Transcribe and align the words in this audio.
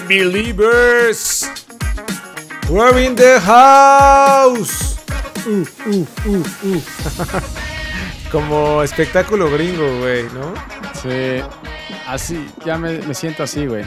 Believers. 0.00 1.44
We're 2.70 2.98
in 2.98 3.14
the 3.14 3.38
house. 3.40 4.96
Uh, 5.46 5.66
uh, 5.86 6.06
uh, 6.24 6.44
uh. 6.64 7.40
Como 8.32 8.82
espectáculo 8.82 9.50
gringo, 9.50 9.98
güey, 9.98 10.24
¿no? 10.32 10.54
Sí. 11.02 11.42
Así, 12.06 12.48
ya 12.64 12.78
me, 12.78 12.98
me 13.00 13.12
siento 13.12 13.42
así, 13.42 13.66
güey. 13.66 13.84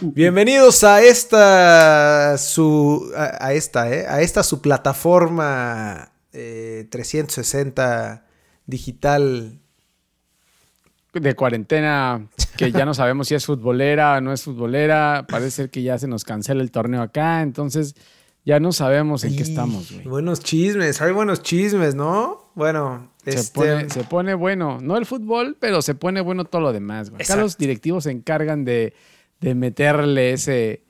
Bienvenidos 0.00 0.82
a 0.84 1.02
esta 1.02 2.38
su 2.38 3.12
a, 3.16 3.46
a 3.46 3.52
esta, 3.52 3.92
eh, 3.92 4.06
a 4.08 4.22
esta 4.22 4.42
su 4.42 4.62
plataforma 4.62 6.12
eh, 6.32 6.86
360 6.90 8.26
digital 8.66 9.60
De 11.14 11.34
cuarentena, 11.34 12.26
que 12.56 12.72
ya 12.72 12.84
no 12.84 12.94
sabemos 12.94 13.28
si 13.28 13.34
es 13.34 13.46
futbolera 13.46 14.18
o 14.18 14.20
no 14.20 14.32
es 14.32 14.42
futbolera. 14.42 15.26
Parece 15.28 15.50
ser 15.50 15.70
que 15.70 15.82
ya 15.82 15.98
se 15.98 16.08
nos 16.08 16.24
cancela 16.24 16.62
el 16.62 16.70
torneo 16.70 17.02
acá, 17.02 17.42
entonces 17.42 17.94
ya 18.44 18.60
no 18.60 18.72
sabemos 18.72 19.24
en 19.24 19.36
qué 19.36 19.42
estamos, 19.42 19.90
güey. 19.90 20.06
Buenos 20.06 20.40
chismes, 20.40 21.00
hay 21.00 21.12
buenos 21.12 21.42
chismes, 21.42 21.94
¿no? 21.94 22.50
Bueno, 22.54 23.10
Se, 23.24 23.30
este, 23.30 23.58
pone, 23.58 23.88
se 23.88 24.04
pone 24.04 24.34
bueno, 24.34 24.78
no 24.82 24.96
el 24.96 25.06
fútbol, 25.06 25.56
pero 25.58 25.80
se 25.80 25.94
pone 25.94 26.20
bueno 26.20 26.44
todo 26.44 26.60
lo 26.60 26.72
demás, 26.72 27.10
güey. 27.10 27.22
Acá 27.22 27.36
los 27.36 27.56
directivos 27.56 28.04
se 28.04 28.10
encargan 28.10 28.64
de, 28.64 28.92
de 29.40 29.54
meterle 29.54 30.32
ese, 30.32 30.82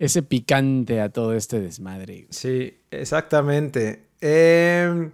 ese 0.00 0.22
picante 0.22 1.00
a 1.00 1.08
todo 1.10 1.34
este 1.34 1.60
desmadre. 1.60 2.14
güey. 2.14 2.26
Sí, 2.30 2.78
exactamente. 2.90 4.08
Eh, 4.20 5.10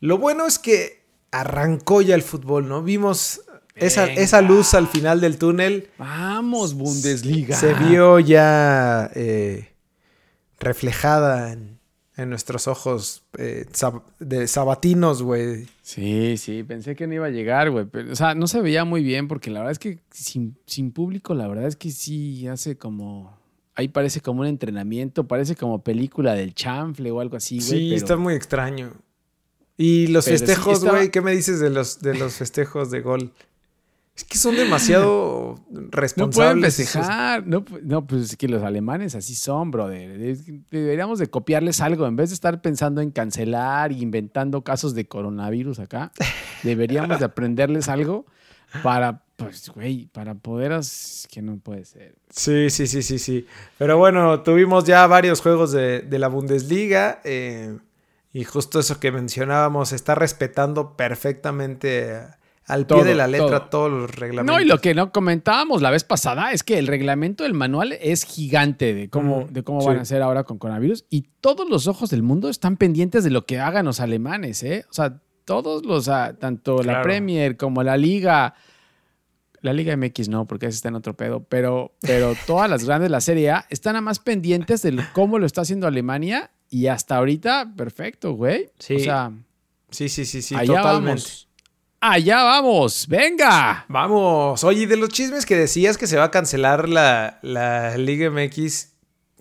lo 0.00 0.18
bueno 0.18 0.46
es 0.46 0.58
que 0.58 1.02
arrancó 1.32 2.00
ya 2.00 2.14
el 2.14 2.22
fútbol, 2.22 2.66
¿no? 2.66 2.82
Vimos 2.82 3.42
esa, 3.76 4.06
esa 4.06 4.40
luz 4.42 4.74
al 4.74 4.88
final 4.88 5.20
del 5.20 5.38
túnel. 5.38 5.88
Vamos, 5.98 6.74
Bundesliga. 6.74 7.56
Se 7.56 7.74
vio 7.74 8.18
ya 8.18 9.10
eh, 9.14 9.68
reflejada 10.58 11.52
en, 11.52 11.78
en 12.16 12.30
nuestros 12.30 12.66
ojos 12.68 13.22
eh, 13.38 13.66
sab- 13.72 14.02
de 14.18 14.46
sabatinos, 14.48 15.22
güey. 15.22 15.66
Sí, 15.82 16.36
sí, 16.38 16.62
pensé 16.62 16.96
que 16.96 17.06
no 17.06 17.14
iba 17.14 17.26
a 17.26 17.30
llegar, 17.30 17.70
güey. 17.70 17.86
O 18.10 18.16
sea, 18.16 18.34
no 18.34 18.46
se 18.46 18.60
veía 18.60 18.84
muy 18.84 19.02
bien 19.02 19.28
porque 19.28 19.50
la 19.50 19.60
verdad 19.60 19.72
es 19.72 19.78
que 19.78 19.98
sin, 20.10 20.56
sin 20.66 20.90
público, 20.92 21.34
la 21.34 21.46
verdad 21.48 21.66
es 21.66 21.76
que 21.76 21.90
sí 21.90 22.46
hace 22.48 22.76
como. 22.76 23.36
Ahí 23.78 23.88
parece 23.88 24.22
como 24.22 24.40
un 24.40 24.46
entrenamiento, 24.46 25.28
parece 25.28 25.54
como 25.54 25.82
película 25.84 26.32
del 26.32 26.54
chanfle 26.54 27.10
o 27.10 27.20
algo 27.20 27.36
así, 27.36 27.56
güey. 27.58 27.68
Sí, 27.68 27.86
pero- 27.90 27.96
está 27.96 28.16
muy 28.16 28.34
extraño. 28.34 28.92
Y 29.78 30.06
los 30.06 30.24
Pero 30.24 30.38
sí, 30.38 30.44
festejos, 30.46 30.78
estaba- 30.78 30.96
güey, 30.96 31.10
¿qué 31.10 31.20
me 31.20 31.32
dices 31.36 31.60
de 31.60 31.68
los, 31.68 32.00
de 32.00 32.14
los 32.14 32.36
festejos 32.36 32.90
de 32.90 33.02
gol? 33.02 33.32
Es 34.16 34.24
que 34.24 34.38
son 34.38 34.56
demasiado 34.56 35.56
No 35.68 35.74
pueden 35.74 35.92
responsables. 35.92 36.78
esos- 36.80 36.92
festejar. 36.94 37.46
No, 37.46 37.64
pu- 37.64 37.82
no, 37.82 38.06
pues 38.06 38.22
es 38.30 38.36
que 38.36 38.48
los 38.48 38.62
alemanes 38.62 39.14
así 39.14 39.34
son, 39.34 39.70
brother. 39.70 40.18
Deberíamos 40.70 41.18
de 41.18 41.26
copiarles 41.28 41.80
algo. 41.82 42.06
En 42.06 42.16
vez 42.16 42.30
de 42.30 42.34
estar 42.34 42.62
pensando 42.62 43.02
en 43.02 43.10
cancelar 43.10 43.92
e 43.92 43.96
inventando 43.96 44.62
casos 44.62 44.94
de 44.94 45.06
coronavirus 45.06 45.80
acá, 45.80 46.12
deberíamos 46.62 47.18
de 47.18 47.26
aprenderles 47.26 47.88
algo 47.90 48.24
para, 48.82 49.22
pues, 49.36 49.68
güey, 49.68 50.06
para 50.06 50.34
poder... 50.34 50.72
as- 50.72 51.28
Que 51.30 51.42
no 51.42 51.58
puede 51.58 51.84
ser. 51.84 52.14
Sí, 52.30 52.70
sí, 52.70 52.86
sí, 52.86 53.02
sí, 53.02 53.18
sí. 53.18 53.46
Pero 53.76 53.98
bueno, 53.98 54.40
tuvimos 54.42 54.84
ya 54.84 55.06
varios 55.06 55.42
juegos 55.42 55.72
de, 55.72 56.00
de 56.00 56.18
la 56.18 56.28
Bundesliga. 56.28 57.20
eh, 57.24 57.76
y 58.32 58.44
justo 58.44 58.80
eso 58.80 58.98
que 58.98 59.12
mencionábamos, 59.12 59.92
está 59.92 60.14
respetando 60.14 60.94
perfectamente 60.96 62.20
al 62.66 62.86
pie 62.86 63.04
de 63.04 63.14
la 63.14 63.26
letra 63.26 63.68
todo. 63.68 63.68
todos 63.68 63.92
los 63.92 64.14
reglamentos. 64.14 64.56
No, 64.56 64.60
y 64.60 64.64
lo 64.64 64.80
que 64.80 64.94
no 64.94 65.12
comentábamos 65.12 65.82
la 65.82 65.90
vez 65.90 66.04
pasada 66.04 66.52
es 66.52 66.62
que 66.62 66.78
el 66.78 66.86
reglamento 66.86 67.44
del 67.44 67.54
manual 67.54 67.92
es 67.92 68.24
gigante 68.24 68.92
de 68.94 69.08
cómo, 69.08 69.46
de 69.50 69.62
cómo 69.62 69.80
sí. 69.80 69.86
van 69.86 69.98
a 69.98 70.02
hacer 70.02 70.22
ahora 70.22 70.44
con 70.44 70.58
coronavirus. 70.58 71.04
Y 71.08 71.26
todos 71.40 71.68
los 71.68 71.86
ojos 71.86 72.10
del 72.10 72.22
mundo 72.22 72.48
están 72.48 72.76
pendientes 72.76 73.24
de 73.24 73.30
lo 73.30 73.46
que 73.46 73.60
hagan 73.60 73.86
los 73.86 74.00
alemanes, 74.00 74.62
¿eh? 74.62 74.84
O 74.90 74.92
sea, 74.92 75.20
todos 75.44 75.84
los, 75.84 76.06
tanto 76.38 76.82
la. 76.82 77.02
Premier 77.02 77.56
como 77.56 77.82
la 77.84 77.96
Liga, 77.96 78.54
la 79.60 79.72
Liga 79.72 79.96
MX 79.96 80.28
no, 80.28 80.46
porque 80.46 80.66
ese 80.66 80.76
está 80.76 80.88
en 80.88 80.96
otro 80.96 81.14
pedo, 81.16 81.44
pero, 81.44 81.94
pero 82.00 82.34
todas 82.46 82.68
las 82.68 82.84
grandes, 82.84 83.10
la 83.10 83.20
Serie 83.20 83.50
A, 83.50 83.66
están 83.70 83.94
a 83.94 84.00
más 84.00 84.18
pendientes 84.18 84.82
de 84.82 84.96
cómo 85.12 85.38
lo 85.38 85.46
está 85.46 85.60
haciendo 85.60 85.86
Alemania. 85.86 86.50
Y 86.68 86.88
hasta 86.88 87.16
ahorita, 87.16 87.74
perfecto, 87.76 88.32
güey. 88.32 88.70
Sí, 88.80 88.96
o 88.96 88.98
sea, 88.98 89.32
Sí, 89.90 90.08
sí, 90.08 90.24
sí, 90.24 90.42
sí, 90.42 90.54
totalmente. 90.54 90.82
vamos. 90.82 91.48
Allá 92.00 92.42
vamos, 92.44 93.06
venga. 93.08 93.84
Vamos. 93.88 94.62
Oye, 94.64 94.86
de 94.86 94.96
los 94.96 95.08
chismes 95.08 95.46
que 95.46 95.56
decías 95.56 95.96
que 95.98 96.06
se 96.06 96.16
va 96.16 96.24
a 96.24 96.30
cancelar 96.30 96.88
la, 96.88 97.38
la 97.42 97.96
Liga 97.96 98.30
MX, 98.30 98.92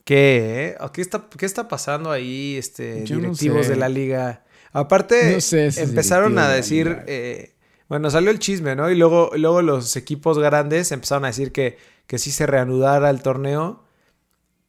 ¿qué? 0.03 0.69
eh? 0.69 0.77
¿O 0.79 0.91
¿Qué 0.91 1.01
está, 1.01 1.27
qué 1.38 1.45
está 1.45 1.67
pasando 1.67 2.11
ahí, 2.11 2.55
este, 2.57 3.03
Yo 3.05 3.16
no 3.16 3.21
directivos 3.23 3.66
sé. 3.67 3.73
de 3.73 3.77
la 3.77 3.89
liga? 3.89 4.43
Aparte, 4.71 5.33
No 5.33 5.41
sé 5.41 5.67
esos 5.67 5.83
empezaron 5.89 6.38
a 6.39 6.49
de 6.49 6.55
decir, 6.55 6.97
eh, 7.07 7.53
bueno, 7.88 8.09
salió 8.09 8.31
el 8.31 8.39
chisme, 8.39 8.75
¿no? 8.75 8.89
Y 8.89 8.95
luego, 8.95 9.31
luego 9.35 9.61
los 9.61 9.95
equipos 9.95 10.39
grandes 10.39 10.91
empezaron 10.91 11.25
a 11.25 11.27
decir 11.27 11.51
que, 11.51 11.77
que 12.07 12.17
sí 12.17 12.31
se 12.31 12.45
reanudara 12.45 13.09
el 13.09 13.22
torneo, 13.22 13.83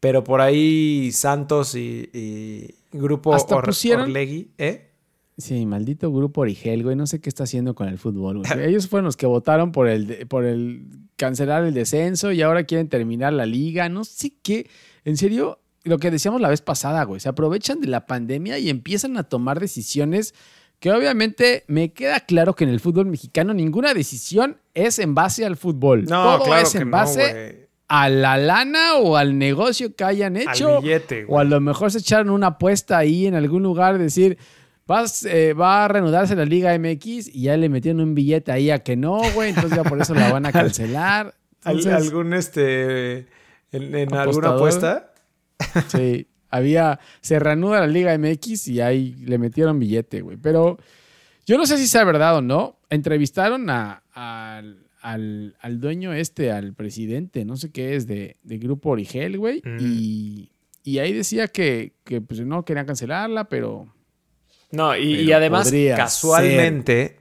pero 0.00 0.22
por 0.22 0.40
ahí 0.40 1.10
Santos 1.12 1.74
y, 1.74 2.10
y 2.12 2.74
Grupo 2.92 3.34
Hasta 3.34 3.56
Or- 3.56 3.64
pusieron- 3.64 4.04
Orlegui, 4.10 4.50
¿eh? 4.58 4.85
Sí, 5.38 5.66
maldito 5.66 6.10
grupo 6.10 6.40
Origel, 6.40 6.82
güey. 6.82 6.96
No 6.96 7.06
sé 7.06 7.20
qué 7.20 7.28
está 7.28 7.44
haciendo 7.44 7.74
con 7.74 7.88
el 7.88 7.98
fútbol, 7.98 8.38
güey. 8.38 8.50
Ellos 8.68 8.88
fueron 8.88 9.04
los 9.04 9.16
que 9.16 9.26
votaron 9.26 9.70
por 9.70 9.88
el, 9.88 10.26
por 10.28 10.44
el 10.44 10.86
cancelar 11.16 11.64
el 11.64 11.74
descenso 11.74 12.32
y 12.32 12.42
ahora 12.42 12.64
quieren 12.64 12.88
terminar 12.88 13.32
la 13.32 13.44
liga. 13.44 13.88
No 13.88 14.04
sé 14.04 14.32
qué. 14.42 14.68
En 15.04 15.16
serio, 15.16 15.60
lo 15.84 15.98
que 15.98 16.10
decíamos 16.10 16.40
la 16.40 16.48
vez 16.48 16.62
pasada, 16.62 17.04
güey. 17.04 17.20
Se 17.20 17.28
aprovechan 17.28 17.80
de 17.80 17.88
la 17.88 18.06
pandemia 18.06 18.58
y 18.58 18.70
empiezan 18.70 19.18
a 19.18 19.24
tomar 19.24 19.60
decisiones 19.60 20.34
que 20.78 20.90
obviamente 20.90 21.64
me 21.68 21.92
queda 21.92 22.20
claro 22.20 22.54
que 22.54 22.64
en 22.64 22.70
el 22.70 22.80
fútbol 22.80 23.06
mexicano 23.06 23.54
ninguna 23.54 23.94
decisión 23.94 24.58
es 24.74 24.98
en 24.98 25.14
base 25.14 25.44
al 25.44 25.56
fútbol. 25.56 26.04
No, 26.04 26.36
Todo 26.36 26.44
claro 26.44 26.66
es 26.66 26.74
en 26.74 26.90
base 26.90 27.68
a 27.88 28.08
la 28.08 28.36
lana 28.36 28.96
o 28.96 29.16
al 29.16 29.38
negocio 29.38 29.94
que 29.94 30.04
hayan 30.04 30.36
hecho. 30.36 30.78
Al 30.78 30.82
billete, 30.82 31.26
O 31.28 31.38
a 31.38 31.44
lo 31.44 31.60
mejor 31.60 31.90
se 31.90 31.98
echaron 31.98 32.30
una 32.30 32.48
apuesta 32.48 32.98
ahí 32.98 33.26
en 33.26 33.34
algún 33.34 33.62
lugar, 33.62 33.98
decir, 33.98 34.38
vas, 34.86 35.24
eh, 35.24 35.52
va 35.52 35.84
a 35.84 35.88
reanudarse 35.88 36.36
la 36.36 36.44
Liga 36.44 36.76
MX 36.78 37.28
y 37.34 37.42
ya 37.42 37.56
le 37.56 37.68
metieron 37.68 38.00
un 38.00 38.14
billete 38.14 38.52
ahí 38.52 38.70
a 38.70 38.78
que 38.80 38.96
no, 38.96 39.18
güey, 39.34 39.50
entonces 39.50 39.76
ya 39.76 39.84
por 39.84 40.00
eso 40.00 40.14
la 40.14 40.32
van 40.32 40.46
a 40.46 40.52
cancelar. 40.52 41.34
Entonces, 41.64 41.92
¿Algún, 41.92 42.32
este, 42.34 43.26
en, 43.72 43.94
en 43.94 44.14
alguna 44.14 44.50
apuesta? 44.50 45.12
sí, 45.88 46.28
había, 46.50 47.00
se 47.20 47.38
reanuda 47.38 47.80
la 47.80 47.86
Liga 47.86 48.16
MX 48.16 48.68
y 48.68 48.80
ahí 48.80 49.14
le 49.24 49.38
metieron 49.38 49.78
billete, 49.78 50.20
güey. 50.20 50.36
Pero 50.36 50.78
yo 51.46 51.58
no 51.58 51.66
sé 51.66 51.76
si 51.78 51.86
sea 51.88 52.04
verdad 52.04 52.36
o 52.36 52.42
no. 52.42 52.78
Entrevistaron 52.88 53.68
a- 53.70 54.02
al, 54.12 54.86
al- 55.02 55.56
al 55.60 55.80
dueño 55.80 56.12
este, 56.12 56.52
al 56.52 56.72
presidente, 56.74 57.44
no 57.44 57.56
sé 57.56 57.72
qué 57.72 57.96
es, 57.96 58.06
de, 58.06 58.36
de 58.44 58.58
Grupo 58.58 58.90
Origel, 58.90 59.38
güey, 59.38 59.60
Mm. 59.64 59.76
y, 59.80 60.52
y 60.84 60.98
ahí 61.00 61.12
decía 61.12 61.48
que, 61.48 61.94
que 62.04 62.20
pues, 62.20 62.40
no 62.42 62.64
querían 62.64 62.86
cancelarla, 62.86 63.48
pero... 63.48 63.92
No, 64.76 64.96
y, 64.96 65.32
además, 65.32 65.70
casualmente 65.96 67.16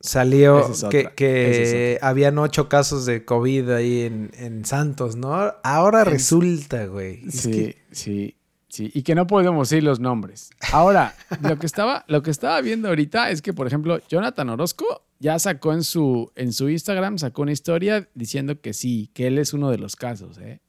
salió 0.00 0.70
es 0.70 0.84
que, 0.90 1.08
que 1.16 1.94
es 1.96 2.02
habían 2.02 2.38
ocho 2.38 2.68
casos 2.68 3.06
de 3.06 3.24
COVID 3.24 3.70
ahí 3.70 4.02
en, 4.02 4.30
en 4.34 4.64
Santos, 4.64 5.16
¿no? 5.16 5.54
Ahora 5.62 6.04
resulta, 6.04 6.86
güey. 6.86 7.22
Sí, 7.30 7.50
que- 7.50 7.76
sí, 7.90 8.36
sí. 8.68 8.90
Y 8.94 9.02
que 9.02 9.14
no 9.14 9.26
podemos 9.26 9.70
decir 9.70 9.82
los 9.82 10.00
nombres. 10.00 10.50
Ahora, 10.72 11.14
lo 11.40 11.58
que 11.58 11.66
estaba, 11.66 12.04
lo 12.08 12.22
que 12.22 12.30
estaba 12.30 12.60
viendo 12.60 12.88
ahorita 12.88 13.30
es 13.30 13.40
que, 13.40 13.52
por 13.54 13.66
ejemplo, 13.66 13.98
Jonathan 14.08 14.50
Orozco 14.50 15.04
ya 15.20 15.38
sacó 15.38 15.72
en 15.72 15.82
su, 15.84 16.30
en 16.36 16.52
su 16.52 16.68
Instagram, 16.68 17.16
sacó 17.18 17.42
una 17.42 17.52
historia 17.52 18.06
diciendo 18.14 18.60
que 18.60 18.74
sí, 18.74 19.10
que 19.14 19.28
él 19.28 19.38
es 19.38 19.54
uno 19.54 19.70
de 19.70 19.78
los 19.78 19.96
casos, 19.96 20.36
¿eh? 20.38 20.60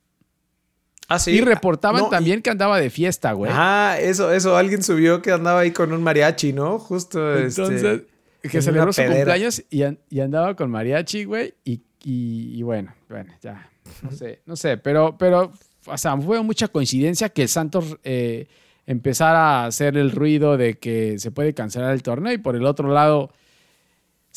Ah, 1.07 1.19
sí. 1.19 1.31
Y 1.31 1.41
reportaban 1.41 2.01
No, 2.01 2.07
y- 2.07 2.09
también 2.09 2.41
que 2.41 2.49
andaba 2.49 2.79
de 2.79 2.89
fiesta, 2.89 3.33
güey. 3.33 3.51
Ah, 3.53 3.97
eso, 3.99 4.31
eso. 4.31 4.57
Alguien 4.57 4.81
subió 4.83 5.21
que 5.21 5.31
andaba 5.31 5.59
ahí 5.61 5.71
con 5.71 5.93
un 5.93 6.01
mariachi, 6.01 6.51
¿no? 6.53 6.79
Justo, 6.79 7.37
Entonces, 7.37 7.83
este... 7.83 8.49
que 8.49 8.61
celebró 8.61 8.91
su 8.91 8.97
pedera. 9.01 9.15
cumpleaños 9.15 9.63
y, 9.69 9.83
an- 9.83 9.99
y 10.09 10.19
andaba 10.21 10.55
con 10.55 10.71
mariachi, 10.71 11.25
güey. 11.25 11.53
Y, 11.63 12.61
bueno, 12.63 12.93
bueno, 13.09 13.33
ya. 13.41 13.69
No 14.01 14.11
sé, 14.11 14.41
no 14.45 14.55
sé, 14.55 14.77
pero, 14.77 15.15
pero, 15.17 15.51
o 15.85 15.97
sea, 15.97 16.17
fue 16.17 16.41
mucha 16.43 16.67
coincidencia 16.67 17.29
que 17.29 17.47
Santos 17.47 17.97
eh, 18.03 18.47
empezara 18.87 19.63
a 19.63 19.65
hacer 19.67 19.97
el 19.97 20.11
ruido 20.11 20.57
de 20.57 20.77
que 20.79 21.17
se 21.19 21.31
puede 21.31 21.53
cancelar 21.53 21.93
el 21.93 22.01
torneo 22.03 22.33
y 22.33 22.37
por 22.39 22.55
el 22.55 22.65
otro 22.65 22.89
lado 22.91 23.31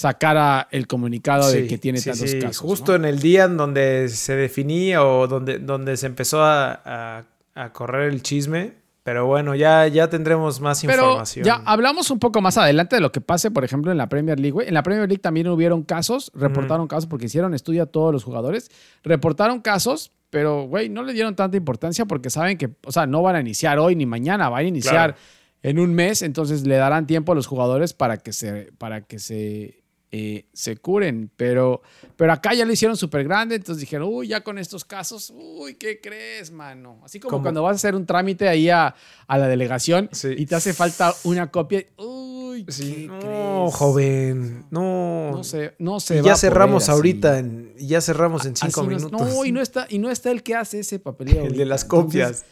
sacara 0.02 0.68
el 0.70 0.86
comunicado 0.86 1.50
de 1.50 1.66
que 1.66 1.76
tiene 1.76 1.98
sí, 1.98 2.08
tantos 2.10 2.30
sí, 2.30 2.38
casos. 2.38 2.58
Justo 2.58 2.92
¿no? 2.92 3.04
en 3.04 3.04
el 3.14 3.18
día 3.18 3.44
en 3.44 3.56
donde 3.56 4.08
se 4.08 4.36
definía 4.36 5.04
o 5.04 5.26
donde, 5.26 5.58
donde 5.58 5.96
se 5.96 6.06
empezó 6.06 6.40
a, 6.44 6.80
a- 6.84 7.24
a 7.56 7.72
correr 7.72 8.08
el 8.12 8.22
chisme. 8.22 8.74
Pero 9.02 9.26
bueno, 9.26 9.56
ya, 9.56 9.88
ya 9.88 10.08
tendremos 10.08 10.60
más 10.60 10.82
Pero 10.82 11.02
información. 11.02 11.44
ya 11.44 11.62
hablamos 11.64 12.12
un 12.12 12.20
poco 12.20 12.40
más 12.40 12.58
adelante 12.58 12.94
de 12.94 13.00
lo 13.00 13.10
que 13.10 13.20
pase, 13.20 13.50
por 13.50 13.64
ejemplo, 13.64 13.90
en 13.90 13.98
la 13.98 14.08
Premier 14.08 14.38
League. 14.38 14.68
En 14.68 14.74
la 14.74 14.84
Premier 14.84 15.08
League 15.08 15.20
también 15.20 15.48
hubieron 15.48 15.82
casos, 15.82 16.30
reportaron 16.34 16.86
casos 16.86 17.06
porque 17.08 17.26
hicieron 17.26 17.52
estudio 17.54 17.82
a 17.82 17.86
todos 17.86 18.12
los 18.12 18.22
jugadores. 18.22 18.70
Reportaron 19.02 19.60
casos, 19.62 20.12
pero, 20.30 20.64
güey, 20.68 20.90
no 20.90 21.02
le 21.02 21.12
dieron 21.14 21.34
tanta 21.34 21.56
importancia 21.56 22.04
porque 22.04 22.30
saben 22.30 22.56
que, 22.56 22.68
o 22.84 22.92
sea, 22.92 23.06
no 23.06 23.20
van 23.22 23.34
a 23.34 23.40
iniciar 23.40 23.78
hoy 23.80 23.96
ni 23.96 24.06
mañana, 24.06 24.48
van 24.50 24.60
a 24.64 24.68
iniciar 24.68 25.14
Claro. 25.14 25.16
en 25.62 25.78
un 25.80 25.92
mes, 25.94 26.20
entonces 26.22 26.64
le 26.66 26.76
darán 26.76 27.06
tiempo 27.08 27.32
a 27.32 27.34
los 27.34 27.46
jugadores 27.48 27.94
para 27.94 28.18
que 28.18 28.32
se, 28.34 28.70
para 28.78 29.00
que 29.00 29.18
se, 29.18 29.82
eh, 30.10 30.46
se 30.52 30.76
curen. 30.76 31.30
Pero, 31.36 31.82
pero 32.16 32.32
acá 32.32 32.54
ya 32.54 32.64
lo 32.64 32.72
hicieron 32.72 32.96
súper 32.96 33.24
grande, 33.24 33.56
entonces 33.56 33.80
dijeron, 33.80 34.08
uy, 34.12 34.28
ya 34.28 34.42
con 34.42 34.58
estos 34.58 34.84
casos, 34.84 35.32
uy, 35.34 35.74
¿qué 35.74 36.00
crees, 36.00 36.50
mano? 36.50 37.00
Así 37.04 37.20
como 37.20 37.30
¿Cómo? 37.32 37.42
cuando 37.42 37.62
vas 37.62 37.72
a 37.72 37.76
hacer 37.76 37.94
un 37.94 38.06
trámite 38.06 38.48
ahí 38.48 38.68
a, 38.70 38.94
a 39.26 39.38
la 39.38 39.48
delegación 39.48 40.08
Sí. 40.12 40.28
y 40.36 40.46
te 40.46 40.54
hace 40.54 40.72
falta 40.74 41.14
una 41.24 41.50
copia. 41.50 41.84
Uy, 41.96 42.64
Sí, 42.68 42.92
¿qué 42.94 43.06
no, 43.06 43.18
crees? 43.20 43.74
joven. 43.74 44.64
No. 44.70 45.30
No 45.30 45.44
sé, 45.44 45.74
no 45.78 46.00
se 46.00 46.16
Y 46.16 46.20
va 46.22 46.26
ya 46.28 46.36
cerramos 46.36 46.88
ahorita. 46.88 47.38
En, 47.38 47.72
ya 47.78 48.00
cerramos 48.00 48.46
en 48.46 48.56
cinco 48.56 48.80
Así 48.80 48.88
minutos. 48.88 49.12
No, 49.12 49.44
y 49.44 49.52
no 49.52 49.60
está, 49.60 49.86
y 49.88 49.98
no 49.98 50.10
está 50.10 50.30
el 50.32 50.42
que 50.42 50.56
hace 50.56 50.80
ese 50.80 50.98
papeleo. 50.98 51.44
El 51.46 51.56
de 51.56 51.64
las 51.66 51.84
Entonces, 51.84 51.88
copias. 51.88 52.44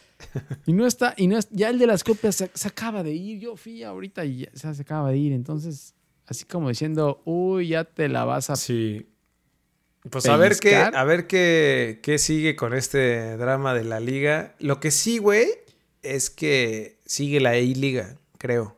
y 0.65 0.71
no 0.73 0.87
está, 0.87 1.13
y 1.17 1.27
no 1.27 1.37
es, 1.37 1.49
ya 1.51 1.69
el 1.69 1.77
de 1.77 1.87
las 1.87 2.03
copias 2.05 2.35
se, 2.35 2.49
se 2.53 2.67
acaba 2.69 3.03
de 3.03 3.11
ir. 3.13 3.39
Yo 3.39 3.57
fui 3.57 3.83
ahorita 3.83 4.23
y 4.23 4.45
ya, 4.45 4.73
se 4.73 4.81
acaba 4.81 5.11
de 5.11 5.17
ir. 5.17 5.33
Entonces, 5.33 5.93
así 6.27 6.45
como 6.45 6.69
diciendo, 6.69 7.21
uy, 7.25 7.69
ya 7.69 7.83
te 7.83 8.07
la 8.09 8.25
vas 8.25 8.49
a. 8.49 8.55
Sí. 8.55 9.07
Pues 10.09 10.25
a 10.27 10.37
ver 10.37 10.55
qué, 10.57 10.75
a 10.77 11.03
ver 11.03 11.27
qué, 11.27 11.99
qué 12.01 12.17
sigue 12.17 12.55
con 12.55 12.73
este 12.73 13.35
drama 13.35 13.73
de 13.73 13.83
la 13.83 13.99
liga. 13.99 14.55
Lo 14.59 14.79
que 14.79 14.91
sí, 14.91 15.17
güey, 15.17 15.47
es 16.01 16.29
que 16.29 16.99
sigue 17.05 17.41
la 17.41 17.57
I-Liga, 17.57 18.15
creo. 18.37 18.77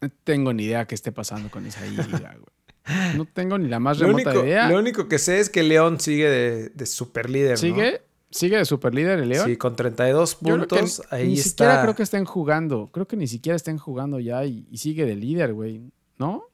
No 0.00 0.10
tengo 0.24 0.52
ni 0.52 0.64
idea 0.64 0.86
qué 0.86 0.94
esté 0.94 1.12
pasando 1.12 1.50
con 1.50 1.66
esa 1.66 1.84
liga, 1.86 2.34
güey. 2.36 3.16
No 3.16 3.24
tengo 3.26 3.58
ni 3.58 3.68
la 3.68 3.78
más 3.80 3.98
Lo 3.98 4.08
remota 4.08 4.30
único, 4.30 4.44
idea. 4.46 4.68
lo 4.68 4.78
único 4.78 5.08
que 5.08 5.18
sé 5.18 5.38
es 5.40 5.50
que 5.50 5.62
León 5.62 5.98
sigue 6.00 6.28
de, 6.28 6.68
de 6.70 6.86
super 6.86 7.28
líder, 7.30 7.58
¿Sigue? 7.58 8.02
¿Sigue 8.30 8.58
de 8.58 8.64
superlíder 8.64 9.20
el 9.20 9.28
León? 9.30 9.48
Sí, 9.48 9.56
con 9.56 9.74
32 9.76 10.38
Yo 10.40 10.54
creo 10.56 10.58
que 10.68 10.76
puntos. 10.76 11.02
ahí 11.10 11.28
ni 11.28 11.34
está. 11.34 11.48
siquiera 11.48 11.82
creo 11.82 11.94
que 11.94 12.02
estén 12.02 12.24
jugando. 12.24 12.88
Creo 12.92 13.06
que 13.06 13.16
ni 13.16 13.26
siquiera 13.28 13.56
estén 13.56 13.78
jugando 13.78 14.18
ya 14.20 14.44
y, 14.44 14.66
y 14.70 14.78
sigue 14.78 15.04
de 15.06 15.14
líder, 15.16 15.52
güey. 15.54 15.92
¿No? 16.18 16.44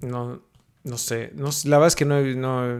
No, 0.00 0.42
no 0.84 0.98
sé. 0.98 1.30
No, 1.34 1.50
la 1.64 1.76
verdad 1.78 1.88
es 1.88 1.96
que 1.96 2.04
no 2.04 2.18
he, 2.18 2.34
no, 2.34 2.78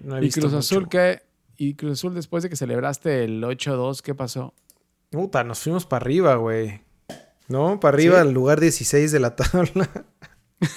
no 0.00 0.16
he 0.16 0.18
¿Y 0.18 0.22
visto. 0.22 0.40
Cruz 0.40 0.52
mucho. 0.52 0.58
Azul 0.58 0.88
qué? 0.88 1.22
¿Y 1.56 1.74
Cruz 1.74 1.92
Azul 1.98 2.14
después 2.14 2.42
de 2.42 2.50
que 2.50 2.56
celebraste 2.56 3.24
el 3.24 3.42
8-2, 3.42 4.00
qué 4.02 4.14
pasó? 4.14 4.54
Puta, 5.10 5.42
nos 5.44 5.60
fuimos 5.60 5.86
para 5.86 6.04
arriba, 6.04 6.34
güey. 6.36 6.82
¿No? 7.48 7.80
Para 7.80 7.96
arriba, 7.96 8.16
¿Sí? 8.16 8.20
al 8.28 8.32
lugar 8.32 8.60
16 8.60 9.10
de 9.10 9.20
la 9.20 9.34
tabla. 9.34 9.88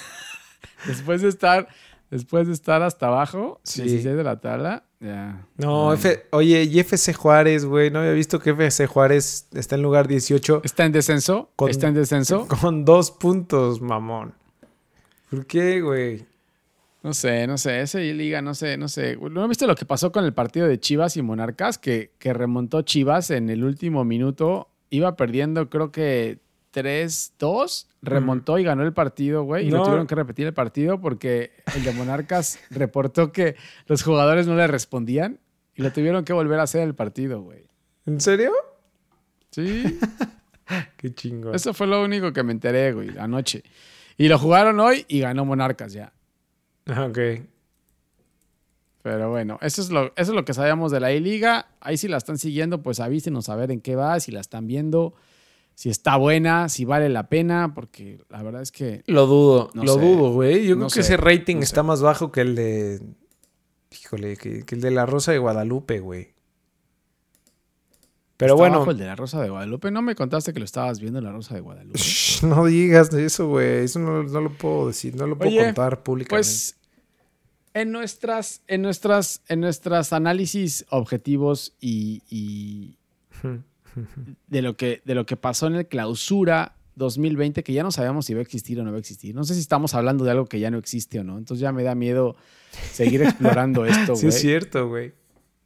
Después 0.88 1.22
de 1.22 1.28
estar, 1.30 1.68
después 2.10 2.48
de 2.48 2.54
estar 2.54 2.82
hasta 2.82 3.08
abajo, 3.08 3.60
Sí. 3.64 3.84
16 3.84 4.16
de 4.16 4.24
la 4.24 4.40
tabla, 4.40 4.86
ya. 5.00 5.46
No. 5.58 5.94
F- 5.94 6.26
oye, 6.32 6.64
y 6.64 6.80
FC 6.80 7.14
Juárez, 7.14 7.66
güey. 7.66 7.92
No 7.92 8.00
había 8.00 8.14
visto 8.14 8.40
que 8.40 8.52
FC 8.52 8.88
Juárez 8.88 9.48
está 9.54 9.76
en 9.76 9.84
lugar 9.84 10.08
18 10.08 10.62
¿Está 10.64 10.86
en 10.86 10.92
descenso? 10.92 11.52
Con- 11.56 11.70
¿Está 11.70 11.88
en 11.88 11.94
descenso? 11.94 12.48
con 12.62 12.84
dos 12.86 13.12
puntos, 13.12 13.80
mamón. 13.82 14.34
¿Por 15.32 15.48
qué, 15.48 15.82
güey? 15.82 16.26
No 17.04 17.14
sé, 17.16 17.48
no 17.48 17.58
sé. 17.58 17.82
Esa 17.82 17.98
liga, 18.00 18.42
no 18.44 18.54
sé, 18.54 18.78
no 18.78 18.88
sé. 18.88 19.18
¿No 19.18 19.48
viste 19.48 19.66
lo 19.66 19.76
que 19.76 19.86
pasó 19.86 20.12
con 20.12 20.24
el 20.26 20.34
partido 20.34 20.68
de 20.68 20.80
Chivas 20.80 21.18
y 21.18 21.22
Monarcas? 21.24 21.78
Que, 21.80 22.12
que 22.20 22.34
remontó 22.34 22.82
Chivas 22.84 23.32
en 23.32 23.50
el 23.50 23.64
último 23.64 24.04
minuto. 24.06 24.68
Iba 24.90 25.16
perdiendo, 25.16 25.70
creo 25.70 25.92
que 25.92 26.40
3-2. 26.74 27.88
Remontó 28.04 28.60
y 28.60 28.64
ganó 28.64 28.84
el 28.84 28.94
partido, 28.94 29.44
güey. 29.44 29.68
Y 29.68 29.72
No. 29.72 29.78
lo 29.78 29.84
tuvieron 29.86 30.06
que 30.08 30.16
repetir 30.16 30.48
el 30.48 30.54
partido 30.54 31.00
porque 31.00 31.52
el 31.76 31.84
de 31.84 31.94
Monarcas 31.94 32.60
reportó 32.70 33.32
que 33.32 33.56
los 33.88 34.04
jugadores 34.04 34.46
no 34.48 34.56
le 34.56 34.68
respondían. 34.68 35.40
Y 35.76 35.82
lo 35.84 35.92
tuvieron 35.94 36.26
que 36.26 36.34
volver 36.34 36.60
a 36.60 36.64
hacer 36.64 36.82
el 36.82 36.94
partido, 36.94 37.42
güey. 37.42 37.64
¿En 38.06 38.20
serio? 38.20 38.52
Sí. 39.52 39.98
Qué 40.98 41.14
chingo. 41.14 41.54
Eso 41.54 41.74
fue 41.74 41.88
lo 41.88 42.04
único 42.04 42.34
que 42.34 42.44
me 42.44 42.52
enteré, 42.52 42.92
güey, 42.94 43.18
anoche. 43.18 43.64
Y 44.22 44.28
lo 44.28 44.38
jugaron 44.38 44.80
hoy 44.80 45.04
y 45.08 45.20
ganó 45.22 45.46
Monarcas 45.46 45.94
ya. 45.94 46.14
Ok. 46.88 47.18
Pero 49.02 49.32
bueno, 49.32 49.58
eso 49.62 49.82
es 49.82 49.90
lo, 49.90 50.06
eso 50.10 50.14
es 50.16 50.30
lo 50.30 50.46
que 50.46 50.54
sabíamos 50.54 50.92
de 50.92 51.00
la 51.00 51.12
I-Liga. 51.12 51.70
Ahí 51.80 51.98
si 51.98 52.08
la 52.08 52.18
están 52.18 52.38
siguiendo, 52.38 52.84
pues 52.84 53.00
avísenos 53.00 53.50
a 53.50 53.56
ver 53.56 53.72
en 53.72 53.82
qué 53.82 53.96
va, 53.96 54.20
si 54.20 54.32
la 54.32 54.40
están 54.40 54.68
viendo, 54.68 55.16
si 55.74 55.90
está 55.90 56.18
buena, 56.18 56.70
si 56.70 56.86
vale 56.86 57.10
la 57.10 57.30
pena, 57.30 57.74
porque 57.74 58.24
la 58.30 58.44
verdad 58.44 58.62
es 58.62 58.72
que 58.72 59.02
Lo 59.08 59.26
dudo, 59.26 59.72
No 59.74 59.84
lo 59.86 59.96
sé. 59.96 60.00
dudo, 60.02 60.32
güey. 60.34 60.68
Yo 60.68 60.76
No 60.76 60.82
creo 60.86 60.94
que 60.94 61.00
ese 61.00 61.18
rating 61.18 61.56
no 61.56 61.62
sé. 61.62 61.66
está 61.66 61.82
más 61.82 62.04
bajo 62.04 62.32
que 62.32 62.42
el 62.42 62.54
de. 62.56 63.02
Híjole, 64.04 64.38
que, 64.38 64.64
que 64.66 64.76
el 64.76 64.82
de 64.82 64.92
la 64.92 65.08
Rosa 65.08 65.32
de 65.32 65.40
Guadalupe, 65.40 66.00
güey. 66.00 66.36
Pero 68.38 68.54
está 68.54 68.62
bueno, 68.62 68.76
abajo 68.78 68.92
el 68.92 68.98
de 69.00 69.06
la 69.06 69.16
Rosa 69.16 69.42
de 69.42 69.50
Guadalupe. 69.50 69.90
No 69.90 70.04
me 70.04 70.14
contaste 70.16 70.54
que 70.54 70.60
lo 70.60 70.66
estabas 70.66 71.00
viendo 71.00 71.18
en 71.20 71.26
la 71.26 71.32
Rosa 71.32 71.56
de 71.56 71.62
Guadalupe. 71.62 72.00
no 72.48 72.66
digas 72.66 73.14
eso, 73.14 73.48
güey. 73.48 73.84
Eso 73.84 74.00
no, 74.00 74.24
no 74.24 74.42
lo 74.42 74.52
puedo 74.52 74.88
decir, 74.88 75.16
no 75.16 75.28
lo 75.28 75.38
puedo 75.38 75.52
Oye, 75.52 75.66
contar 75.66 76.04
públicamente. 76.04 76.36
Pues 76.36 76.76
en 77.74 77.92
nuestras, 77.92 78.62
en 78.68 78.82
nuestras, 78.82 79.42
en 79.48 79.62
nuestras 79.62 80.14
análisis 80.14 80.86
objetivos 80.90 81.74
y, 81.80 82.22
y 82.30 82.98
de 84.48 84.62
lo 84.62 84.76
que, 84.76 85.02
de 85.06 85.16
lo 85.16 85.26
que 85.26 85.38
pasó 85.38 85.68
en 85.68 85.76
el 85.76 85.88
clausura 85.88 86.76
2020, 86.96 87.64
que 87.64 87.74
ya 87.74 87.84
no 87.84 87.92
sabíamos 87.92 88.26
si 88.26 88.34
iba 88.34 88.40
a 88.40 88.44
existir 88.44 88.80
o 88.80 88.84
no 88.84 88.90
iba 88.90 88.98
a 88.98 89.00
existir. 89.00 89.34
No 89.34 89.44
sé 89.44 89.54
si 89.54 89.62
estamos 89.62 89.94
hablando 89.94 90.24
de 90.26 90.32
algo 90.32 90.46
que 90.46 90.60
ya 90.60 90.70
no 90.70 90.78
existe 90.78 91.20
o 91.20 91.24
no. 91.24 91.38
Entonces 91.38 91.62
ya 91.62 91.72
me 91.72 91.84
da 91.84 91.96
miedo 91.96 92.36
seguir 92.92 93.22
explorando 93.22 93.86
esto, 93.86 94.16
sí, 94.16 94.24
güey. 94.24 94.36
es 94.36 94.42
cierto, 94.42 94.88
güey. 94.88 95.14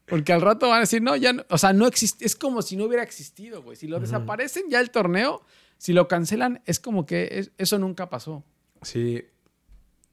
Porque 0.05 0.33
al 0.33 0.41
rato 0.41 0.67
van 0.67 0.77
a 0.77 0.79
decir, 0.81 1.01
no, 1.01 1.15
ya 1.15 1.33
no, 1.33 1.43
o 1.49 1.57
sea, 1.57 1.73
no 1.73 1.87
existe, 1.87 2.25
es 2.25 2.35
como 2.35 2.61
si 2.61 2.77
no 2.77 2.85
hubiera 2.85 3.01
existido, 3.01 3.63
güey. 3.63 3.75
Si 3.75 3.87
lo 3.87 3.99
desaparecen 3.99 4.65
ya 4.69 4.79
el 4.79 4.91
torneo, 4.91 5.41
si 5.77 5.93
lo 5.93 6.07
cancelan, 6.07 6.61
es 6.65 6.79
como 6.79 7.05
que 7.05 7.27
es- 7.31 7.51
eso 7.57 7.77
nunca 7.79 8.09
pasó. 8.09 8.43
Sí. 8.81 9.23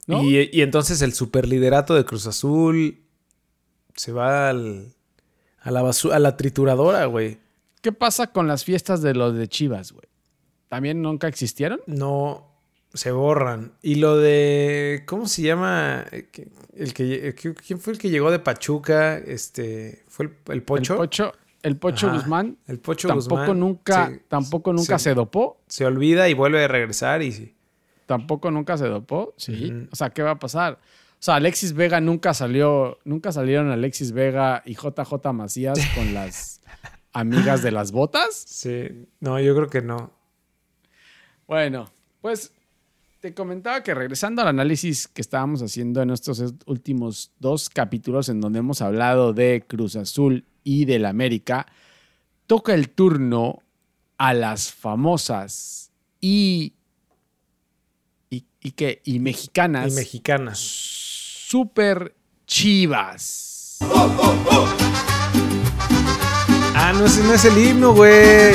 ¿No? 0.06 0.23
Y, 0.23 0.50
y 0.53 0.62
entonces 0.62 1.00
el 1.03 1.12
superliderato 1.12 1.94
de 1.94 2.05
Cruz 2.05 2.26
Azul 2.26 3.00
se 3.94 4.12
va 4.12 4.49
al, 4.49 4.93
a, 5.61 5.70
la 5.70 5.82
basu- 5.82 6.12
a 6.12 6.19
la 6.19 6.37
trituradora, 6.37 7.05
güey. 7.06 7.38
¿Qué 7.81 7.93
pasa 7.93 8.29
con 8.29 8.46
las 8.48 8.65
fiestas 8.65 9.03
de 9.03 9.15
los 9.15 9.34
de 9.36 9.48
Chivas, 9.48 9.93
güey? 9.93 10.06
¿También 10.69 11.03
nunca 11.03 11.29
existieron? 11.29 11.81
No, 11.86 12.48
se 12.94 13.10
borran. 13.13 13.72
Y 13.82 13.96
lo 13.96 14.17
de, 14.17 15.03
¿cómo 15.06 15.27
se 15.29 15.43
llama? 15.43 16.05
Eh, 16.10 16.29
El 16.75 16.94
que, 16.94 17.29
el 17.29 17.34
que- 17.34 17.55
¿Quién 17.55 17.79
fue 17.79 17.93
el 17.93 17.98
que 17.98 18.08
llegó 18.10 18.31
de 18.31 18.39
Pachuca? 18.39 19.19
Este, 19.19 20.03
¿Fue 20.08 20.27
el, 20.27 20.32
el 20.55 20.63
Pocho? 20.63 20.94
El 20.94 20.98
Pocho, 21.01 21.32
el 21.62 21.76
Pocho 21.76 22.08
Ajá. 22.08 22.16
Guzmán 22.16 22.58
El 22.66 22.78
Pocho 22.81 23.08
tampoco 23.08 23.36
Guzmán. 23.36 23.60
nunca, 23.60 24.08
Se, 24.08 24.16
tampoco 24.28 24.72
nunca 24.72 24.98
se- 24.98 25.10
se 25.10 25.14
dopó. 25.14 25.60
se 25.69 25.84
olvida 25.86 26.28
y 26.28 26.34
vuelve 26.34 26.64
a 26.64 26.69
regresar 26.69 27.22
y... 27.22 27.54
Tampoco 28.06 28.50
nunca 28.50 28.76
se 28.76 28.86
dopó, 28.88 29.32
sí. 29.36 29.72
O 29.90 29.96
sea, 29.96 30.10
¿qué 30.10 30.22
va 30.22 30.32
a 30.32 30.38
pasar? 30.38 30.74
O 31.14 31.24
sea, 31.24 31.36
Alexis 31.36 31.72
Vega 31.72 32.00
nunca 32.00 32.34
salió, 32.34 32.98
nunca 33.04 33.31
salieron 33.32 33.70
Alexis 33.70 34.10
Vega 34.12 34.62
y 34.66 34.74
JJ 34.74 35.32
Macías 35.32 35.78
con 35.94 36.12
las 36.12 36.60
amigas 37.12 37.62
de 37.62 37.70
las 37.70 37.92
botas. 37.92 38.34
Sí, 38.34 39.06
no, 39.20 39.38
yo 39.40 39.54
creo 39.54 39.69
que 39.70 39.82
no. 39.82 40.12
Bueno, 41.46 41.90
pues 42.20 42.52
te 43.20 43.34
comentaba 43.34 43.82
que 43.82 43.94
regresando 43.94 44.42
al 44.42 44.48
análisis 44.48 45.06
que 45.06 45.20
estábamos 45.20 45.62
haciendo 45.62 46.02
en 46.02 46.10
estos 46.10 46.42
últimos 46.66 47.31
dos 47.38 47.70
capítulos 47.70 48.28
en 48.28 48.40
donde 48.40 48.58
hemos 48.58 48.82
hablado 48.82 49.32
de 49.32 49.64
Cruz 49.66 49.94
Azul 49.96 50.44
y 50.64 50.84
del 50.84 51.04
América, 51.06 51.66
toca 52.46 52.74
el 52.74 52.88
turno 52.90 53.62
a 54.19 54.34
las 54.34 54.72
famosas 54.72 55.90
y 56.20 56.74
y, 58.31 58.44
y 58.60 58.70
que 58.72 59.02
y 59.04 59.19
mexicanas 59.19 59.92
Y 59.92 59.96
mexicanas. 59.96 60.58
super 60.58 62.14
chivas. 62.46 63.78
Ah, 66.74 66.92
no, 66.94 67.04
ese 67.06 67.22
no 67.24 67.34
es 67.34 67.44
el 67.44 67.58
himno, 67.58 67.92
güey. 67.94 68.54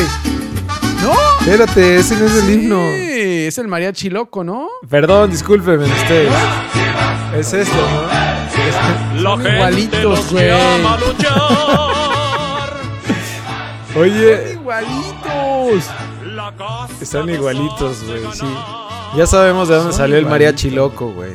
¿No? 1.01 1.13
Espérate, 1.41 1.97
ese 1.97 2.15
no 2.17 2.25
es 2.25 2.43
el 2.43 2.49
himno. 2.53 2.81
Es 2.81 3.57
el 3.57 3.67
mariachi 3.67 4.09
loco, 4.09 4.43
¿no? 4.43 4.67
Perdón, 4.89 5.29
discúlpenme 5.31 5.85
ustedes. 5.85 6.33
Es 7.35 7.53
esto, 7.53 7.75
¿no? 7.75 9.37
Gente 9.37 9.55
igualitos, 9.55 10.03
los 10.03 10.31
güey. 10.31 10.47
Oye, 13.97 14.53
Igualitos. 14.53 15.85
La 16.33 16.53
casa 16.55 16.93
están 17.01 17.29
igualitos, 17.29 18.03
güey, 18.05 18.21
sí. 18.33 18.45
Ya 19.15 19.25
sabemos 19.25 19.67
de 19.69 19.75
dónde 19.75 19.91
Son 19.93 19.97
salió 19.99 20.17
el 20.17 20.23
igualitos. 20.23 20.29
mariachi 20.53 20.69
loco, 20.71 21.13
güey. 21.13 21.33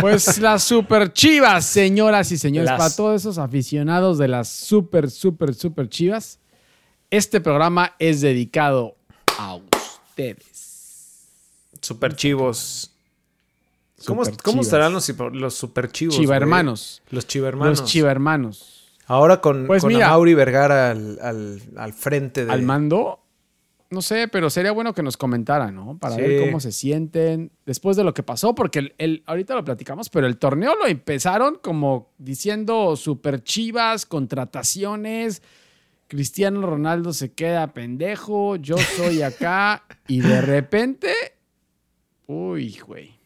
Pues 0.00 0.38
las 0.38 0.64
super 0.64 1.12
chivas, 1.12 1.64
señoras 1.64 2.30
y 2.32 2.38
señores, 2.38 2.70
Las- 2.70 2.78
para 2.78 2.94
todos 2.96 3.20
esos 3.22 3.38
aficionados 3.38 4.18
de 4.18 4.28
las 4.28 4.48
super, 4.48 5.10
super, 5.10 5.54
super 5.54 5.88
chivas, 5.88 6.38
este 7.10 7.40
programa 7.40 7.94
es 7.98 8.20
dedicado 8.20 8.96
a 9.38 9.54
ustedes. 9.56 11.26
Super 11.80 12.14
chivos. 12.14 12.90
¿Cómo, 14.06 14.24
Super 14.24 14.42
cómo 14.42 14.52
chivas. 14.54 14.66
estarán 14.66 14.92
los, 14.92 15.08
los 15.34 15.54
super 15.54 15.90
chivos? 15.90 16.16
Chiva 16.16 16.36
hermanos. 16.36 17.02
Los 17.10 17.26
chiva 17.26 17.48
hermanos. 17.48 17.80
Los 17.80 17.88
chiva 17.88 18.10
hermanos. 18.10 18.79
Ahora 19.10 19.40
con, 19.40 19.66
Pues 19.66 19.82
con 19.82 19.92
mira. 19.92 20.08
Mauri 20.08 20.34
Vergara 20.34 20.90
al, 20.92 21.18
al, 21.20 21.60
al 21.76 21.92
frente 21.92 22.44
de. 22.44 22.52
Al 22.52 22.62
mando, 22.62 23.20
no 23.90 24.02
sé, 24.02 24.28
pero 24.28 24.50
sería 24.50 24.70
bueno 24.70 24.94
que 24.94 25.02
nos 25.02 25.16
comentaran, 25.16 25.74
¿no? 25.74 25.98
Para 25.98 26.14
Sí. 26.14 26.20
ver 26.20 26.46
cómo 26.46 26.60
se 26.60 26.70
sienten 26.70 27.50
después 27.66 27.96
de 27.96 28.04
lo 28.04 28.14
que 28.14 28.22
pasó, 28.22 28.54
porque 28.54 28.78
el, 28.78 28.94
el- 28.98 29.22
ahorita 29.26 29.54
lo 29.56 29.64
platicamos, 29.64 30.10
pero 30.10 30.28
el 30.28 30.38
torneo 30.38 30.76
lo 30.76 30.86
empezaron 30.86 31.58
como 31.60 32.12
diciendo 32.18 32.94
super 32.94 33.42
chivas, 33.42 34.06
contrataciones. 34.06 35.42
Cristiano 36.06 36.62
Ronaldo 36.62 37.12
se 37.12 37.32
queda 37.32 37.72
pendejo, 37.72 38.54
yo 38.56 38.76
soy 38.78 39.22
acá, 39.22 39.84
y 40.08 40.20
de 40.20 40.40
repente, 40.40 41.12
uy, 42.26 42.78
güey. 42.86 43.18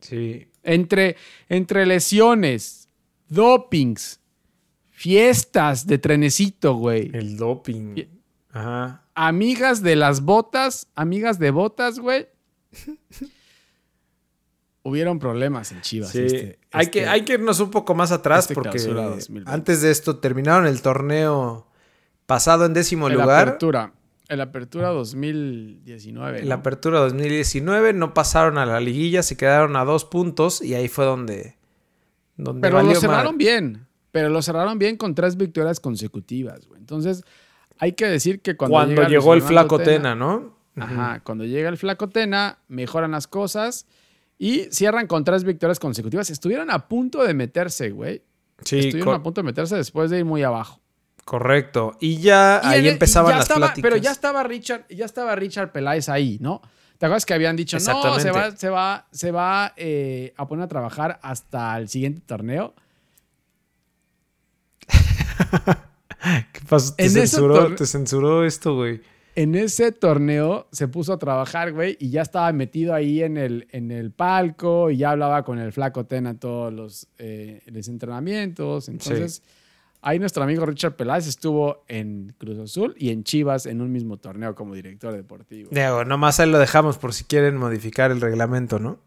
Sí. 0.00 0.48
Entre, 0.62 1.16
entre 1.48 1.86
lesiones, 1.86 2.88
dopings, 3.28 4.17
fiestas 4.98 5.86
de 5.86 5.98
trenecito, 5.98 6.74
güey. 6.74 7.10
El 7.14 7.36
doping. 7.36 7.94
Ajá. 8.50 9.04
amigas 9.14 9.82
de 9.82 9.94
las 9.94 10.22
botas, 10.22 10.88
amigas 10.96 11.38
de 11.38 11.52
botas, 11.52 12.00
güey. 12.00 12.26
Hubieron 14.82 15.18
problemas 15.18 15.70
en 15.72 15.80
Chivas. 15.82 16.10
Sí. 16.10 16.22
este- 16.22 16.58
hay, 16.72 16.86
este- 16.86 16.90
que, 17.00 17.06
hay 17.06 17.22
que 17.24 17.34
irnos 17.34 17.60
un 17.60 17.70
poco 17.70 17.94
más 17.94 18.10
atrás 18.10 18.40
este 18.44 18.54
porque 18.54 18.70
clausura 18.70 19.04
2020. 19.04 19.50
antes 19.50 19.82
de 19.82 19.90
esto 19.90 20.16
terminaron 20.18 20.66
el 20.66 20.82
torneo 20.82 21.68
pasado 22.26 22.64
en 22.66 22.74
décimo 22.74 23.06
el 23.08 23.14
lugar. 23.14 23.46
apertura. 23.48 23.92
El 24.28 24.40
apertura 24.40 24.88
2019. 24.88 26.42
La 26.44 26.56
¿no? 26.56 26.60
apertura 26.60 26.98
2019 27.00 27.92
no 27.92 28.14
pasaron 28.14 28.58
a 28.58 28.66
la 28.66 28.80
liguilla, 28.80 29.22
se 29.22 29.36
quedaron 29.36 29.76
a 29.76 29.84
dos 29.84 30.04
puntos 30.04 30.60
y 30.60 30.74
ahí 30.74 30.88
fue 30.88 31.04
donde. 31.04 31.56
donde 32.36 32.60
Pero 32.60 32.82
lo 32.82 32.94
cerraron 32.94 33.38
bien. 33.38 33.87
Pero 34.10 34.28
lo 34.30 34.40
cerraron 34.42 34.78
bien 34.78 34.96
con 34.96 35.14
tres 35.14 35.36
victorias 35.36 35.80
consecutivas, 35.80 36.66
güey. 36.66 36.80
Entonces, 36.80 37.24
hay 37.78 37.92
que 37.92 38.06
decir 38.06 38.40
que 38.40 38.56
cuando, 38.56 38.74
Cuando, 38.76 38.94
llega 39.02 39.08
llegó 39.08 39.34
el 39.34 39.42
flaco 39.42 39.78
Tena, 39.78 40.14
¿no? 40.14 40.56
Ajá, 40.76 41.20
cuando 41.24 41.44
llega 41.44 41.68
el 41.68 41.76
flaco 41.76 42.08
Tena, 42.08 42.58
mejoran 42.68 43.10
las 43.10 43.26
cosas 43.26 43.86
y 44.38 44.64
cierran 44.70 45.06
con 45.06 45.24
tres 45.24 45.44
victorias 45.44 45.78
consecutivas. 45.80 46.30
Estuvieron 46.30 46.70
a 46.70 46.86
punto 46.88 47.24
de 47.24 47.34
meterse, 47.34 47.90
güey. 47.90 48.22
Sí, 48.64 48.78
Estuvieron 48.78 49.14
a 49.14 49.22
punto 49.22 49.40
de 49.42 49.46
meterse 49.46 49.76
después 49.76 50.10
de 50.10 50.18
ir 50.20 50.24
muy 50.24 50.42
abajo. 50.42 50.80
correcto. 51.24 51.96
Y 52.00 52.16
ya 52.18 52.60
Y 52.64 52.66
ahí 52.66 52.78
el- 52.86 52.92
empezaban 52.94 53.32
ya 53.32 53.36
las 53.36 53.44
estaba- 53.44 53.66
pláticas. 53.66 53.82
Pero 53.90 53.96
ya 54.02 54.10
estaba 54.12 54.42
Richard, 54.44 54.86
ya 54.88 55.04
estaba 55.04 55.34
Richard 55.36 55.72
Peláez 55.72 56.08
ahí, 56.08 56.38
¿no? 56.40 56.62
¿Te 56.96 57.06
acuerdas 57.06 57.26
que 57.26 57.34
habían 57.34 57.54
dicho, 57.54 57.76
no, 57.76 57.80
se 58.18 58.30
va, 58.30 58.50
se 58.56 58.70
va, 58.70 59.06
se 59.12 59.30
va 59.30 59.72
eh, 59.76 60.32
a 60.36 60.48
poner 60.48 60.64
a 60.64 60.68
trabajar 60.68 61.20
hasta 61.22 61.76
el 61.78 61.88
siguiente 61.88 62.22
torneo? 62.24 62.74
¿Qué 66.52 66.60
pasó? 66.68 66.94
Te 66.94 67.04
En 67.04 67.10
censuró, 67.10 67.54
torneo- 67.54 67.76
te 67.76 67.86
censuró 67.86 68.44
esto, 68.44 68.74
güey. 68.74 69.00
En 69.34 69.54
ese 69.54 69.92
torneo 69.92 70.66
se 70.72 70.88
puso 70.88 71.12
a 71.12 71.18
trabajar, 71.18 71.72
güey, 71.72 71.96
y 72.00 72.10
ya 72.10 72.22
estaba 72.22 72.50
metido 72.52 72.92
ahí 72.92 73.22
en 73.22 73.36
el, 73.36 73.68
en 73.70 73.92
el 73.92 74.10
palco 74.10 74.90
y 74.90 74.96
ya 74.96 75.12
hablaba 75.12 75.44
con 75.44 75.60
el 75.60 75.72
flaco 75.72 76.06
Tena 76.06 76.30
en 76.30 76.38
todos 76.38 76.72
los, 76.72 77.06
eh, 77.18 77.62
los 77.66 77.86
entrenamientos. 77.86 78.88
Entonces, 78.88 79.44
ahí 80.02 80.18
nuestro 80.18 80.42
amigo 80.42 80.66
Richard 80.66 80.96
Peláez 80.96 81.28
estuvo 81.28 81.84
en 81.86 82.34
Cruz 82.36 82.58
Azul 82.58 82.96
y 82.98 83.10
en 83.10 83.22
Chivas 83.22 83.66
en 83.66 83.80
un 83.80 83.92
mismo 83.92 84.16
torneo 84.16 84.56
como 84.56 84.74
director 84.74 85.14
deportivo. 85.14 85.68
Digo, 85.70 86.04
nomás 86.04 86.40
ahí 86.40 86.50
lo 86.50 86.58
dejamos 86.58 86.98
por 86.98 87.14
si 87.14 87.22
quieren 87.22 87.56
modificar 87.56 88.10
el 88.10 88.20
reglamento, 88.20 88.80
¿no? 88.80 88.98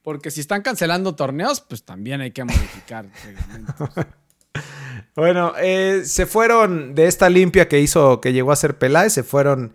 Porque 0.00 0.30
si 0.30 0.40
están 0.40 0.62
cancelando 0.62 1.14
torneos, 1.14 1.60
pues 1.60 1.82
también 1.84 2.22
hay 2.22 2.30
que 2.30 2.42
modificar 2.44 3.06
reglamentos. 3.26 3.90
Bueno, 5.14 5.52
eh, 5.58 6.02
se 6.04 6.26
fueron 6.26 6.94
de 6.94 7.06
esta 7.06 7.30
limpia 7.30 7.68
que 7.68 7.80
hizo, 7.80 8.20
que 8.20 8.32
llegó 8.32 8.52
a 8.52 8.56
ser 8.56 8.76
Peláez, 8.78 9.12
se 9.14 9.22
fueron 9.22 9.72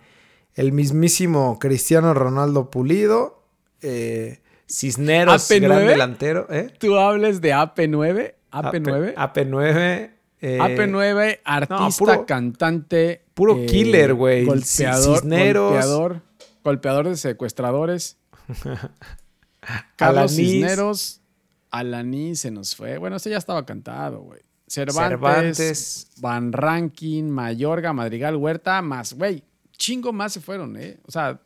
el 0.54 0.72
mismísimo 0.72 1.58
Cristiano 1.60 2.14
Ronaldo 2.14 2.70
Pulido, 2.70 3.44
eh, 3.82 4.40
Cisneros, 4.70 5.50
¿AP9? 5.50 5.60
gran 5.62 5.88
delantero, 5.88 6.48
¿eh? 6.52 6.72
Tú 6.78 6.96
hables 6.98 7.42
de 7.42 7.54
AP9, 7.54 8.36
AP9. 8.52 9.16
AP9. 9.16 10.12
eh, 10.42 10.60
AP9, 10.60 11.40
artista, 11.44 11.90
puro- 11.98 12.26
cantante. 12.26 13.12
eh, 13.12 13.22
puro 13.34 13.56
killer, 13.66 14.14
güey. 14.14 14.46
Golpeador, 14.46 15.16
Cisneros. 15.18 15.72
golpeador. 15.72 16.22
Golpeador 16.64 17.10
de 17.10 17.18
secuestradores. 17.18 18.18
Carlos. 19.96 20.36
Cisneros. 20.36 21.22
Alaní 21.70 22.36
se 22.36 22.52
nos 22.52 22.76
fue. 22.76 22.98
Bueno, 22.98 23.16
este 23.16 23.30
ya 23.30 23.38
estaba 23.38 23.66
cantado, 23.66 24.22
güey. 24.22 24.42
Cervantes, 24.72 25.10
Cervantes. 25.10 26.08
Van 26.18 26.54
Rankin, 26.54 27.30
Mayorga, 27.30 27.92
Madrigal, 27.94 28.36
Huerta, 28.38 28.82
más, 28.82 29.14
güey. 29.14 29.44
Chingo 29.78 30.14
más 30.14 30.34
se 30.34 30.40
fueron, 30.42 30.78
¿eh? 30.78 30.98
O 31.06 31.12
sea, 31.12 31.42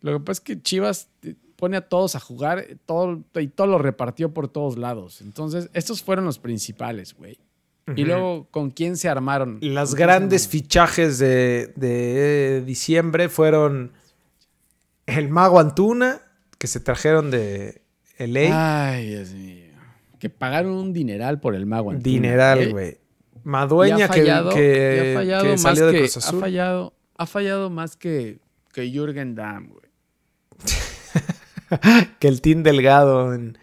lo 0.00 0.12
que 0.18 0.24
pasa 0.24 0.32
es 0.32 0.40
que 0.40 0.60
Chivas 0.62 1.08
pone 1.56 1.76
a 1.76 1.82
todos 1.82 2.14
a 2.14 2.20
jugar 2.20 2.66
todo, 2.86 3.22
y 3.36 3.48
todo 3.48 3.66
lo 3.66 3.78
repartió 3.78 4.32
por 4.32 4.48
todos 4.48 4.76
lados. 4.76 5.20
Entonces, 5.20 5.70
estos 5.72 6.02
fueron 6.02 6.24
los 6.24 6.38
principales, 6.38 7.14
güey. 7.14 7.38
Y 7.96 8.04
luego, 8.04 8.48
¿con 8.50 8.70
quién 8.70 8.98
se 8.98 9.08
armaron? 9.08 9.58
Las 9.60 9.60
¿Con 9.60 9.70
quién 9.70 9.86
se 9.86 9.96
grandes 9.96 10.42
armaron? 10.42 10.50
fichajes 10.62 11.18
de, 11.18 11.72
de 11.76 12.62
diciembre 12.66 13.28
fueron 13.30 13.92
el 15.06 15.28
Mago 15.30 15.58
Antuna, 15.58 16.20
que 16.58 16.66
se 16.66 16.80
trajeron 16.80 17.30
de 17.30 17.80
LA. 18.18 18.90
Ay, 18.90 19.06
Dios 19.08 19.30
mío. 19.30 19.67
Que 20.18 20.30
pagaron 20.30 20.72
un 20.72 20.92
dineral 20.92 21.40
por 21.40 21.54
el 21.54 21.66
mago. 21.66 21.90
Antuna, 21.90 22.02
Dineral, 22.02 22.58
¿eh? 22.62 22.72
güey. 22.72 22.98
Madueña 23.44 24.06
ha 24.06 24.08
que, 24.08 24.24
que, 24.24 25.34
ha 25.34 25.58
salió 25.58 25.86
de 25.86 25.98
Cruz 26.00 26.16
Ha 26.16 26.20
Azul. 26.20 26.40
fallado, 26.40 26.92
ha 27.16 27.26
fallado 27.26 27.70
más 27.70 27.96
que, 27.96 28.40
que 28.72 28.90
Jürgen 28.90 29.34
Damm, 29.34 29.68
güey. 29.68 29.88
que 32.18 32.28
el 32.28 32.40
Team 32.40 32.62
Delgado 32.62 33.32
en, 33.34 33.58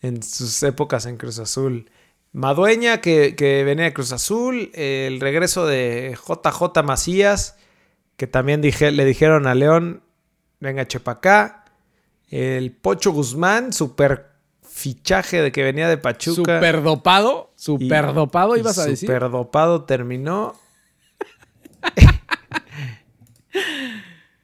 en 0.00 0.22
sus 0.22 0.62
épocas 0.62 1.06
en 1.06 1.16
Cruz 1.18 1.38
Azul. 1.38 1.90
Madueña, 2.32 3.00
que, 3.00 3.36
que 3.36 3.62
venía 3.64 3.84
de 3.84 3.92
Cruz 3.92 4.12
Azul. 4.12 4.70
El 4.74 5.20
regreso 5.20 5.66
de 5.66 6.16
JJ 6.16 6.82
Macías, 6.82 7.56
que 8.16 8.26
también 8.26 8.60
dije, 8.62 8.90
le 8.90 9.04
dijeron 9.04 9.46
a 9.46 9.54
León, 9.54 10.02
venga, 10.58 10.88
chepa 10.88 11.12
acá. 11.12 11.64
El 12.28 12.72
Pocho 12.72 13.12
Guzmán, 13.12 13.72
super 13.74 14.31
fichaje 14.72 15.42
de 15.42 15.52
que 15.52 15.62
venía 15.62 15.88
de 15.88 15.98
Pachuca. 15.98 16.56
Super 16.56 16.82
dopado. 16.82 17.52
Super 17.56 18.14
dopado, 18.14 18.56
ibas 18.56 18.78
a 18.78 18.86
decir. 18.86 19.06
Super 19.08 19.30
dopado 19.30 19.84
terminó. 19.84 20.54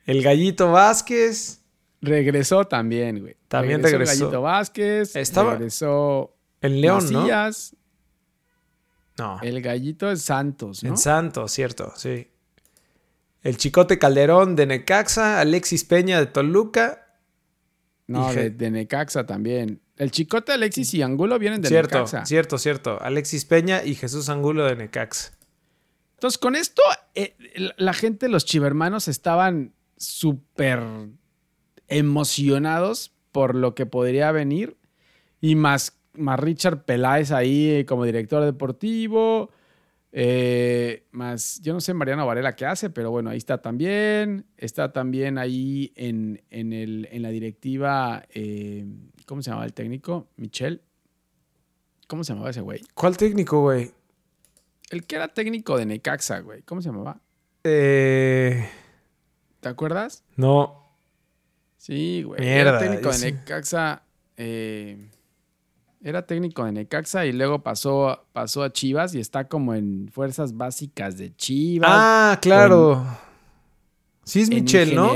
el 0.06 0.22
Gallito 0.22 0.70
Vázquez. 0.70 1.62
Regresó 2.00 2.64
también, 2.64 3.20
güey. 3.20 3.36
También 3.48 3.82
regresó. 3.82 3.98
regresó. 3.98 4.24
Gallito 4.26 4.42
Vázquez. 4.42 5.16
Estaba- 5.16 5.52
Regresó 5.54 6.36
En 6.60 6.80
León, 6.80 7.10
¿no? 7.10 7.20
Macías. 7.22 7.74
No. 9.18 9.40
El 9.42 9.60
gallito 9.62 10.08
es 10.12 10.22
Santos, 10.22 10.84
¿no? 10.84 10.90
En 10.90 10.96
Santos, 10.96 11.50
cierto, 11.50 11.92
sí. 11.96 12.28
El 13.42 13.56
Chicote 13.56 13.98
Calderón 13.98 14.54
de 14.54 14.66
Necaxa, 14.66 15.40
Alexis 15.40 15.82
Peña 15.84 16.20
de 16.20 16.26
Toluca. 16.26 17.16
no, 18.06 18.32
de 18.32 18.70
Necaxa 18.70 19.26
también. 19.26 19.80
El 19.98 20.10
Chicote, 20.12 20.52
Alexis 20.52 20.94
y 20.94 21.02
Angulo 21.02 21.38
vienen 21.38 21.60
de 21.60 21.68
cierto, 21.68 21.98
Necaxa. 21.98 22.24
cierto, 22.24 22.56
cierto. 22.58 22.98
Alexis 23.02 23.44
Peña 23.44 23.84
y 23.84 23.94
Jesús 23.94 24.28
Angulo 24.28 24.64
de 24.64 24.76
Necaxa. 24.76 25.32
Entonces, 26.14 26.38
con 26.38 26.56
esto, 26.56 26.82
eh, 27.14 27.34
la- 27.76 27.92
gente, 27.92 28.28
los 28.28 28.44
chivermanos, 28.44 29.08
estaban 29.08 29.72
súper 29.96 30.80
emocionados 31.88 33.12
por 33.32 33.54
lo 33.54 33.74
que 33.74 33.86
podría 33.86 34.32
venir. 34.32 34.76
Y 35.40 35.54
más, 35.54 35.98
más 36.14 36.38
Richard 36.40 36.84
Peláez 36.84 37.30
ahí 37.32 37.84
como 37.86 38.04
director 38.04 38.44
deportivo. 38.44 39.50
eh, 40.10 41.04
más, 41.10 41.60
yo 41.60 41.74
no 41.74 41.80
sé 41.82 41.92
Mariano 41.92 42.26
Varela 42.26 42.56
qué 42.56 42.64
hace, 42.64 42.88
pero 42.88 43.10
bueno, 43.10 43.28
ahí 43.30 43.36
está 43.38 43.58
también. 43.60 44.46
Está 44.56 44.90
también 44.92 45.36
ahí 45.38 45.92
en, 45.96 46.42
en, 46.50 46.72
el, 46.72 47.08
en 47.12 47.22
la 47.22 47.28
directiva, 47.28 48.24
eh, 48.34 48.86
¿cómo 49.28 49.42
se 49.42 49.50
llamaba 49.50 49.66
el 49.66 49.74
técnico? 49.74 50.26
Michel. 50.36 50.80
¿Cómo 52.08 52.24
se 52.24 52.32
llamaba 52.32 52.48
ese 52.50 52.62
güey? 52.62 52.80
¿Cuál 52.94 53.18
técnico, 53.18 53.60
güey? 53.60 53.92
El 54.90 55.04
que 55.06 55.16
era 55.16 55.28
técnico 55.28 55.76
de 55.76 55.84
Necaxa, 55.84 56.40
güey. 56.40 56.62
¿Cómo 56.62 56.80
se 56.80 56.88
llamaba? 56.88 57.20
Eh, 57.62 58.66
¿Te 59.60 59.68
acuerdas? 59.68 60.24
no. 60.36 60.86
Sí, 61.76 62.22
güey. 62.24 62.40
Mierda, 62.40 62.60
Era 62.70 62.78
técnico 62.80 63.10
de. 63.12 63.32
Necaxa. 63.32 64.02
eh, 64.36 65.08
era 66.02 66.26
técnico 66.26 66.64
de 66.64 66.72
Necaxa 66.72 67.24
y 67.26 67.32
luego 67.32 67.62
pasó, 67.62 68.26
pasó 68.32 68.62
a 68.62 68.72
Chivas 68.72 69.14
y 69.14 69.20
está 69.20 69.48
como 69.48 69.74
en 69.74 70.08
fuerzas 70.12 70.56
básicas 70.56 71.18
de 71.18 71.34
Chivas. 71.36 71.90
Ah, 71.92 72.38
claro. 72.40 73.04
Sí 74.24 74.40
es 74.42 74.50
Michel, 74.50 74.94
¿no? 74.94 75.12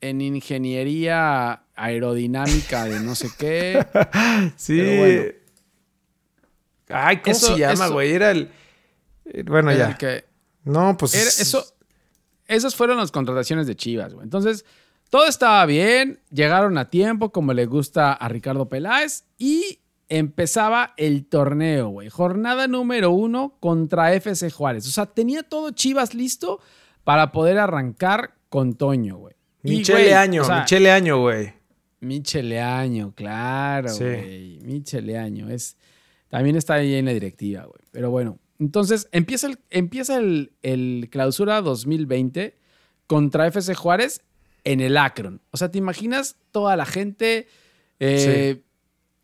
En 0.00 0.20
ingeniería 0.20 1.61
aerodinámica 1.74 2.84
de 2.84 3.00
no 3.00 3.14
sé 3.14 3.28
qué. 3.38 3.84
Sí. 4.56 4.78
Bueno. 4.98 5.22
Ay, 6.88 7.18
¿cómo 7.18 7.32
Eso- 7.36 7.54
se 7.54 7.58
llama, 7.58 7.88
güey? 7.88 8.12
Era 8.12 8.30
el... 8.32 8.50
eh, 9.26 9.42
Bueno, 9.44 9.70
Era 9.70 9.84
ya. 9.86 9.90
el 9.92 9.96
que- 9.96 10.24
No, 10.64 10.96
pues... 10.96 11.14
Era- 11.14 11.28
eso, 11.28 11.64
esas 12.46 12.74
fueron 12.74 12.98
las 12.98 13.10
contrataciones 13.10 13.66
de 13.66 13.76
Chivas, 13.76 14.12
güey. 14.12 14.24
Entonces, 14.24 14.64
todo 15.10 15.26
estaba 15.26 15.64
bien, 15.66 16.20
llegaron 16.30 16.76
a 16.78 16.90
tiempo, 16.90 17.32
como 17.32 17.52
le 17.54 17.66
gusta 17.66 18.12
a 18.12 18.28
Ricardo 18.28 18.68
Peláez, 18.68 19.24
y 19.38 19.80
empezaba 20.08 20.92
el 20.98 21.24
torneo, 21.26 21.88
güey. 21.88 22.10
Jornada 22.10 22.66
número 22.68 23.10
uno 23.10 23.56
contra 23.60 24.12
FC 24.12 24.50
Juárez. 24.50 24.86
O 24.86 24.90
sea, 24.90 25.06
tenía 25.06 25.42
todo 25.42 25.70
Chivas 25.70 26.12
listo 26.14 26.60
para 27.04 27.32
poder 27.32 27.58
arrancar 27.58 28.34
con 28.50 28.74
Toño, 28.74 29.16
güey. 29.16 29.34
Michele 29.62 30.14
Año, 30.14 30.42
o 30.42 30.44
sea, 30.44 30.60
Michele 30.60 30.90
Año, 30.90 31.20
güey. 31.20 31.54
Michele 32.02 32.60
Año, 32.60 33.12
claro, 33.14 33.88
Sí. 33.88 34.04
güey. 34.04 34.58
Michele 34.62 35.16
Año. 35.16 35.48
Es, 35.48 35.76
también 36.28 36.56
está 36.56 36.74
ahí 36.74 36.94
en 36.94 37.06
la 37.06 37.12
directiva, 37.12 37.62
güey. 37.64 37.80
Pero 37.90 38.10
bueno, 38.10 38.38
entonces 38.58 39.08
empieza 39.12 39.46
el, 39.46 39.58
empieza 39.70 40.16
el, 40.18 40.52
el 40.62 41.08
clausura 41.10 41.60
2020 41.62 42.56
contra 43.06 43.46
FC 43.46 43.74
Juárez 43.74 44.22
en 44.64 44.80
el 44.80 44.96
Akron. 44.96 45.40
O 45.50 45.56
sea, 45.56 45.70
¿te 45.70 45.78
imaginas 45.78 46.36
toda 46.50 46.76
la 46.76 46.86
gente 46.86 47.46
eh, 48.00 48.62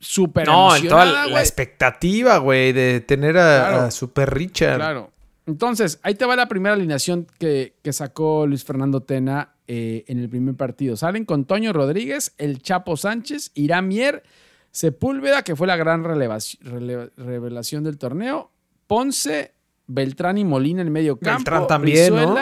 súper 0.00 0.46
No, 0.46 0.74
en 0.76 0.88
toda 0.88 1.04
la, 1.26 1.40
expectativa, 1.40 2.38
güey, 2.38 2.72
de 2.72 3.00
tener 3.00 3.36
a, 3.38 3.68
Claro. 3.68 3.82
a 3.84 3.90
Super 3.90 4.32
Richard. 4.32 4.76
Claro. 4.76 5.12
Entonces, 5.46 5.98
ahí 6.02 6.14
te 6.14 6.26
va 6.26 6.36
la 6.36 6.46
primera 6.46 6.74
alineación 6.74 7.26
que, 7.38 7.74
que 7.82 7.92
sacó 7.92 8.46
Luis 8.46 8.64
Fernando 8.64 9.02
Tena 9.02 9.54
eh, 9.70 10.04
en 10.08 10.18
el 10.18 10.30
primer 10.30 10.54
partido. 10.54 10.96
Salen 10.96 11.26
con 11.26 11.44
Toño 11.44 11.74
Rodríguez, 11.74 12.32
el 12.38 12.62
Chapo 12.62 12.96
Sánchez, 12.96 13.50
Irán 13.54 13.86
Mier, 13.86 14.22
Sepúlveda, 14.70 15.42
que 15.42 15.54
fue 15.54 15.66
la 15.66 15.76
gran 15.76 16.04
revelación 16.04 17.84
del 17.84 17.98
torneo, 17.98 18.50
Ponce, 18.86 19.52
Beltrán 19.86 20.38
y 20.38 20.44
Molina 20.44 20.82
en 20.82 20.90
medio 20.90 21.18
campo. 21.18 21.38
Beltrán 21.38 21.66
también, 21.66 22.14
¿no? 22.14 22.36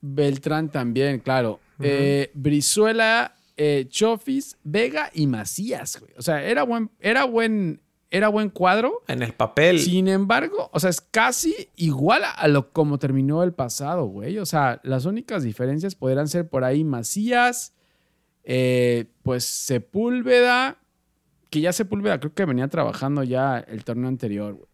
Beltrán 0.00 0.70
también, 0.70 1.20
claro. 1.20 1.60
Eh, 1.78 2.32
Brizuela, 2.34 3.36
eh, 3.56 3.86
Chofis, 3.88 4.56
Vega 4.64 5.10
y 5.14 5.28
Macías, 5.28 6.00
güey. 6.00 6.12
O 6.16 6.22
sea, 6.22 6.42
era 6.42 6.64
buen, 6.64 6.90
era 6.98 7.24
buen, 7.24 7.80
era 8.12 8.28
buen 8.28 8.50
cuadro. 8.50 9.02
En 9.08 9.22
el 9.22 9.32
papel. 9.32 9.80
Sin 9.80 10.06
embargo, 10.06 10.68
o 10.72 10.78
sea, 10.78 10.90
es 10.90 11.00
casi 11.00 11.70
igual 11.76 12.22
a 12.24 12.46
lo 12.46 12.70
como 12.70 12.98
terminó 12.98 13.42
el 13.42 13.54
pasado, 13.54 14.04
güey. 14.04 14.38
O 14.38 14.44
sea, 14.44 14.80
las 14.84 15.06
únicas 15.06 15.42
diferencias 15.42 15.94
podrían 15.94 16.28
ser 16.28 16.46
por 16.46 16.62
ahí 16.62 16.84
Macías, 16.84 17.72
eh, 18.44 19.06
pues 19.22 19.44
Sepúlveda, 19.44 20.76
que 21.48 21.62
ya 21.62 21.72
Sepúlveda 21.72 22.20
creo 22.20 22.34
que 22.34 22.44
venía 22.44 22.68
trabajando 22.68 23.22
ya 23.22 23.58
el 23.60 23.82
torneo 23.82 24.08
anterior, 24.08 24.52
güey. 24.52 24.68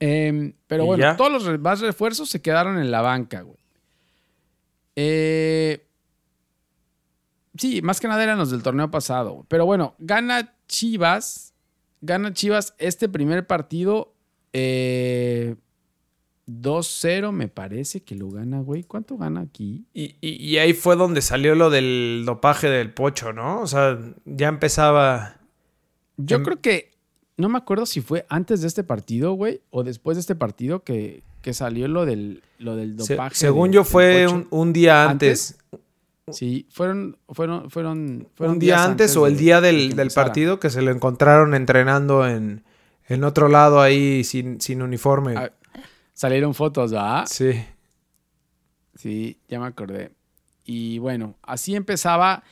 Em, 0.00 0.54
pero 0.66 0.84
¿Y 0.84 0.86
bueno, 0.86 1.02
ya? 1.02 1.16
todos 1.16 1.30
los 1.30 1.60
más 1.60 1.80
refuerzos 1.80 2.30
se 2.30 2.40
quedaron 2.40 2.78
en 2.78 2.90
la 2.90 3.02
banca, 3.02 3.42
güey. 3.42 3.58
Eh, 4.96 5.86
sí, 7.58 7.82
más 7.82 8.00
que 8.00 8.08
nada 8.08 8.22
eran 8.22 8.38
los 8.38 8.50
del 8.50 8.62
torneo 8.62 8.90
pasado. 8.90 9.44
Pero 9.48 9.66
bueno, 9.66 9.94
gana 9.98 10.54
Chivas. 10.68 11.53
Gana 12.04 12.32
Chivas 12.32 12.74
este 12.78 13.08
primer 13.08 13.46
partido. 13.46 14.12
eh, 14.52 15.56
2-0, 16.46 17.32
me 17.32 17.48
parece 17.48 18.02
que 18.02 18.14
lo 18.14 18.30
gana, 18.30 18.60
güey. 18.60 18.82
¿Cuánto 18.84 19.16
gana 19.16 19.40
aquí? 19.40 19.84
Y, 19.94 20.14
y- 20.20 20.34
y 20.36 20.58
ahí 20.58 20.74
fue 20.74 20.94
donde 20.94 21.22
salió 21.22 21.54
lo 21.54 21.70
del 21.70 22.24
dopaje 22.26 22.68
del 22.68 22.92
pocho, 22.92 23.32
¿no? 23.32 23.62
O 23.62 23.66
sea, 23.66 23.98
ya 24.26 24.48
empezaba. 24.48 25.38
Yo 26.18 26.42
creo 26.42 26.60
que. 26.60 26.90
No 27.36 27.48
me 27.48 27.58
acuerdo 27.58 27.84
si 27.86 28.00
fue 28.00 28.26
antes 28.28 28.60
de 28.60 28.68
este 28.68 28.84
partido, 28.84 29.32
güey, 29.32 29.60
o 29.70 29.82
después 29.82 30.16
de 30.16 30.20
este 30.20 30.34
partido 30.36 30.84
que, 30.84 31.22
que 31.42 31.52
salió 31.52 31.88
lo 31.88 32.04
del, 32.06 32.42
lo 32.58 32.76
del 32.76 33.00
se- 33.02 33.14
dopaje. 33.14 33.34
según 33.34 33.72
yo 33.72 33.82
fue 33.82 34.28
un, 34.28 34.46
un 34.50 34.72
día 34.72 35.08
antes. 35.10 35.56
Sí, 36.30 36.66
fueron, 36.70 37.18
fueron, 37.28 37.70
fueron, 37.70 38.28
fueron 38.34 38.54
un 38.54 38.58
día 38.58 38.82
antes, 38.82 39.16
o 39.16 39.26
el 39.26 39.36
día 39.36 39.60
de 39.60 39.72
del, 39.72 39.94
del 39.96 40.10
partido 40.10 40.58
que 40.58 40.70
se 40.70 40.80
lo 40.80 40.90
encontraron 40.90 41.54
entrenando 41.54 42.26
en, 42.26 42.64
en 43.08 43.24
otro 43.24 43.48
lado 43.48 43.80
ahí 43.80 44.24
sin, 44.24 44.60
sin 44.60 44.80
uniforme. 44.82 45.36
Ah, 45.36 45.50
Salieron 46.14 46.54
fotos, 46.54 46.92
¿verdad? 46.92 47.26
Sí. 47.28 47.52
Sí, 48.94 49.38
ya 49.48 49.60
me 49.60 49.66
acordé. 49.66 50.12
Y 50.64 50.98
bueno, 50.98 51.36
así 51.42 51.74
empezaba 51.74 52.44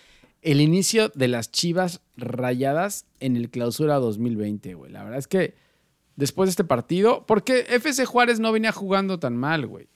el 0.43 0.61
inicio 0.61 1.11
de 1.15 1.29
las 1.29 1.51
Chivas 1.51 2.01
rayadas 2.17 3.07
en 3.21 3.37
el 3.37 3.49
clausura 3.49 3.95
2020, 3.97 4.75
güey. 4.75 4.91
La 4.91 5.05
verdad 5.05 5.19
es 5.19 5.29
que 5.29 5.55
después 6.17 6.49
de 6.49 6.51
este 6.51 6.65
partido, 6.65 7.25
porque 7.27 7.61
FC 7.69 8.05
Juárez 8.05 8.41
no 8.41 8.53
venía 8.53 8.73
jugando 8.73 9.19
tan 9.19 9.37
mal, 9.37 9.67
güey. 9.67 9.89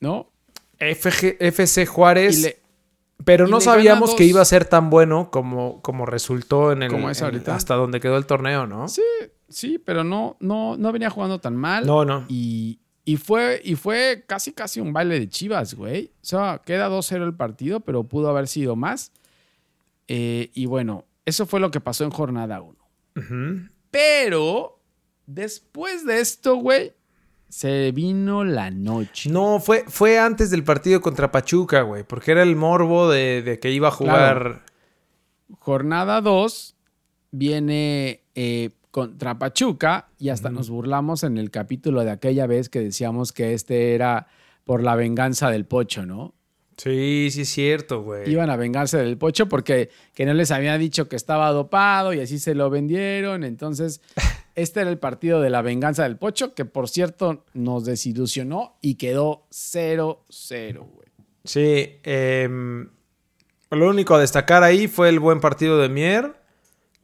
¿No? 0.00 0.30
FG 0.78 1.36
FC 1.40 1.86
Juárez. 1.86 2.56
Pero 3.24 3.46
y 3.46 3.50
no 3.50 3.60
sabíamos 3.60 4.14
que 4.14 4.24
iba 4.24 4.40
a 4.40 4.44
ser 4.44 4.64
tan 4.64 4.90
bueno 4.90 5.30
como, 5.30 5.80
como 5.82 6.06
resultó 6.06 6.72
en 6.72 6.82
el. 6.82 6.90
Como 6.90 7.10
es 7.10 7.18
en- 7.20 7.24
ahorita. 7.26 7.54
hasta 7.54 7.74
donde 7.74 8.00
quedó 8.00 8.16
el 8.16 8.26
torneo, 8.26 8.66
¿no? 8.66 8.88
Sí, 8.88 9.02
sí, 9.48 9.78
pero 9.78 10.04
no, 10.04 10.36
no, 10.40 10.76
no 10.76 10.92
venía 10.92 11.10
jugando 11.10 11.38
tan 11.40 11.56
mal. 11.56 11.86
No, 11.86 12.04
no. 12.04 12.24
Y, 12.28 12.80
y 13.04 13.16
fue, 13.16 13.60
y 13.64 13.74
fue 13.74 14.24
casi, 14.26 14.52
casi 14.52 14.80
un 14.80 14.92
baile 14.92 15.18
de 15.18 15.28
Chivas, 15.28 15.74
güey. 15.74 16.12
O 16.22 16.24
sea, 16.24 16.62
queda 16.64 16.88
2-0 16.88 17.24
el 17.24 17.34
partido, 17.34 17.80
pero 17.80 18.04
pudo 18.04 18.28
haber 18.28 18.48
sido 18.48 18.76
más. 18.76 19.12
Eh, 20.08 20.50
y 20.54 20.66
bueno, 20.66 21.04
eso 21.24 21.46
fue 21.46 21.60
lo 21.60 21.70
que 21.70 21.80
pasó 21.80 22.04
en 22.04 22.10
jornada 22.10 22.60
1. 22.60 22.76
Ujú. 23.16 23.68
Pero 23.90 24.78
después 25.26 26.04
de 26.06 26.20
esto, 26.20 26.56
güey, 26.56 26.92
se 27.52 27.92
vino 27.92 28.44
la 28.44 28.70
noche. 28.70 29.28
No, 29.28 29.60
fue, 29.60 29.84
fue 29.86 30.18
antes 30.18 30.50
del 30.50 30.64
partido 30.64 31.02
contra 31.02 31.30
Pachuca, 31.30 31.82
güey. 31.82 32.02
Porque 32.02 32.30
era 32.30 32.42
el 32.42 32.56
morbo 32.56 33.10
de, 33.10 33.42
de 33.42 33.58
que 33.58 33.70
iba 33.70 33.88
a 33.88 33.90
jugar. 33.90 34.40
Claro. 34.40 34.60
Jornada 35.58 36.22
2 36.22 36.76
viene 37.30 38.22
eh, 38.34 38.70
contra 38.90 39.38
Pachuca 39.38 40.08
y 40.18 40.30
hasta 40.30 40.48
nos 40.48 40.70
burlamos 40.70 41.24
en 41.24 41.36
el 41.36 41.50
capítulo 41.50 42.02
de 42.04 42.12
aquella 42.12 42.46
vez 42.46 42.70
que 42.70 42.80
decíamos 42.80 43.32
que 43.32 43.52
este 43.52 43.94
era 43.94 44.28
por 44.64 44.82
la 44.82 44.96
venganza 44.96 45.50
del 45.50 45.66
pocho, 45.66 46.06
¿no? 46.06 46.32
Sí, 46.78 47.28
sí, 47.30 47.42
es 47.42 47.50
cierto, 47.50 48.02
güey. 48.02 48.30
Iban 48.30 48.48
a 48.48 48.56
vengarse 48.56 48.96
del 48.96 49.18
pocho 49.18 49.46
porque 49.50 49.90
que 50.14 50.24
no 50.24 50.32
les 50.32 50.50
había 50.52 50.78
dicho 50.78 51.06
que 51.06 51.16
estaba 51.16 51.50
dopado 51.50 52.14
y 52.14 52.20
así 52.20 52.38
se 52.38 52.54
lo 52.54 52.70
vendieron. 52.70 53.44
Entonces, 53.44 54.00
este 54.54 54.80
era 54.80 54.90
el 54.90 54.98
partido 54.98 55.40
de 55.40 55.50
la 55.50 55.62
venganza 55.62 56.02
del 56.04 56.16
pocho, 56.16 56.54
que 56.54 56.64
por 56.64 56.88
cierto 56.88 57.44
nos 57.54 57.84
desilusionó 57.84 58.76
y 58.80 58.96
quedó 58.96 59.46
0-0, 59.50 60.78
güey. 60.78 61.08
Sí, 61.44 61.98
em, 62.04 62.88
lo 63.70 63.88
único 63.88 64.14
a 64.14 64.20
destacar 64.20 64.62
ahí 64.62 64.86
fue 64.88 65.08
el 65.08 65.18
buen 65.18 65.40
partido 65.40 65.78
de 65.78 65.88
Mier, 65.88 66.34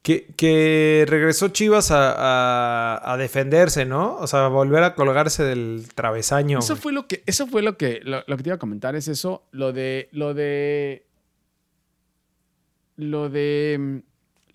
que, 0.03 0.27
que 0.37 1.05
regresó 1.09 1.49
Chivas 1.49 1.91
a, 1.91 2.13
a- 2.13 3.13
a 3.13 3.17
defenderse, 3.17 3.85
¿no? 3.85 4.17
O 4.17 4.27
sea, 4.27 4.47
volver 4.49 4.83
a 4.85 4.95
colgarse 4.95 5.43
del 5.43 5.87
travesaño. 5.95 6.61
Eso 6.61 6.75
güey. 6.75 6.83
fue 6.83 6.93
lo 6.93 7.07
que, 7.09 7.23
eso 7.27 7.47
fue 7.47 7.63
lo 7.63 7.77
que, 7.77 8.01
lo, 8.05 8.23
lo 8.27 8.37
que 8.37 8.43
te 8.45 8.49
iba 8.51 8.55
a 8.57 8.59
comentar, 8.61 8.95
es 8.95 9.09
eso, 9.09 9.43
lo 9.51 9.73
de, 9.73 10.09
lo 10.13 10.35
de, 10.35 11.05
lo 12.97 13.29
de, 13.29 13.77
mm, 13.79 13.99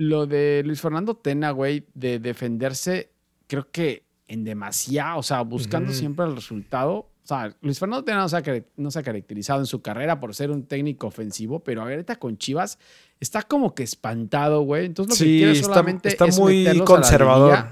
lo 0.08 0.26
de 0.28 0.62
Luis 0.66 0.82
Fernando 0.82 1.16
Tena, 1.16 1.52
güey, 1.52 1.86
de 1.94 2.20
defenderse, 2.20 3.12
creo 3.48 3.70
que 3.72 4.06
en 4.28 4.44
demasiado, 4.44 5.20
o 5.20 5.24
sea, 5.24 5.42
buscando 5.42 5.92
siempre 5.94 6.26
el 6.26 6.36
resultado. 6.36 6.94
O 7.24 7.26
sea, 7.26 7.56
Luis 7.62 7.80
Fernando 7.80 8.04
Tena 8.04 8.20
no 8.20 8.30
se, 8.30 8.38
ha, 8.38 8.42
care- 8.42 8.66
no 8.76 8.92
se 8.92 9.00
ha 9.00 9.04
caracterizado 9.04 9.60
en 9.60 9.66
su 9.66 9.82
carrera 9.82 10.20
por 10.20 10.34
ser 10.36 10.52
un 10.52 10.64
técnico 10.66 11.08
ofensivo, 11.08 11.64
pero 11.64 11.82
ahorita 11.82 12.18
con 12.18 12.38
Chivas 12.38 12.78
está 13.20 13.44
como 13.44 13.74
que 13.76 13.84
espantado, 13.84 14.62
güey. 14.62 14.86
Entonces 14.86 15.20
lo 15.20 15.24
que 15.26 15.30
Sí, 15.32 15.38
quiere 15.38 15.52
está, 15.54 15.66
solamente 15.68 16.10
está 16.10 16.26
es 16.26 16.40
muy 16.40 16.58
meterlos 16.64 16.82
a 16.90 16.94
la 16.94 16.98
conservador. 16.98 17.66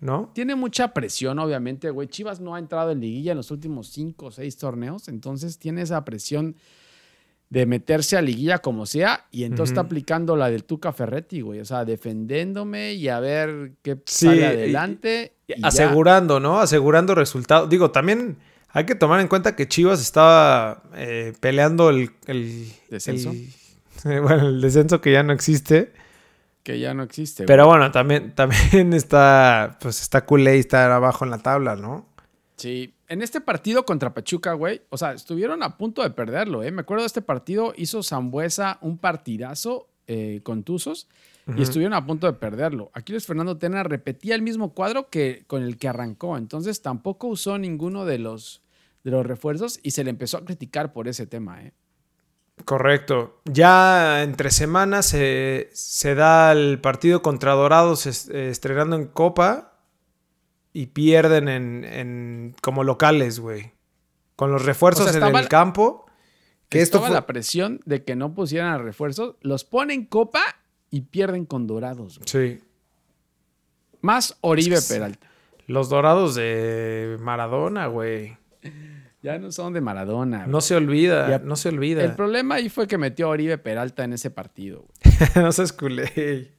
¿no? 0.00 0.30
Tiene 0.34 0.54
mucha 0.56 0.92
presión, 0.92 1.38
obviamente, 1.38 1.88
güey. 1.90 2.08
Chivas 2.08 2.40
no 2.40 2.54
ha 2.54 2.58
entrado 2.58 2.90
en 2.90 3.00
liguilla 3.00 3.32
en 3.32 3.36
los 3.38 3.50
últimos 3.52 3.88
cinco 3.88 4.26
o 4.26 4.30
seis 4.32 4.56
torneos, 4.56 5.06
entonces 5.08 5.58
tiene 5.58 5.82
esa 5.82 6.04
presión 6.04 6.56
de 7.52 7.66
meterse 7.66 8.16
a 8.16 8.22
liguilla 8.22 8.60
como 8.60 8.86
sea, 8.86 9.26
y 9.30 9.44
entonces 9.44 9.72
está 9.72 9.82
aplicando 9.82 10.36
la 10.36 10.48
del 10.48 10.64
Tuca 10.64 10.90
Ferretti, 10.94 11.42
güey. 11.42 11.60
O 11.60 11.66
sea, 11.66 11.84
defendiéndome 11.84 12.94
y 12.94 13.08
a 13.08 13.20
ver 13.20 13.72
qué 13.82 13.98
Sí, 14.06 14.24
sale 14.24 14.40
y- 14.40 14.44
adelante. 14.44 15.32
y 15.46 15.60
ya. 15.60 15.66
Asegurando, 15.68 16.40
¿no? 16.40 16.60
Asegurando 16.60 17.14
resultados. 17.14 17.68
Digo, 17.68 17.90
también 17.90 18.38
hay 18.70 18.86
que 18.86 18.94
tomar 18.94 19.20
en 19.20 19.28
cuenta 19.28 19.54
que 19.54 19.68
Chivas 19.68 20.00
estaba 20.00 20.82
eh, 20.94 21.34
peleando 21.40 21.90
el, 21.90 22.12
el- 22.26 22.72
Descenso. 22.88 23.32
el- 23.32 23.48
Bueno, 24.22 24.48
el 24.48 24.60
descenso 24.62 25.02
que 25.02 25.12
ya 25.12 25.22
no 25.22 25.34
existe. 25.34 25.92
Que 26.62 26.80
ya 26.80 26.94
no 26.94 27.02
existe. 27.02 27.44
Pero 27.44 27.66
bueno, 27.66 27.90
también, 27.90 28.34
también 28.34 28.92
está, 28.94 29.76
pues 29.82 30.00
está 30.00 30.24
culé 30.24 30.56
y 30.56 30.60
estar 30.60 30.90
abajo 30.90 31.26
en 31.26 31.30
la 31.30 31.38
tabla, 31.38 31.76
¿no? 31.76 32.06
Sí. 32.56 32.94
En 33.08 33.22
este 33.22 33.40
partido 33.40 33.84
contra 33.84 34.14
Pachuca, 34.14 34.52
güey, 34.52 34.82
o 34.90 34.96
sea, 34.96 35.12
estuvieron 35.12 35.62
a 35.62 35.76
punto 35.76 36.02
de 36.02 36.10
perderlo, 36.10 36.62
¿eh? 36.62 36.70
Me 36.70 36.82
acuerdo 36.82 37.02
de 37.02 37.08
este 37.08 37.22
partido, 37.22 37.72
hizo 37.76 38.02
Zambuesa 38.02 38.78
un 38.80 38.98
partidazo 38.98 39.88
eh, 40.06 40.40
con 40.42 40.62
Tuzos 40.62 41.08
y 41.56 41.62
estuvieron 41.62 41.94
a 41.94 42.06
punto 42.06 42.26
de 42.26 42.34
perderlo. 42.34 42.90
Aquí 42.94 43.12
Luis 43.12 43.26
Fernando 43.26 43.58
Tena 43.58 43.82
repetía 43.82 44.36
el 44.36 44.42
mismo 44.42 44.74
cuadro 44.74 45.08
que 45.10 45.44
con 45.48 45.62
el 45.62 45.76
que 45.76 45.88
arrancó, 45.88 46.36
entonces 46.36 46.82
tampoco 46.82 47.26
usó 47.26 47.58
ninguno 47.58 48.04
de 48.04 48.18
los, 48.18 48.62
de 49.02 49.10
los 49.10 49.26
refuerzos 49.26 49.80
y 49.82 49.90
se 49.90 50.04
le 50.04 50.10
empezó 50.10 50.38
a 50.38 50.44
criticar 50.44 50.92
por 50.92 51.08
ese 51.08 51.26
tema, 51.26 51.62
¿eh? 51.62 51.72
Correcto. 52.64 53.40
Ya 53.44 54.22
entre 54.22 54.50
semanas 54.50 55.06
se, 55.06 55.70
se 55.72 56.14
da 56.14 56.52
el 56.52 56.80
partido 56.80 57.22
contra 57.22 57.52
Dorados 57.52 58.28
eh, 58.28 58.50
estrenando 58.50 58.94
en 58.96 59.06
Copa 59.06 59.71
y 60.72 60.86
pierden 60.86 61.48
en, 61.48 61.84
en- 61.84 62.54
como 62.62 62.84
locales, 62.84 63.40
güey. 63.40 63.72
Con 64.36 64.50
los 64.50 64.64
refuerzos 64.64 65.06
O 65.06 65.12
sea, 65.12 65.20
en 65.20 65.26
el 65.36 65.42
la- 65.42 65.48
campo. 65.48 66.06
Que 66.68 66.80
esto 66.80 67.00
fue- 67.00 67.10
la 67.10 67.26
presión 67.26 67.80
de 67.84 68.02
que 68.04 68.16
no 68.16 68.34
pusieran 68.34 68.72
a 68.72 68.78
refuerzos, 68.78 69.36
los 69.42 69.64
ponen 69.64 70.06
copa 70.06 70.40
y 70.90 71.02
pierden 71.02 71.44
con 71.44 71.66
Dorados. 71.66 72.18
güey. 72.18 72.28
Sí. 72.28 72.60
Más 74.00 74.36
Oribe 74.40 74.76
Es 74.76 74.88
que- 74.88 74.94
Peralta. 74.94 75.28
Los 75.66 75.88
Dorados 75.90 76.34
de 76.34 77.16
Maradona, 77.20 77.86
güey. 77.86 78.36
Ya 79.22 79.38
no 79.38 79.52
son 79.52 79.72
de 79.74 79.80
Maradona. 79.80 80.38
güey. 80.38 80.50
No 80.50 80.60
se 80.60 80.74
olvida, 80.74 81.28
Ya- 81.28 81.38
no 81.38 81.54
se 81.56 81.68
olvida. 81.68 82.02
El 82.02 82.14
problema 82.16 82.56
ahí 82.56 82.68
fue 82.70 82.88
que 82.88 82.98
metió 82.98 83.26
a 83.26 83.30
Oribe 83.30 83.58
Peralta 83.58 84.02
en 84.04 84.14
ese 84.14 84.30
partido. 84.30 84.86
güey. 85.04 85.28
no 85.46 85.52
seas 85.52 85.72
culé. 85.72 86.52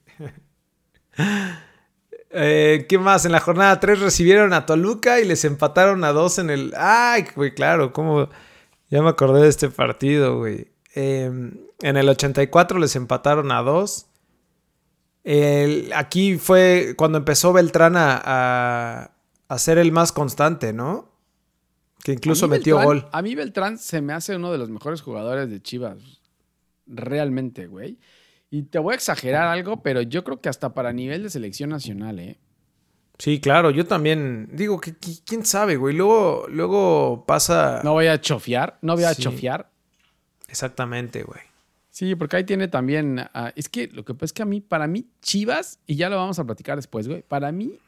Eh, 2.34 2.86
¿Qué 2.88 2.98
más? 2.98 3.24
En 3.24 3.32
la 3.32 3.40
jornada 3.40 3.78
3 3.80 4.00
recibieron 4.00 4.52
a 4.52 4.66
Toluca 4.66 5.20
y 5.20 5.24
les 5.24 5.44
empataron 5.44 6.02
a 6.04 6.12
2 6.12 6.38
en 6.40 6.50
el... 6.50 6.74
Ay, 6.76 7.24
güey, 7.36 7.54
claro, 7.54 7.92
cómo... 7.92 8.28
Ya 8.90 9.02
me 9.02 9.08
acordé 9.08 9.42
de 9.42 9.48
este 9.48 9.70
partido, 9.70 10.38
güey. 10.38 10.68
Eh, 10.94 11.24
en 11.80 11.96
el 11.96 12.08
84 12.08 12.78
les 12.78 12.96
empataron 12.96 13.50
a 13.52 13.62
2. 13.62 14.06
El- 15.24 15.92
aquí 15.94 16.36
fue 16.36 16.94
cuando 16.96 17.18
empezó 17.18 17.52
Beltrán 17.52 17.96
a, 17.96 18.20
a, 18.24 19.10
a 19.48 19.58
ser 19.58 19.78
el 19.78 19.90
más 19.92 20.12
constante, 20.12 20.72
¿no? 20.72 21.10
Que 22.02 22.12
incluso 22.12 22.46
metió 22.48 22.76
Beltrán- 22.78 22.84
gol. 22.84 23.08
A 23.12 23.22
mí 23.22 23.34
Beltrán 23.34 23.78
se 23.78 24.02
me 24.02 24.12
hace 24.12 24.36
uno 24.36 24.52
de 24.52 24.58
los 24.58 24.68
mejores 24.70 25.00
jugadores 25.00 25.48
de 25.50 25.62
Chivas. 25.62 25.96
Realmente, 26.86 27.66
güey. 27.66 27.98
Y 28.54 28.62
te 28.62 28.78
voy 28.78 28.92
a 28.92 28.94
exagerar 28.94 29.48
algo, 29.48 29.82
pero 29.82 30.00
yo 30.02 30.22
creo 30.22 30.40
que 30.40 30.48
hasta 30.48 30.74
para 30.74 30.92
nivel 30.92 31.24
de 31.24 31.30
selección 31.30 31.70
nacional, 31.70 32.20
¿eh? 32.20 32.38
Sí, 33.18 33.40
claro, 33.40 33.70
yo 33.72 33.84
también. 33.84 34.48
Digo, 34.52 34.80
que, 34.80 34.92
que- 34.96 35.16
quién 35.26 35.44
sabe, 35.44 35.74
güey. 35.74 35.96
Luego, 35.96 36.46
luego 36.48 37.24
pasa... 37.26 37.80
No 37.82 37.94
voy 37.94 38.06
a 38.06 38.20
chofiar, 38.20 38.78
no 38.80 38.94
voy 38.94 39.02
a 39.04 39.14
Sí. 39.14 39.22
chofiar. 39.22 39.70
Exactamente, 40.48 41.24
güey. 41.24 41.40
Sí, 41.90 42.14
porque 42.14 42.36
ahí 42.36 42.44
tiene 42.44 42.68
también. 42.68 43.18
ah, 43.34 43.52
es 43.56 43.68
que 43.68 43.88
lo 43.88 44.04
que 44.04 44.14
pasa 44.14 44.26
es 44.26 44.32
que 44.32 44.42
a 44.42 44.46
mí, 44.46 44.60
para 44.60 44.86
mí, 44.86 45.06
Chivas, 45.20 45.80
y 45.86 45.96
ya 45.96 46.08
lo 46.08 46.16
vamos 46.16 46.38
a 46.38 46.44
platicar 46.44 46.76
después, 46.76 47.08
güey. 47.08 47.22
Para 47.22 47.50
mí, 47.50 47.78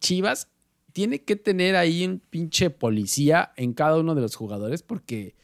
Chivas 0.00 0.48
tiene 0.92 1.22
que 1.22 1.36
tener 1.36 1.76
ahí 1.76 2.04
un 2.04 2.20
pinche 2.30 2.70
policía 2.70 3.52
en 3.56 3.74
cada 3.74 3.96
uno 3.98 4.16
de 4.16 4.22
los 4.22 4.34
jugadores 4.34 4.82
porque 4.82 5.34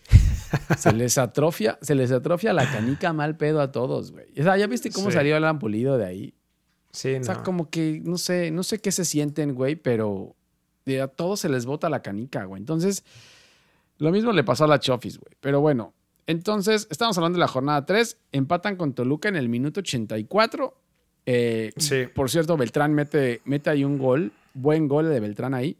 se 0.79 0.92
les 0.92 1.18
atrofia, 1.18 1.79
se 1.83 1.94
les 1.94 2.11
atrofia 2.12 2.53
la 2.53 2.70
canica 2.70 3.12
mal 3.12 3.37
pedo 3.37 3.61
a 3.61 3.70
todos, 3.72 4.12
güey. 4.12 4.26
O 4.38 4.42
sea, 4.42 4.57
¿ya 4.57 4.66
viste 4.66 4.90
cómo 4.90 5.11
Sí. 5.11 5.14
salió 5.16 5.37
Alan 5.37 5.59
Pulido 5.59 5.96
de 5.98 6.07
ahí? 6.07 6.35
Sí, 6.92 7.14
O 7.14 7.24
sea, 7.24 7.35
no. 7.37 7.42
como 7.44 7.70
que, 7.70 8.00
no 8.05 8.18
sé, 8.18 8.50
no 8.50 8.62
sé 8.62 8.81
qué 8.81 8.90
se 8.92 9.05
sienten, 9.05 9.55
güey, 9.55 9.76
pero 9.76 10.35
a 11.00 11.07
todos 11.07 11.38
se 11.40 11.48
les 11.48 11.66
bota 11.66 11.88
la 11.88 12.03
canica, 12.03 12.44
güey. 12.44 12.61
Entonces, 12.61 13.05
lo 13.98 14.11
mismo 14.11 14.33
le 14.33 14.42
pasó 14.42 14.64
a 14.64 14.66
la 14.66 14.81
Chofis, 14.81 15.18
güey. 15.18 15.37
Pero 15.40 15.61
bueno, 15.61 15.94
entonces, 16.26 16.88
estamos 16.90 17.16
hablando 17.16 17.37
de 17.37 17.40
la 17.40 17.48
jornada 17.48 17.87
3. 17.87 18.16
Empatan 18.33 18.74
con 18.76 18.92
Toluca 18.94 19.29
en 19.29 19.37
el 19.37 19.48
minuto 19.48 19.81
84. 19.81 20.74
Eh, 21.26 21.70
Sí. 21.76 22.07
Por 22.12 22.29
cierto, 22.29 22.57
Beltrán 22.57 22.92
mete, 22.92 23.40
mete 23.44 23.70
ahí 23.70 23.85
un 23.85 23.98
gol. 23.98 24.33
Buen 24.55 24.88
gol 24.88 25.09
de 25.09 25.20
Beltrán 25.20 25.55
ahí. 25.55 25.76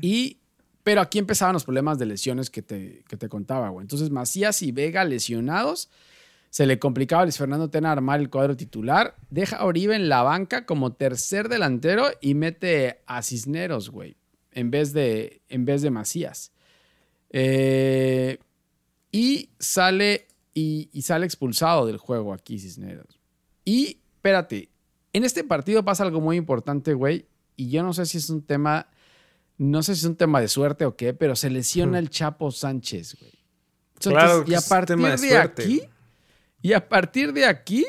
Y, 0.00 0.38
pero 0.90 1.02
aquí 1.02 1.20
empezaban 1.20 1.52
los 1.52 1.62
problemas 1.62 2.00
de 2.00 2.06
lesiones 2.06 2.50
que 2.50 2.62
te, 2.62 3.04
que 3.06 3.16
te 3.16 3.28
contaba, 3.28 3.68
güey. 3.68 3.84
Entonces, 3.84 4.10
Macías 4.10 4.60
y 4.60 4.72
Vega 4.72 5.04
lesionados. 5.04 5.88
Se 6.48 6.66
le 6.66 6.80
complicaba 6.80 7.22
a 7.22 7.26
Luis 7.26 7.38
Fernando 7.38 7.70
Tena 7.70 7.92
armar 7.92 8.18
el 8.18 8.28
cuadro 8.28 8.56
titular. 8.56 9.14
Deja 9.30 9.58
a 9.58 9.66
Oribe 9.66 9.94
en 9.94 10.08
la 10.08 10.24
banca 10.24 10.66
como 10.66 10.94
tercer 10.94 11.48
delantero 11.48 12.08
y 12.20 12.34
mete 12.34 13.02
a 13.06 13.22
Cisneros, 13.22 13.90
güey. 13.90 14.16
En 14.50 14.72
vez 14.72 14.92
de, 14.92 15.42
en 15.48 15.64
vez 15.64 15.82
de 15.82 15.90
Macías. 15.90 16.50
Eh, 17.30 18.38
y 19.12 19.50
sale, 19.60 20.26
y, 20.54 20.90
y 20.92 21.02
sale 21.02 21.24
expulsado 21.24 21.86
del 21.86 21.98
juego 21.98 22.32
aquí 22.32 22.58
Cisneros. 22.58 23.20
Y, 23.64 24.00
espérate, 24.16 24.70
en 25.12 25.22
este 25.22 25.44
partido 25.44 25.84
pasa 25.84 26.02
algo 26.02 26.20
muy 26.20 26.36
importante, 26.36 26.94
güey. 26.94 27.26
Y 27.54 27.70
yo 27.70 27.84
no 27.84 27.92
sé 27.92 28.06
si 28.06 28.18
es 28.18 28.28
un 28.28 28.42
tema, 28.42 28.88
no 29.60 29.82
sé 29.82 29.94
si 29.94 30.00
es 30.00 30.06
un 30.06 30.16
tema 30.16 30.40
de 30.40 30.48
suerte 30.48 30.86
o 30.86 30.96
qué, 30.96 31.12
pero 31.12 31.36
se 31.36 31.50
lesiona 31.50 31.98
el 31.98 32.08
Chapo 32.08 32.50
Sánchez, 32.50 33.16
güey. 33.20 33.32
Entonces, 33.94 34.12
Claro 34.12 34.44
que 34.46 34.52
y 34.52 34.54
a 34.54 34.58
es 34.58 34.68
partir 34.68 34.96
tema 34.96 35.10
de, 35.10 35.18
suerte. 35.18 35.62
aquí, 35.62 35.82
y 36.62 36.72
a 36.72 36.88
partir 36.88 37.34
de 37.34 37.44
aquí, 37.44 37.84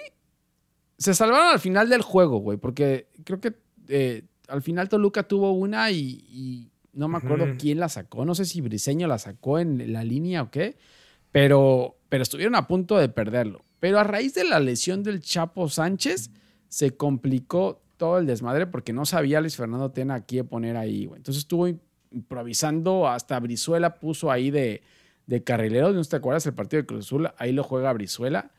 se 0.97 1.13
salvaron 1.13 1.47
al 1.47 1.61
final 1.61 1.87
del 1.87 2.01
juego, 2.01 2.39
güey, 2.39 2.57
porque 2.57 3.07
creo 3.23 3.39
que 3.39 3.53
eh, 3.87 4.23
al 4.49 4.61
final 4.61 4.89
Toluca 4.89 5.23
tuvo 5.23 5.53
una 5.53 5.89
y, 5.91 6.25
y 6.27 6.71
no 6.91 7.07
me 7.07 7.17
acuerdo 7.17 7.55
quién 7.57 7.79
la 7.79 7.87
sacó, 7.87 8.25
no 8.25 8.35
sé 8.35 8.43
si 8.43 8.59
Briseño 8.59 9.07
la 9.07 9.17
sacó 9.17 9.57
en 9.57 9.93
la 9.93 10.03
línea 10.03 10.41
o 10.41 10.51
qué, 10.51 10.75
pero, 11.31 11.95
pero 12.09 12.23
estuvieron 12.23 12.55
a 12.55 12.67
punto 12.67 12.97
de 12.97 13.07
perderlo. 13.07 13.63
Pero 13.79 13.97
a 13.97 14.03
raíz 14.03 14.33
de 14.33 14.43
la 14.43 14.59
lesión 14.59 15.03
del 15.03 15.21
Chapo 15.21 15.69
Sánchez, 15.69 16.31
se 16.67 16.97
complicó 16.97 17.81
todo 18.01 18.17
el 18.17 18.25
desmadre 18.25 18.65
porque 18.65 18.93
no 18.93 19.05
sabía 19.05 19.41
Luis 19.41 19.55
Fernando 19.55 19.91
Tena 19.91 20.15
a 20.15 20.43
poner 20.43 20.75
ahí, 20.75 21.05
güey. 21.05 21.19
Entonces 21.19 21.43
estuvo 21.43 21.67
improvisando, 22.11 23.07
hasta 23.07 23.39
Brizuela 23.39 23.99
puso 23.99 24.31
ahí 24.31 24.49
de, 24.49 24.81
de 25.27 25.43
carrilero, 25.43 25.91
¿no 25.91 26.03
te 26.03 26.15
acuerdas? 26.15 26.43
El 26.47 26.55
partido 26.55 26.81
de 26.81 26.87
Cruz 26.87 27.05
Azul, 27.05 27.29
ahí 27.37 27.51
lo 27.51 27.63
juega 27.63 27.93
Brizuela. 27.93 28.49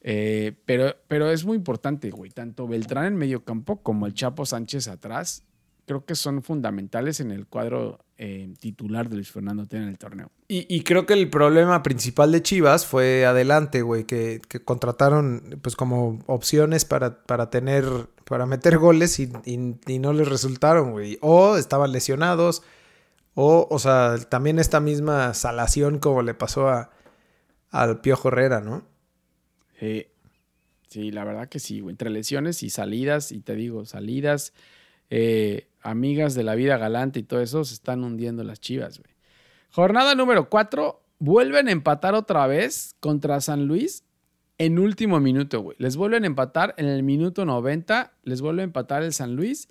Eh, 0.00 0.52
pero, 0.64 0.94
pero 1.08 1.28
es 1.28 1.44
muy 1.44 1.56
importante, 1.56 2.12
güey. 2.12 2.30
Tanto 2.30 2.68
Beltrán 2.68 3.06
en 3.06 3.16
medio 3.16 3.42
campo 3.42 3.82
como 3.82 4.06
el 4.06 4.14
Chapo 4.14 4.46
Sánchez 4.46 4.86
atrás, 4.86 5.42
creo 5.88 6.04
que 6.04 6.14
son 6.14 6.42
fundamentales 6.44 7.18
en 7.18 7.32
el 7.32 7.46
cuadro 7.46 7.98
eh, 8.18 8.54
titular 8.60 9.08
de 9.08 9.16
Luis 9.16 9.30
Fernando 9.32 9.66
Tena 9.66 9.84
en 9.84 9.88
el 9.88 9.98
torneo. 9.98 10.30
Y, 10.46 10.66
y 10.72 10.82
creo 10.84 11.06
que 11.06 11.14
el 11.14 11.28
problema 11.30 11.82
principal 11.82 12.30
de 12.30 12.42
Chivas 12.42 12.86
fue 12.86 13.26
adelante, 13.26 13.82
güey, 13.82 14.04
que, 14.04 14.40
que 14.48 14.60
contrataron 14.60 15.58
pues 15.62 15.74
como 15.74 16.20
opciones 16.26 16.84
para, 16.84 17.24
para 17.24 17.50
tener, 17.50 17.84
para 18.24 18.46
meter 18.46 18.78
goles 18.78 19.18
y, 19.18 19.32
y- 19.44 19.76
y 19.86 19.98
no 19.98 20.12
les 20.12 20.28
resultaron, 20.28 20.92
güey. 20.92 21.18
O 21.22 21.56
estaban 21.56 21.90
lesionados, 21.90 22.62
o, 23.34 23.66
o 23.70 23.78
sea, 23.78 24.16
también 24.28 24.58
esta 24.58 24.80
misma 24.80 25.32
salación 25.34 25.98
como 25.98 26.22
le 26.22 26.34
pasó 26.34 26.68
a, 26.68 26.90
al 27.70 28.00
Piojo 28.00 28.28
Herrera, 28.28 28.60
¿no? 28.60 28.84
Sí, 29.80 30.06
sí, 30.88 31.10
la 31.12 31.24
verdad 31.24 31.48
que 31.48 31.60
sí, 31.60 31.80
güey. 31.80 31.92
Entre 31.92 32.10
lesiones 32.10 32.62
y 32.62 32.70
salidas, 32.70 33.30
y 33.32 33.40
te 33.40 33.54
digo, 33.54 33.84
salidas, 33.84 34.52
eh, 35.10 35.67
amigas 35.82 36.34
de 36.34 36.42
la 36.42 36.54
vida 36.54 36.76
galante 36.76 37.20
y 37.20 37.22
todo 37.22 37.40
eso, 37.40 37.64
se 37.64 37.74
están 37.74 38.04
hundiendo 38.04 38.44
las 38.44 38.60
chivas, 38.60 38.98
güey. 38.98 39.10
Jornada 39.70 40.14
número 40.14 40.48
4, 40.48 41.00
vuelven 41.18 41.68
a 41.68 41.72
empatar 41.72 42.14
otra 42.14 42.46
vez 42.46 42.94
contra 43.00 43.40
San 43.40 43.66
Luis 43.66 44.04
en 44.58 44.78
último 44.78 45.20
minuto, 45.20 45.60
güey. 45.60 45.76
Les 45.78 45.96
vuelven 45.96 46.24
a 46.24 46.26
empatar 46.26 46.74
en 46.78 46.86
el 46.86 47.02
minuto 47.02 47.44
90, 47.44 48.12
les 48.24 48.40
vuelve 48.40 48.62
a 48.62 48.64
empatar 48.64 49.02
el 49.02 49.12
San 49.12 49.36
Luis. 49.36 49.68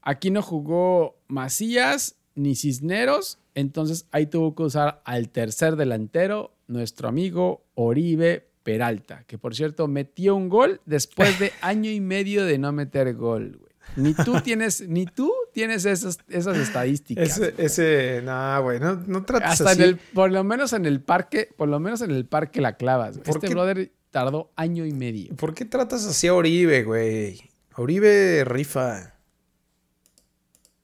Aquí 0.00 0.30
no 0.30 0.42
jugó 0.42 1.18
Macías 1.26 2.16
ni 2.34 2.54
Cisneros, 2.54 3.38
entonces 3.54 4.06
ahí 4.12 4.26
tuvo 4.26 4.54
que 4.54 4.62
usar 4.62 5.02
al 5.04 5.28
tercer 5.30 5.76
delantero, 5.76 6.54
nuestro 6.68 7.08
amigo 7.08 7.64
Oribe 7.74 8.48
Peralta, 8.62 9.24
que 9.26 9.38
por 9.38 9.56
cierto 9.56 9.88
metió 9.88 10.36
un 10.36 10.48
gol 10.48 10.80
después 10.86 11.38
de 11.38 11.52
año 11.62 11.90
y 11.90 12.00
medio 12.00 12.44
de 12.44 12.58
no 12.58 12.70
meter 12.70 13.14
gol, 13.14 13.56
güey. 13.58 13.67
Ni 13.98 14.14
tú 14.14 14.40
tienes, 14.40 14.80
ni 14.88 15.04
tú 15.06 15.32
tienes 15.52 15.84
esas, 15.84 16.18
esas 16.28 16.56
estadísticas. 16.56 17.28
Ese, 17.28 17.50
güey. 17.52 17.66
ese, 17.66 18.22
no, 18.24 18.62
güey, 18.62 18.80
no, 18.80 18.94
no 19.06 19.24
trates 19.24 19.50
Hasta 19.52 19.70
así. 19.72 19.82
en 19.82 19.88
el, 19.88 19.96
por 20.14 20.30
lo 20.32 20.42
menos 20.44 20.72
en 20.72 20.86
el 20.86 21.00
parque, 21.02 21.48
por 21.56 21.68
lo 21.68 21.78
menos 21.80 22.00
en 22.00 22.10
el 22.12 22.24
parque 22.26 22.60
la 22.60 22.76
clavas. 22.76 23.16
güey. 23.18 23.24
¿Por 23.24 23.36
Este 23.36 23.48
qué? 23.48 23.54
brother 23.54 23.92
tardó 24.10 24.50
año 24.56 24.86
y 24.86 24.92
medio. 24.92 25.34
¿Por 25.36 25.52
qué 25.54 25.64
tratas 25.64 26.06
así 26.06 26.26
a 26.28 26.34
Oribe, 26.34 26.84
güey? 26.84 27.40
Oribe 27.76 28.44
rifa. 28.44 29.14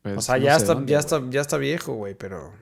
Pues, 0.03 0.18
O 0.18 0.20
sea, 0.20 0.37
no 0.37 0.44
ya, 0.44 0.57
está, 0.57 0.74
dónde, 0.74 0.90
ya, 0.92 0.98
está, 0.98 1.22
ya 1.31 1.40
está 1.40 1.57
viejo, 1.57 1.94
güey, 1.94 2.14
pero. 2.14 2.53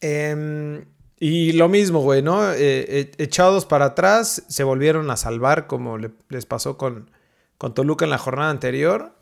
Em, 0.00 0.84
Y 1.24 1.52
lo 1.52 1.68
mismo, 1.68 2.00
güey, 2.00 2.20
¿no? 2.20 2.50
Eh, 2.52 2.56
eh, 2.88 3.10
echados 3.18 3.64
para 3.64 3.84
atrás, 3.86 4.42
se 4.48 4.64
volvieron 4.64 5.08
a 5.10 5.16
salvar 5.16 5.68
como 5.68 5.96
le- 5.96 6.10
les 6.30 6.46
pasó 6.46 6.76
con, 6.76 7.10
con 7.62 7.74
Toluca 7.74 8.04
en 8.04 8.10
la 8.10 8.18
jornada 8.18 8.50
anterior. 8.50 9.16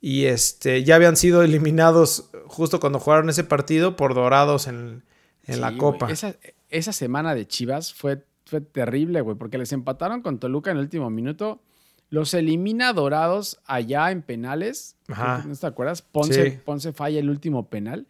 Y 0.00 0.24
este, 0.24 0.82
ya 0.82 0.96
habían 0.96 1.14
sido 1.16 1.44
eliminados 1.44 2.30
justo 2.48 2.80
cuando 2.80 2.98
jugaron 2.98 3.30
ese 3.30 3.44
partido 3.44 3.94
por 3.94 4.12
Dorados 4.12 4.66
en, 4.66 5.04
en 5.44 5.54
Sí, 5.54 5.60
la. 5.60 5.78
Copa. 5.78 6.10
Esa, 6.10 6.34
esa 6.68 6.92
semana 6.92 7.36
de 7.36 7.46
Chivas 7.46 7.94
fue, 7.94 8.24
fue 8.44 8.60
terrible, 8.60 9.20
güey, 9.20 9.36
porque 9.36 9.56
les 9.56 9.70
empataron 9.70 10.20
con 10.20 10.40
Toluca 10.40 10.72
en 10.72 10.78
el 10.78 10.82
último 10.82 11.10
minuto. 11.10 11.62
Los 12.10 12.34
elimina 12.34 12.92
Dorados 12.92 13.60
allá 13.66 14.10
en 14.10 14.22
penales. 14.22 14.96
Ajá. 15.06 15.44
¿No 15.46 15.54
te 15.54 15.66
acuerdas? 15.68 16.02
Ponce, 16.02 16.50
Sí. 16.50 16.58
Ponce 16.64 16.92
falla 16.92 17.20
el 17.20 17.30
último 17.30 17.68
penal. 17.68 18.08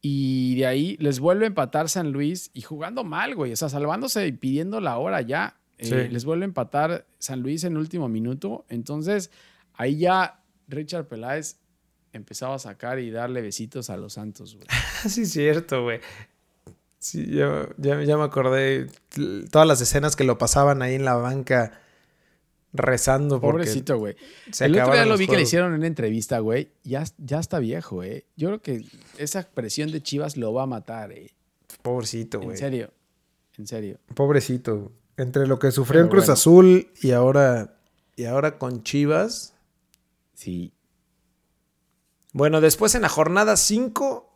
Y 0.00 0.54
de 0.58 0.66
ahí 0.66 0.96
les 1.00 1.18
vuelve 1.18 1.46
a 1.46 1.48
empatar 1.48 1.88
San 1.88 2.12
Luis 2.12 2.52
y 2.54 2.62
jugando 2.62 3.02
mal, 3.02 3.34
güey. 3.34 3.50
O 3.52 3.56
sea, 3.56 3.68
salvándose 3.68 4.24
y 4.28 4.30
pidiendo 4.32 4.80
la 4.80 4.96
hora 4.98 5.22
ya. 5.22 5.56
Eh. 5.78 6.08
Les 6.10 6.24
vuelve 6.24 6.44
a 6.44 6.46
empatar 6.46 7.06
San 7.18 7.40
Luis 7.40 7.64
en 7.64 7.72
el 7.72 7.78
último 7.78 8.08
minuto. 8.08 8.64
Entonces, 8.68 9.30
ahí 9.74 9.98
ya 9.98 10.42
Richard 10.68 11.06
Peláez 11.06 11.58
empezaba 12.12 12.54
a 12.54 12.58
sacar 12.58 12.98
y 12.98 13.10
darle 13.10 13.42
besitos 13.42 13.90
a 13.90 13.96
los 13.96 14.14
Santos, 14.14 14.56
güey. 14.56 14.66
sí, 15.08 15.22
es 15.22 15.32
cierto, 15.32 15.82
güey. 15.82 16.00
Sí, 16.98 17.26
ya, 17.30 17.68
ya, 17.76 18.02
ya 18.02 18.16
me 18.16 18.24
acordé. 18.24 18.88
Todas 19.50 19.68
las 19.68 19.80
escenas 19.80 20.16
que 20.16 20.24
lo 20.24 20.38
pasaban 20.38 20.82
ahí 20.82 20.94
en 20.94 21.04
la 21.04 21.14
banca 21.14 21.80
rezando. 22.72 23.40
Pobrecito, 23.40 23.98
güey. 23.98 24.16
El 24.60 24.78
otro 24.78 24.92
día 24.92 25.06
lo 25.06 25.16
vi 25.16 25.26
que 25.26 25.36
le 25.36 25.42
hicieron 25.42 25.72
en 25.72 25.78
una 25.78 25.86
entrevista, 25.86 26.38
güey. 26.38 26.70
Ya, 26.84 27.04
ya 27.18 27.38
está 27.38 27.58
viejo, 27.58 28.02
eh. 28.02 28.26
Yo 28.36 28.48
creo 28.48 28.62
que 28.62 28.84
esa 29.18 29.48
presión 29.48 29.92
de 29.92 30.02
Chivas 30.02 30.36
lo 30.36 30.52
va 30.52 30.64
a 30.64 30.66
matar, 30.66 31.12
eh. 31.12 31.32
Pobrecito, 31.82 32.38
güey. 32.38 32.52
En 32.52 32.58
serio. 32.58 32.90
En 33.56 33.66
serio. 33.66 33.98
Pobrecito. 34.14 34.92
Entre 35.16 35.46
lo 35.46 35.58
que 35.58 35.70
sufrió 35.70 36.00
en 36.02 36.08
Cruz 36.08 36.24
bueno. 36.24 36.32
Azul 36.34 36.88
y 37.00 37.12
ahora, 37.12 37.76
y 38.16 38.24
ahora 38.26 38.58
con 38.58 38.82
Chivas. 38.82 39.54
Sí. 40.34 40.72
Bueno, 42.32 42.60
después 42.60 42.94
en 42.94 43.02
la 43.02 43.08
jornada 43.08 43.56
5 43.56 44.30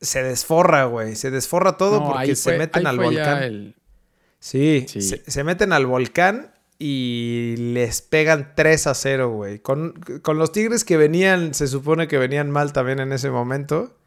se 0.00 0.22
desforra, 0.22 0.84
güey. 0.84 1.14
Se 1.16 1.30
desforra 1.30 1.76
todo 1.76 2.00
No, 2.00 2.12
porque 2.12 2.34
se 2.36 2.42
fue- 2.50 2.58
meten 2.58 2.86
al 2.86 2.98
volcán. 2.98 3.42
el- 3.42 3.74
Sí, 4.40 4.86
Sí. 4.88 5.02
Se, 5.02 5.28
se 5.30 5.44
meten 5.44 5.72
al 5.72 5.84
volcán 5.86 6.54
y 6.78 7.56
les 7.58 8.00
pegan 8.02 8.52
3 8.54 8.86
a 8.86 8.94
0, 8.94 9.30
güey. 9.32 9.58
Con, 9.58 9.92
con 10.22 10.38
los 10.38 10.52
Tigres 10.52 10.84
que 10.84 10.96
venían, 10.96 11.52
se 11.54 11.66
supone 11.66 12.06
que 12.08 12.18
venían 12.18 12.48
mal 12.50 12.72
también 12.72 13.00
en 13.00 13.12
ese 13.12 13.30
momento. 13.30 13.97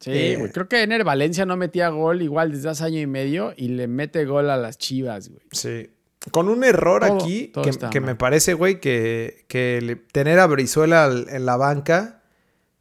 Sí, 0.00 0.10
Eh. 0.12 0.36
güey. 0.38 0.52
Creo 0.52 0.68
que 0.68 0.82
Ener 0.82 1.02
Valencia 1.04 1.44
no 1.44 1.56
metía 1.56 1.88
gol 1.88 2.22
igual 2.22 2.52
desde 2.52 2.68
hace 2.68 2.84
año 2.84 3.00
y 3.00 3.06
medio 3.06 3.52
y 3.56 3.68
le 3.68 3.88
mete 3.88 4.24
gol 4.24 4.48
a 4.50 4.56
las 4.56 4.78
Chivas, 4.78 5.28
güey. 5.28 5.42
Sí. 5.52 5.90
Con 6.30 6.48
un 6.48 6.62
error 6.64 7.04
Todo- 7.06 7.16
aquí 7.24 7.48
todo 7.54 7.64
que, 7.90 8.00
me 8.00 8.14
parece, 8.14 8.54
güey, 8.54 8.80
que, 8.80 9.44
que 9.48 9.80
le- 9.82 9.96
tener 9.96 10.38
a 10.40 10.46
Brizuela 10.46 11.08
en 11.28 11.46
la 11.46 11.56
banca 11.56 12.22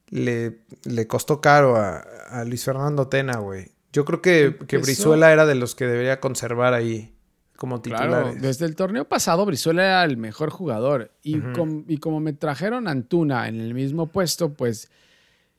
le, 0.09 0.59
le 0.85 1.07
costó 1.07 1.41
caro 1.41 1.75
a, 1.75 1.97
a 2.29 2.43
Luis 2.45 2.63
Fernando 2.63 3.07
Tena, 3.07 3.37
güey. 3.37 3.71
Yo 3.93 4.05
creo 4.05 4.21
que, 4.21 4.55
que 4.67 4.77
Brizuela 4.77 5.31
era 5.31 5.45
de 5.45 5.55
los 5.55 5.75
que 5.75 5.85
debería 5.85 6.19
conservar 6.19 6.73
ahí 6.73 7.13
como 7.55 7.81
Claro, 7.81 8.05
titulares. 8.05 8.41
desde 8.41 8.65
el 8.65 8.75
torneo 8.75 9.05
pasado 9.05 9.43
Brizuela 9.45 9.83
era 9.83 10.03
el 10.03 10.17
mejor 10.17 10.49
jugador 10.51 11.11
y, 11.23 11.39
com- 11.39 11.83
y 11.87 11.97
como 11.97 12.19
me 12.19 12.33
trajeron 12.33 12.87
a 12.87 12.91
Antuna 12.91 13.47
en 13.47 13.59
el 13.59 13.73
mismo 13.73 14.07
puesto, 14.07 14.53
pues 14.53 14.89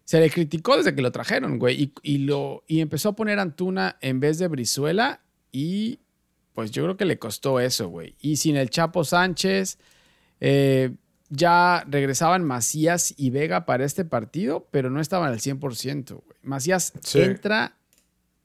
se 0.09 0.21
le 0.21 0.31
criticó 0.31 0.79
desde 0.79 0.94
que 0.94 1.03
lo 1.03 1.12
trajeron, 1.12 1.59
güey, 1.59 1.83
y, 1.83 1.92
y 2.03 2.18
lo, 2.18 2.64
y 2.66 2.81
empezó 2.81 3.11
a 3.11 3.14
poner 3.14 3.38
Antuna 3.38 3.99
en 4.01 4.21
vez 4.21 4.38
de 4.38 4.49
Brizuela 4.49 5.21
y 5.53 5.99
pues 6.55 6.71
yo 6.71 6.83
creo 6.85 6.97
que 6.97 7.05
le 7.05 7.18
costó 7.18 7.61
eso, 7.61 7.88
güey. 7.90 8.14
Y 8.23 8.37
sin 8.37 8.57
el 8.57 8.71
Chapo 8.71 9.05
Sánchez, 9.05 9.77
eh, 10.40 10.92
ya 11.29 11.85
regresaban 11.87 12.42
Macías 12.42 13.12
y 13.18 13.29
Vega 13.29 13.66
para 13.66 13.85
este 13.85 14.07
partido, 14.07 14.66
pero 14.71 14.88
no 14.88 15.03
estaban 15.03 15.31
al 15.31 15.40
100%, 15.40 16.14
güey. 16.14 16.38
Macías 16.42 16.94
Sí. 17.03 17.21
entra. 17.21 17.75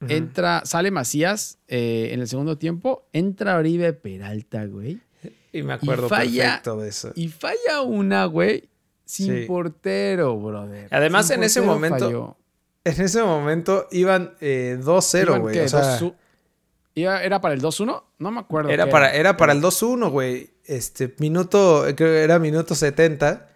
Entra, 0.10 0.63
sale 0.65 0.91
Macías 0.91 1.60
eh, 1.69 2.10
en 2.12 2.19
el 2.19 2.28
segundo 2.28 2.58
tiempo, 2.58 3.08
entra 3.13 3.56
Oribe 3.58 3.93
Peralta, 3.93 4.65
güey. 4.65 4.99
Y 5.54 5.63
me 5.63 5.71
acuerdo 5.71 6.10
falla- 6.10 6.43
perfecto 6.43 6.76
de 6.76 6.89
eso. 6.89 7.13
Y 7.15 7.30
falla 7.30 7.82
una, 7.86 8.26
güey, 8.26 8.67
sin 9.06 9.34
Sí. 9.42 9.46
portero, 9.46 10.38
brother. 10.39 10.88
Además, 10.92 11.28
Sin 11.28 11.38
en 11.38 11.44
ese 11.44 11.62
momento, 11.62 12.06
falló. 12.06 12.38
En 12.86 13.02
ese 13.02 13.24
momento 13.24 13.88
iban 13.92 14.34
eh, 14.42 14.78
2-0, 14.82 15.24
¿Iban 15.30 15.42
güey. 15.42 15.60
O 15.60 15.68
sea, 15.70 16.00
2-1? 16.00 16.16
¿Iba- 16.96 17.24
¿Era 17.24 17.42
para 17.42 17.54
el 17.56 17.62
2-1? 17.62 18.04
No 18.20 18.32
me 18.32 18.39
acuerdo. 18.39 18.70
era 18.70 18.89
para, 18.89 19.13
era 19.13 19.36
para 19.38 19.54
el 19.54 19.62
2-1, 19.62 20.10
güey. 20.12 20.52
Este, 20.66 21.13
minuto, 21.20 21.84
creo 21.96 21.96
que 21.96 22.24
era 22.24 22.39
minuto 22.39 22.76
70. 22.76 23.50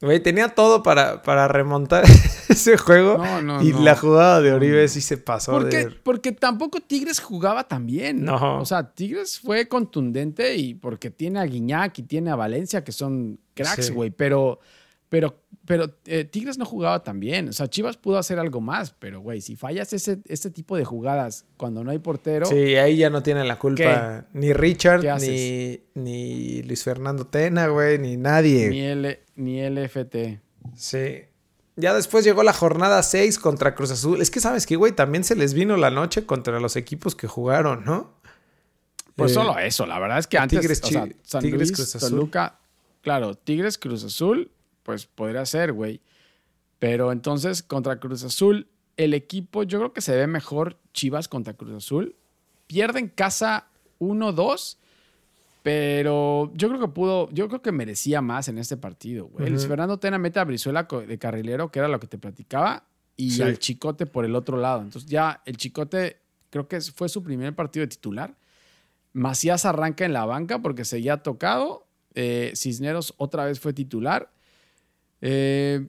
Güey, 0.00 0.20
tenía 0.20 0.48
todo 0.50 0.82
para, 0.84 1.22
para 1.22 1.48
remontar 1.48 2.04
ese 2.48 2.76
juego. 2.76 3.18
No, 3.18 3.42
no, 3.42 3.62
y 3.62 3.72
no. 3.72 3.80
la 3.80 3.96
jugada 3.96 4.40
de 4.40 4.52
Oribe 4.52 4.86
sí 4.86 5.00
se 5.00 5.16
pasó. 5.18 5.50
Porque, 5.52 5.86
de- 5.86 5.90
porque 5.90 6.30
tampoco 6.32 6.80
Tigres 6.80 7.18
jugaba 7.18 7.64
tan 7.66 7.84
bien. 7.86 8.24
No. 8.24 8.60
O 8.60 8.64
sea, 8.64 8.92
Tigres 8.92 9.40
fue 9.40 9.66
contundente 9.66 10.54
y 10.56 10.74
porque 10.74 11.10
tiene 11.10 11.40
a 11.40 11.44
Guiñac 11.44 11.98
y 11.98 12.02
tiene 12.04 12.30
a 12.30 12.36
Valencia, 12.36 12.84
que 12.84 12.92
son 12.92 13.40
cracks, 13.54 13.86
Sí. 13.86 13.92
güey. 13.92 14.10
Pero, 14.10 14.60
pero, 15.08 15.42
pero 15.64 15.94
eh, 16.06 16.24
Tigres 16.24 16.58
no 16.58 16.64
jugaba 16.64 17.02
tan 17.02 17.18
bien. 17.20 17.48
O 17.48 17.52
sea, 17.52 17.68
Chivas 17.68 17.96
pudo 17.96 18.18
hacer 18.18 18.38
algo 18.38 18.60
más, 18.60 18.94
pero, 18.98 19.20
güey, 19.20 19.40
si 19.40 19.56
fallas 19.56 19.92
ese, 19.92 20.18
este 20.26 20.50
tipo 20.50 20.76
de 20.76 20.84
jugadas 20.84 21.46
cuando 21.56 21.82
no 21.84 21.90
hay 21.90 21.98
portero, 21.98 22.46
Sí, 22.46 22.76
ahí 22.76 22.96
ya 22.96 23.10
no 23.10 23.22
tienen 23.22 23.48
la 23.48 23.58
culpa 23.58 24.26
ni 24.32 24.52
Richard, 24.52 25.00
¿Qué 25.00 25.82
ni, 25.94 26.02
ni 26.02 26.62
Luis 26.62 26.84
Fernando 26.84 27.26
Tena, 27.26 27.68
güey, 27.68 27.98
ni 27.98 28.16
nadie. 28.16 28.68
ni, 28.68 28.80
L, 28.80 29.20
ni 29.36 29.62
LFT. 29.68 30.40
Sí. 30.76 31.22
Ya 31.76 31.94
después 31.94 32.24
llegó 32.24 32.42
la 32.42 32.52
jornada 32.52 33.02
6 33.02 33.38
contra 33.38 33.74
Cruz 33.76 33.92
Azul. 33.92 34.20
Es 34.20 34.30
que, 34.32 34.40
¿sabes 34.40 34.66
qué, 34.66 34.74
güey? 34.74 34.92
También 34.92 35.22
se 35.22 35.36
les 35.36 35.54
vino 35.54 35.76
la 35.76 35.90
noche 35.90 36.26
contra 36.26 36.58
los 36.58 36.74
equipos 36.74 37.14
que 37.14 37.28
jugaron, 37.28 37.84
¿no? 37.84 38.18
Pues 39.14 39.30
Eh, 39.30 39.34
solo 39.34 39.58
eso, 39.58 39.86
la 39.86 39.98
verdad 39.98 40.18
es 40.18 40.26
que 40.26 40.38
antes, 40.38 40.60
Tigres, 40.60 40.80
o 40.82 40.86
sea, 40.88 41.08
San 41.22 41.40
Tigres, 41.40 41.68
Luis, 41.68 41.72
Cruz 41.72 41.96
Azul. 41.96 42.10
Toluca, 42.10 42.58
claro, 43.00 43.34
Tigres, 43.36 43.78
Cruz 43.78 44.02
Azul, 44.04 44.50
pues 44.88 45.04
podría 45.04 45.44
ser, 45.44 45.74
güey. 45.74 46.00
Pero 46.78 47.12
entonces, 47.12 47.62
contra 47.62 48.00
Cruz 48.00 48.24
Azul, 48.24 48.68
el 48.96 49.12
equipo, 49.12 49.62
yo 49.62 49.78
creo 49.80 49.92
que 49.92 50.00
se 50.00 50.16
ve 50.16 50.26
mejor 50.26 50.78
Chivas 50.94 51.28
contra 51.28 51.52
Cruz 51.52 51.74
Azul. 51.74 52.16
Pierde 52.66 52.98
en 52.98 53.08
casa 53.08 53.66
1-2, 54.00 54.78
pero 55.62 56.50
yo 56.54 56.68
creo 56.68 56.80
que 56.80 56.88
pudo, 56.88 57.28
yo 57.32 57.48
creo 57.48 57.60
que 57.60 57.70
merecía 57.70 58.22
más 58.22 58.48
en 58.48 58.56
este 58.56 58.78
partido, 58.78 59.26
güey. 59.26 59.50
Luis. 59.50 59.66
Fernando 59.66 59.98
Tena 59.98 60.16
mete 60.16 60.40
a 60.40 60.44
Brizuela 60.44 60.84
de 60.84 61.18
carrilero, 61.18 61.70
que 61.70 61.80
era 61.80 61.88
lo 61.88 62.00
que 62.00 62.06
te 62.06 62.16
platicaba, 62.16 62.84
y 63.14 63.32
Sí. 63.32 63.42
al 63.42 63.58
Chicote 63.58 64.06
por 64.06 64.24
el 64.24 64.34
otro 64.34 64.56
lado. 64.56 64.80
Entonces 64.80 65.10
ya 65.10 65.42
el 65.44 65.58
Chicote 65.58 66.22
creo 66.48 66.66
que 66.66 66.80
fue 66.80 67.10
su 67.10 67.22
primer 67.22 67.54
partido 67.54 67.82
de 67.84 67.88
titular. 67.88 68.34
Macías 69.12 69.66
arranca 69.66 70.06
en 70.06 70.14
la 70.14 70.24
banca 70.24 70.60
porque 70.62 70.86
seguía 70.86 71.18
tocado. 71.18 71.86
Eh, 72.14 72.52
Cisneros 72.56 73.12
otra 73.18 73.44
vez 73.44 73.60
fue 73.60 73.74
titular. 73.74 74.30
Eh, 75.20 75.86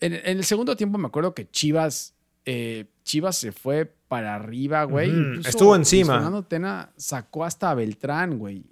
en, 0.00 0.12
en 0.14 0.38
el 0.38 0.44
segundo 0.44 0.76
tiempo 0.76 0.98
me 0.98 1.08
acuerdo 1.08 1.34
que 1.34 1.48
Chivas, 1.50 2.14
eh, 2.44 2.86
Chivas 3.04 3.36
se 3.36 3.52
fue 3.52 3.92
para 4.08 4.34
arriba, 4.34 4.84
güey. 4.84 5.10
Incluso 5.10 5.48
estuvo 5.48 5.76
encima. 5.76 6.14
Fernando 6.14 6.44
Tena 6.44 6.92
sacó 6.96 7.44
hasta 7.44 7.70
a 7.70 7.74
Beltrán, 7.74 8.38
güey. 8.38 8.64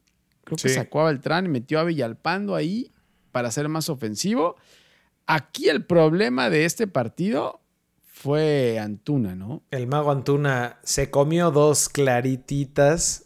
Creo 0.45 0.57
que 0.57 0.69
Sí. 0.69 0.75
sacó 0.75 1.01
a 1.03 1.07
Beltrán 1.07 1.47
y 1.47 1.49
metió 1.49 1.81
a 1.81 1.85
Villalpando 1.85 2.55
ahí 2.55 2.93
para 3.33 3.51
ser 3.51 3.69
más 3.69 3.89
ofensivo. 3.89 4.57
Aquí 5.27 5.69
el 5.69 5.85
problema 5.85 6.49
de 6.51 6.65
este 6.65 6.87
partido 6.87 7.61
fue 8.05 8.79
Antuna, 8.79 9.35
¿no? 9.35 9.63
El 9.73 9.89
mago 9.89 10.13
Antuna 10.13 10.79
se 10.85 11.11
comió 11.11 11.51
dos 11.51 11.89
clarititas 11.89 13.25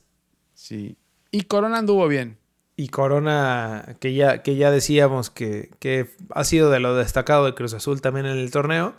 Sí. 0.54 0.96
Y 1.30 1.42
Corona 1.42 1.78
anduvo 1.78 2.06
bien. 2.08 2.36
Y 2.80 2.88
Corona, 2.88 3.96
que 4.00 4.14
ya, 4.14 4.42
que 4.42 4.56
ya 4.56 4.70
decíamos 4.70 5.28
que, 5.28 5.68
que 5.80 6.08
ha 6.30 6.44
sido 6.44 6.70
de 6.70 6.80
lo 6.80 6.96
destacado 6.96 7.44
de 7.44 7.54
Cruz 7.54 7.74
Azul 7.74 8.00
también 8.00 8.24
en 8.24 8.38
el 8.38 8.50
torneo. 8.50 8.94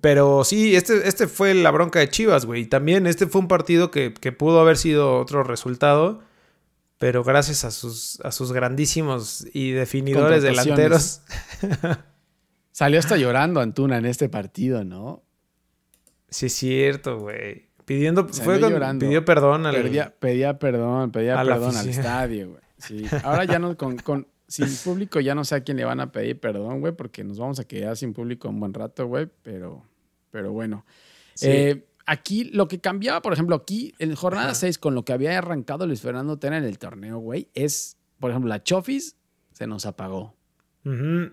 Pero 0.00 0.44
sí, 0.44 0.76
este, 0.76 1.08
este 1.08 1.26
fue 1.26 1.52
la 1.52 1.72
bronca 1.72 1.98
de 1.98 2.08
Chivas, 2.08 2.46
güey. 2.46 2.62
Y 2.62 2.66
también 2.66 3.08
este 3.08 3.26
fue 3.26 3.40
un 3.40 3.48
partido 3.48 3.90
que, 3.90 4.14
que 4.14 4.30
pudo 4.30 4.60
haber 4.60 4.76
sido 4.76 5.18
otro 5.18 5.42
resultado. 5.42 6.22
Pero 6.98 7.24
gracias 7.24 7.64
a 7.64 7.72
sus, 7.72 8.20
a 8.20 8.30
sus 8.30 8.52
grandísimos 8.52 9.48
y 9.52 9.72
definidores 9.72 10.44
delanteros. 10.44 11.22
Salió 12.70 13.00
hasta 13.00 13.16
llorando 13.16 13.58
Antuna 13.60 13.98
en 13.98 14.06
este 14.06 14.28
partido, 14.28 14.84
¿no? 14.84 15.24
Sí, 16.28 16.46
es 16.46 16.52
cierto, 16.52 17.18
güey. 17.18 17.69
Pidiendo, 17.90 18.28
fue 18.28 18.60
con- 18.60 18.70
llorando. 18.70 19.04
pidió 19.04 19.24
perdón 19.24 19.66
al, 19.66 19.74
Pedía, 19.74 20.14
pedía 20.16 20.58
perdón, 20.60 21.10
pedía 21.10 21.42
perdón 21.42 21.76
al 21.76 21.88
estadio, 21.88 22.50
güey. 22.50 22.62
Sí. 22.78 23.04
Ahora 23.24 23.44
ya 23.46 23.58
no, 23.58 23.76
con, 23.76 23.96
con- 23.98 24.28
sin 24.46 24.68
público 24.84 25.18
ya 25.18 25.34
no 25.34 25.44
sé 25.44 25.56
a 25.56 25.60
quién 25.64 25.76
le 25.76 25.84
van 25.84 25.98
a 25.98 26.12
pedir 26.12 26.38
perdón, 26.38 26.78
güey, 26.80 26.92
porque 26.92 27.24
nos 27.24 27.38
vamos 27.40 27.58
a 27.58 27.64
quedar 27.64 27.96
sin 27.96 28.12
público 28.12 28.48
un 28.48 28.60
buen 28.60 28.72
rato, 28.74 29.06
güey, 29.08 29.28
pero, 29.42 29.84
pero 30.30 30.52
bueno. 30.52 30.86
Sí. 31.34 31.48
Eh, 31.48 31.84
aquí 32.06 32.44
lo 32.44 32.68
que 32.68 32.78
cambiaba, 32.78 33.22
por 33.22 33.32
ejemplo, 33.32 33.56
aquí 33.56 33.92
en 33.98 34.14
jornada 34.14 34.54
6, 34.54 34.78
con 34.78 34.94
lo 34.94 35.04
que 35.04 35.12
había 35.12 35.36
arrancado 35.36 35.84
Luis 35.84 36.00
Fernando 36.00 36.38
Tena 36.38 36.58
en 36.58 36.64
el 36.64 36.78
torneo, 36.78 37.18
güey, 37.18 37.48
es, 37.54 37.96
por 38.20 38.30
ejemplo, 38.30 38.48
la 38.48 38.62
Chofis 38.62 39.16
se 39.52 39.66
nos 39.66 39.84
apagó. 39.84 40.36
Ujú. 40.84 41.32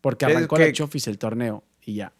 Porque 0.00 0.24
Es 0.26 0.32
arrancó 0.36 0.56
que- 0.56 0.66
la 0.66 0.72
Chofis 0.72 1.06
el 1.06 1.16
torneo 1.18 1.62
y 1.80 1.94
ya. 1.94 2.12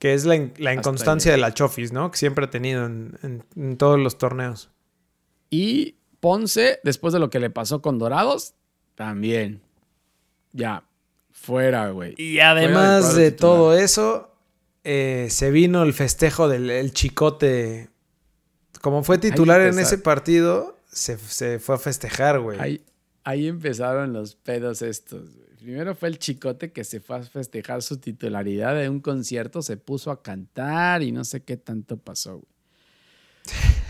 Que 0.00 0.14
es 0.14 0.24
la, 0.24 0.34
in- 0.34 0.52
la 0.56 0.74
inconstancia 0.74 1.30
de 1.30 1.38
la 1.38 1.54
Chofis, 1.54 1.92
¿no? 1.92 2.10
Que 2.10 2.16
siempre 2.18 2.46
ha 2.46 2.50
tenido 2.50 2.84
en, 2.86 3.16
en- 3.22 3.44
en 3.54 3.76
todos 3.76 3.98
los 4.00 4.18
torneos. 4.18 4.70
Y 5.50 5.94
Ponce, 6.18 6.80
después 6.84 7.12
de 7.14 7.20
lo 7.20 7.30
que 7.30 7.38
le 7.38 7.50
pasó 7.50 7.80
con 7.80 7.98
Dorados, 7.98 8.54
también. 8.94 9.60
Ya, 10.52 10.82
fuera, 11.32 11.90
güey. 11.90 12.14
Y 12.18 12.40
además 12.40 13.14
de 13.14 13.30
titular. 13.30 13.38
todo 13.38 13.74
eso, 13.78 14.34
eh, 14.84 15.28
se 15.30 15.50
vino 15.50 15.82
el 15.82 15.92
festejo 15.94 16.48
del 16.48 16.70
el 16.70 16.92
chicote. 16.92 17.88
Como 18.80 19.04
fue 19.04 19.18
titular 19.18 19.60
en 19.60 19.78
ese 19.78 19.98
partido, 19.98 20.78
se, 20.90 21.18
se 21.18 21.58
fue 21.58 21.74
a 21.74 21.78
festejar, 21.78 22.40
güey. 22.40 22.58
Ahí, 22.58 22.84
ahí 23.24 23.46
empezaron 23.48 24.12
los 24.14 24.34
pedos 24.34 24.80
estos. 24.82 25.34
güey. 25.36 25.49
Primero 25.62 25.94
fue 25.94 26.08
el 26.08 26.18
chicote 26.18 26.72
que 26.72 26.84
se 26.84 27.00
fue 27.00 27.16
a 27.16 27.22
festejar 27.22 27.82
su 27.82 27.98
titularidad 27.98 28.74
de 28.74 28.88
un 28.88 29.00
concierto, 29.00 29.60
se 29.62 29.76
puso 29.76 30.10
a 30.10 30.22
cantar 30.22 31.02
y 31.02 31.12
no 31.12 31.22
sé 31.24 31.42
qué 31.42 31.56
tanto 31.56 31.98
pasó. 31.98 32.38
güey. 32.38 32.46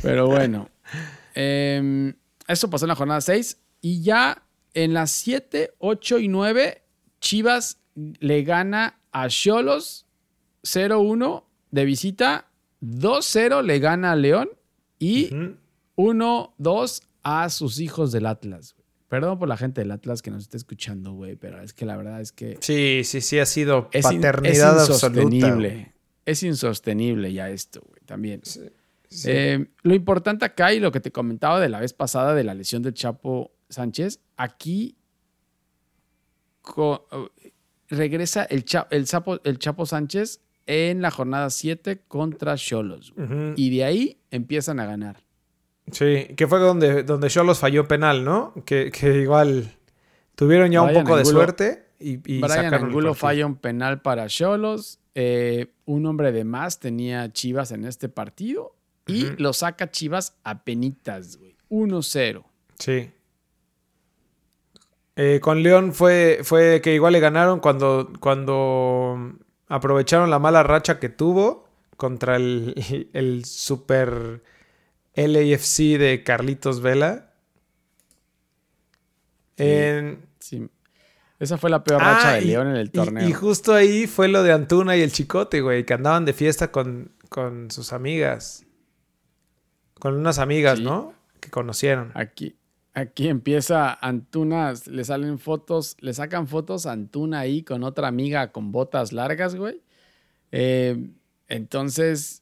Pero 0.03 0.27
bueno, 0.27 0.69
em, 1.35 2.15
eso 2.49 2.69
pasó 2.71 2.87
en 2.87 2.89
la 2.89 2.97
jornada 2.97 3.21
6 3.21 3.59
y 3.83 4.03
ya 4.03 4.43
en 4.75 4.95
las 4.95 5.11
7, 5.13 5.75
8 5.79 6.19
y 6.19 6.29
9, 6.29 6.83
Chivas 7.21 7.79
le 7.95 8.43
gana 8.43 8.99
a 9.13 9.29
Cholos 9.29 10.07
0-1 10.63 11.45
de 11.71 11.85
visita, 11.85 12.47
2-0 12.83 13.63
le 13.63 13.79
gana 13.79 14.13
a 14.13 14.17
León 14.17 14.51
y 14.99 15.27
Ujú. 15.35 15.57
1-2 15.97 17.03
a 17.23 17.49
sus 17.51 17.79
hijos 17.79 18.11
del 18.13 18.27
Atlas. 18.27 18.75
Perdón 19.11 19.39
por 19.39 19.49
la 19.49 19.59
gente 19.59 19.83
del 19.83 19.91
Atlas 19.91 20.23
que 20.23 20.31
nos 20.31 20.45
está 20.45 20.57
escuchando, 20.57 21.13
güey, 21.13 21.37
pero 21.37 21.61
es 21.61 21.75
que 21.75 21.85
la 21.85 21.97
verdad 21.99 22.21
es 22.23 22.33
que 22.33 22.57
Sí, 22.61 23.03
sí, 23.05 23.21
sí, 23.21 23.39
ha 23.39 23.45
sido 23.45 23.91
es, 23.93 24.05
in- 24.11 24.21
paternidad 24.23 24.77
es 24.83 24.89
insostenible. 24.89 25.93
Es 26.25 26.43
insostenible 26.45 27.33
ya 27.33 27.51
esto, 27.51 27.83
güey, 27.87 28.01
también. 28.07 28.41
Sí. 28.45 28.61
Eh, 29.27 29.67
lo 29.83 29.95
importante 29.95 30.45
acá 30.45 30.73
y 30.73 30.79
lo 30.81 30.93
que 30.93 31.01
te 31.01 31.11
comentaba 31.11 31.61
de 31.61 31.69
la 31.69 31.81
vez 31.81 31.93
pasada 31.93 32.35
de 32.35 32.45
la 32.45 32.55
lesión 32.55 32.83
del 32.83 32.95
Chapo 32.95 33.51
Sánchez, 33.69 34.21
aquí 34.37 34.97
regresa 37.89 38.45
el, 38.45 38.65
Cha- 38.65 38.87
el, 38.91 39.05
Chapo, 39.07 39.41
el 39.45 39.59
Chapo 39.59 39.87
Sánchez 39.87 40.41
en 40.67 41.03
la 41.03 41.11
jornada 41.11 41.51
7 41.51 42.03
contra 42.07 42.57
Cholos. 42.57 43.13
Y 43.57 43.77
de 43.77 43.85
ahí 43.85 44.21
empiezan 44.31 44.79
a 44.79 44.87
ganar. 44.87 45.23
Sí, 45.93 46.35
que 46.37 46.47
fue 46.47 46.59
donde, 46.59 47.03
donde 47.03 47.29
Cholos 47.29 47.59
falló 47.59 47.87
penal, 47.89 48.25
¿no? 48.25 48.55
Que, 48.65 48.91
que 48.91 49.19
igual 49.19 49.75
tuvieron 50.35 50.71
ya 50.71 50.83
un 50.83 50.93
poco 50.93 51.17
de 51.17 51.25
suerte 51.25 51.87
y, 51.99 52.13
y 52.13 52.41
Brian 52.41 52.51
sacaron 52.51 52.87
Angulo 52.87 53.15
falla 53.15 53.47
un 53.47 53.57
penal 53.57 54.01
para 54.01 54.27
Cholos. 54.27 54.99
eh, 55.15 55.73
un 55.85 56.07
hombre 56.07 56.33
de 56.33 56.45
más 56.45 56.79
tenía 56.79 57.33
Chivas 57.33 57.73
en 57.73 57.85
este 57.85 58.09
partido. 58.09 58.75
Y 59.07 59.25
lo 59.39 59.53
saca 59.53 59.91
Chivas 59.91 60.37
a 60.45 60.63
penitas, 60.63 61.37
güey. 61.37 61.57
1-0. 61.69 62.45
Sí. 62.79 63.11
Eh, 65.17 65.41
con 65.41 65.63
León 65.65 65.93
fue, 65.93 66.41
fue 66.45 66.81
que 66.81 66.95
igual 66.95 67.13
le 67.13 67.21
ganaron 67.21 67.59
cuando, 67.59 68.13
cuando 68.21 69.35
aprovecharon 69.69 70.31
la 70.31 70.39
mala 70.39 70.63
racha 70.63 71.01
que 71.01 71.09
tuvo 71.09 71.69
contra 71.97 72.37
el, 72.37 72.75
el 73.13 73.45
super 73.45 74.43
LAFC 75.29 75.99
de 75.99 76.23
Carlitos 76.25 76.81
Vela. 76.81 77.33
Sí. 79.57 79.65
En- 79.65 80.27
Sí. 80.39 80.69
Esa 81.39 81.57
fue 81.59 81.71
la 81.71 81.83
peor 81.85 82.01
racha 82.03 82.31
Ah, 82.31 82.35
de 82.35 82.43
y- 82.43 82.47
León 82.47 82.69
en 82.69 82.77
el 82.77 82.87
y- 82.89 82.91
torneo. 82.91 83.29
Y, 83.29 83.33
justo 83.33 83.73
ahí 83.75 84.07
fue 84.07 84.29
lo 84.29 84.43
de 84.43 84.53
Antuna 84.53 84.97
y 84.97 85.03
el 85.03 85.13
Chicote, 85.13 85.61
güey, 85.63 85.85
que 85.87 85.95
andaban 85.95 86.25
de 86.25 86.33
fiesta 86.35 86.71
con, 86.71 87.13
con 87.29 87.71
sus 87.71 87.93
amigas. 87.93 88.67
Con 89.99 90.15
unas 90.15 90.39
amigas, 90.39 90.79
Sí. 90.79 90.85
¿no? 90.85 91.15
Que 91.41 91.51
conocieron. 91.51 92.11
Aquí, 92.15 92.57
aquí 92.95 93.29
empieza 93.29 93.93
Antuna, 93.95 94.75
le 94.87 95.05
salen 95.05 95.39
fotos, 95.39 95.97
le 96.01 96.13
sacan 96.13 96.47
fotos 96.47 96.85
a 96.87 96.93
Antuna 96.93 97.41
ahí 97.41 97.63
con 97.63 97.85
otra 97.85 98.09
amiga 98.09 98.53
con 98.53 98.73
botas 98.73 99.13
largas, 99.13 99.55
güey. 99.57 99.81
Eh, 100.53 101.11
entonces, 101.49 102.40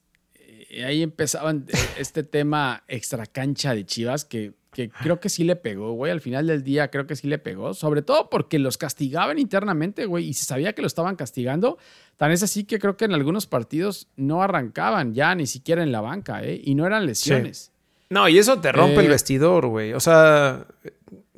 eh, 0.71 0.85
ahí 0.85 1.03
empezaban 1.03 1.67
eh, 1.69 1.77
este 1.99 2.23
tema 2.23 2.83
extra 2.89 3.27
cancha 3.27 3.75
de 3.75 3.85
Chivas 3.87 4.25
que, 4.25 4.53
que 4.73 4.91
creo 4.91 5.21
que 5.21 5.29
sí 5.29 5.45
le 5.45 5.57
pegó, 5.57 5.93
güey. 5.93 6.13
Al 6.13 6.21
final 6.21 6.47
del 6.47 6.63
día 6.63 6.91
creo 6.91 7.07
que 7.07 7.17
sí 7.17 7.27
le 7.27 7.39
pegó, 7.39 7.75
sobre 7.75 8.03
todo 8.03 8.29
porque 8.31 8.59
los 8.59 8.79
castigaban 8.79 9.39
internamente, 9.39 10.07
güey, 10.07 10.29
y 10.29 10.35
se 10.35 10.45
sabía 10.45 10.73
que 10.75 10.83
lo 10.83 10.87
estaban 10.87 11.17
castigando. 11.17 11.79
Tan 12.17 12.31
es 12.33 12.43
así 12.43 12.65
que 12.65 12.79
creo 12.79 12.97
que 12.97 13.05
en 13.05 13.15
algunos 13.15 13.47
partidos 13.47 14.09
no 14.17 14.43
arrancaban 14.43 15.15
ya 15.15 15.35
ni 15.35 15.47
siquiera 15.47 15.83
en 15.83 15.93
la 15.93 16.01
banca, 16.01 16.43
¿eh? 16.45 16.61
Y 16.63 16.75
no 16.75 16.87
eran 16.87 17.07
lesiones. 17.07 17.73
No, 18.11 18.29
y 18.29 18.39
eso 18.39 18.61
te 18.61 18.73
rompe 18.73 19.01
el 19.01 19.07
Eh, 19.07 19.11
vestidor, 19.11 19.67
güey. 19.67 19.93
O 19.93 20.01
sea, 20.01 20.67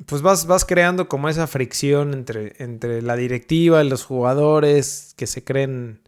pues 0.05 0.21
vas, 0.21 0.47
vas 0.47 0.63
creando 0.65 1.07
como 1.09 1.27
esa 1.27 1.45
fricción 1.45 2.13
entre, 2.13 2.53
entre 2.59 3.01
la 3.01 3.15
directiva 3.15 3.83
y 3.83 3.89
los 3.89 4.05
jugadores 4.05 5.13
que 5.17 5.27
se 5.27 5.43
creen. 5.43 5.99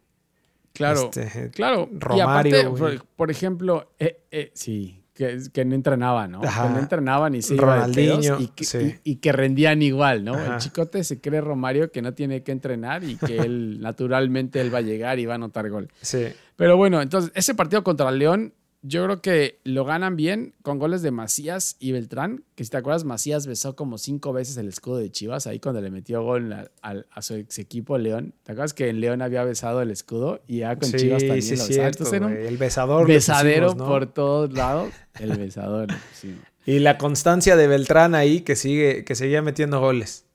Claro, 0.73 1.11
este, 1.13 1.51
claro. 1.51 1.87
y 1.91 1.99
Romario, 1.99 2.23
aparte, 2.23 2.65
güey. 2.65 2.97
por, 2.97 3.05
por 3.15 3.31
ejemplo, 3.31 3.91
eh, 3.99 4.23
eh, 4.31 4.51
sí, 4.55 5.03
que, 5.13 5.37
que 5.53 5.65
no 5.65 5.75
entrenaban, 5.75 6.31
¿no? 6.31 6.41
Ajá. 6.43 6.67
Que 6.67 6.73
no 6.73 6.79
entrenaban 6.79 7.35
y 7.35 7.41
se 7.43 7.53
iba 7.53 7.87
de 7.87 8.19
y, 8.39 8.47
que, 8.47 8.63
sí. 8.63 8.95
y- 9.03 9.11
y 9.11 9.15
que 9.17 9.31
rendían 9.31 9.83
igual, 9.83 10.23
¿no? 10.23 10.33
Ajá. 10.33 10.55
El 10.55 10.59
chicote 10.61 11.03
se 11.03 11.21
cree 11.21 11.41
Romario 11.41 11.91
que 11.91 12.01
no 12.01 12.13
tiene 12.15 12.41
que 12.41 12.51
entrenar 12.51 13.03
y 13.03 13.17
que 13.17 13.37
él, 13.37 13.79
naturalmente, 13.81 14.59
él 14.61 14.73
va 14.73 14.79
a 14.79 14.81
llegar 14.81 15.19
y 15.19 15.27
va 15.27 15.33
a 15.33 15.35
anotar 15.35 15.69
gol. 15.69 15.89
Sí. 16.01 16.25
Pero 16.55 16.75
bueno, 16.77 17.01
entonces, 17.01 17.31
ese 17.35 17.53
partido 17.53 17.83
contra 17.83 18.09
León, 18.11 18.53
yo 18.85 19.05
creo 19.05 19.21
que 19.21 19.59
lo 19.63 19.85
ganan 19.85 20.17
bien 20.17 20.53
con 20.61 20.77
goles 20.77 21.01
de 21.01 21.11
Macías 21.11 21.77
y 21.79 21.93
Beltrán, 21.93 22.43
que 22.55 22.65
si 22.65 22.69
te 22.69 22.75
acuerdas, 22.75 23.05
Macías 23.05 23.47
besó 23.47 23.77
como 23.77 23.97
cinco 23.97 24.33
veces 24.33 24.57
el 24.57 24.67
escudo 24.67 24.97
de 24.97 25.09
Chivas 25.09 25.47
ahí 25.47 25.59
cuando 25.61 25.79
le 25.79 25.89
metió 25.89 26.21
gol 26.21 26.53
a, 26.81 27.21
su 27.21 27.35
ex 27.35 27.59
equipo 27.59 27.97
León. 27.97 28.33
¿Te 28.43 28.51
acuerdas 28.51 28.73
que 28.73 28.89
en 28.89 28.99
León 28.99 29.21
había 29.21 29.45
besado 29.45 29.81
el 29.81 29.89
escudo 29.89 30.41
y 30.47 30.57
ya 30.59 30.75
con 30.77 30.89
sí, 30.89 30.97
Chivas 30.97 31.21
también 31.21 31.41
sí, 31.41 31.55
lo 31.55 31.63
cierto, 31.63 32.03
Entonces 32.03 32.21
un. 32.21 32.33
El 32.33 32.57
besador. 32.57 33.07
besadero 33.07 33.67
pusimos, 33.67 33.87
¿no? 33.87 33.93
por 33.93 34.05
todos 34.07 34.53
lados. 34.53 34.93
El 35.17 35.37
besador, 35.37 35.87
sí. 36.13 36.37
Y 36.65 36.79
la 36.79 36.97
constancia 36.97 37.57
de 37.57 37.67
Beltrán 37.67 38.15
ahí 38.15 38.39
que 38.39 38.55
sigue, 38.55 39.03
que 39.03 39.15
seguía 39.15 39.41
metiendo 39.41 39.81
goles. 39.81 40.25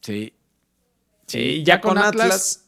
Sí. 0.00 0.32
y 1.32 1.62
ya 1.62 1.80
con 1.80 1.98
Atlas, 1.98 2.64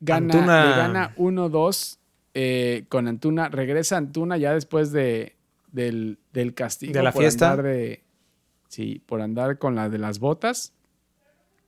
gana, 0.00 0.34
Antuna- 0.34 0.64
le 0.64 0.76
gana 0.76 1.14
1-2 1.16 1.98
eh, 2.34 2.84
con 2.88 3.08
Antuna. 3.08 3.48
Regresa 3.48 3.96
Antuna 3.96 4.36
ya 4.38 4.54
después 4.54 4.92
de, 4.92 5.36
del, 5.70 6.18
del 6.32 6.54
castigo. 6.54 6.92
¿De 6.92 7.02
la 7.02 7.12
por 7.12 7.22
fiesta? 7.22 7.50
andar 7.50 7.64
de- 7.66 8.02
sí, 8.68 9.02
por 9.06 9.20
andar 9.20 9.58
con 9.58 9.74
la 9.74 9.88
de 9.88 9.98
las 9.98 10.18
botas. 10.18 10.72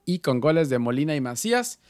Y 0.07 0.19
con 0.19 0.41
goles 0.41 0.69
de 0.69 0.79
Molina 0.79 1.15
y 1.17 1.21
Macías. 1.21 1.81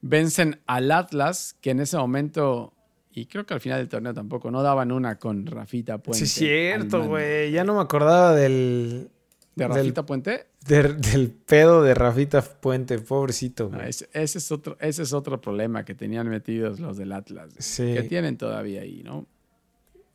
Vencen 0.00 0.60
al 0.66 0.90
Atlas, 0.90 1.56
que 1.60 1.70
en 1.70 1.78
ese 1.80 1.96
momento, 1.96 2.72
y 3.12 3.26
creo 3.26 3.46
que 3.46 3.54
al 3.54 3.60
final 3.60 3.78
del 3.78 3.88
torneo 3.88 4.12
tampoco, 4.12 4.50
no 4.50 4.62
daban 4.62 4.90
una 4.90 5.16
con 5.18 5.46
Rafita 5.46 5.98
Puente. 5.98 6.26
sí, 6.26 6.40
cierto, 6.40 7.04
güey. 7.04 7.52
Ya 7.52 7.62
no 7.62 7.74
me 7.76 7.82
acordaba 7.82 8.34
del, 8.34 9.10
¿De 9.54 9.64
del- 9.66 9.74
Rafita 9.76 10.06
Puente? 10.06 10.46
del, 10.66 11.00
del 11.00 11.30
pedo 11.30 11.82
de 11.82 11.92
Rafita 11.94 12.40
Puente. 12.42 12.98
Pobrecito, 12.98 13.68
No, 13.70 13.78
güey. 13.78 13.90
ese, 13.90 14.08
ese 14.12 14.38
es 14.38 14.50
otro, 14.52 14.76
ese 14.80 15.02
es 15.02 15.12
otro 15.12 15.40
problema 15.40 15.84
que 15.84 15.94
tenían 15.94 16.28
metidos 16.28 16.80
los 16.80 16.96
del 16.96 17.12
Atlas. 17.12 17.50
Sí. 17.58 17.92
Que 17.94 18.02
tienen 18.04 18.36
todavía 18.38 18.82
ahí, 18.82 19.02
¿no? 19.04 19.26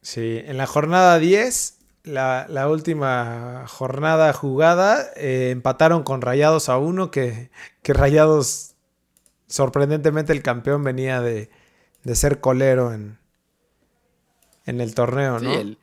Sí, 0.02 0.42
en 0.46 0.58
la 0.58 0.66
jornada 0.68 1.20
10, 1.20 1.78
la, 2.04 2.46
la 2.50 2.70
última 2.70 3.66
jornada 3.68 4.32
jugada, 4.34 5.06
eh, 5.18 5.50
empataron 5.52 6.04
con 6.04 6.22
Rayados 6.22 6.70
a 6.70 6.78
uno, 6.78 7.12
que, 7.12 7.52
que 7.84 7.94
Rayados, 7.94 8.76
sorprendentemente 9.48 10.32
el 10.34 10.42
campeón 10.42 10.84
venía 10.84 11.22
de, 11.22 11.50
de 12.04 12.16
ser 12.16 12.40
colero 12.40 12.94
en, 12.94 13.18
en 14.66 14.82
el 14.82 14.96
torneo, 14.96 15.40
Sí, 15.40 15.46
¿no? 15.46 15.54
el- 15.54 15.78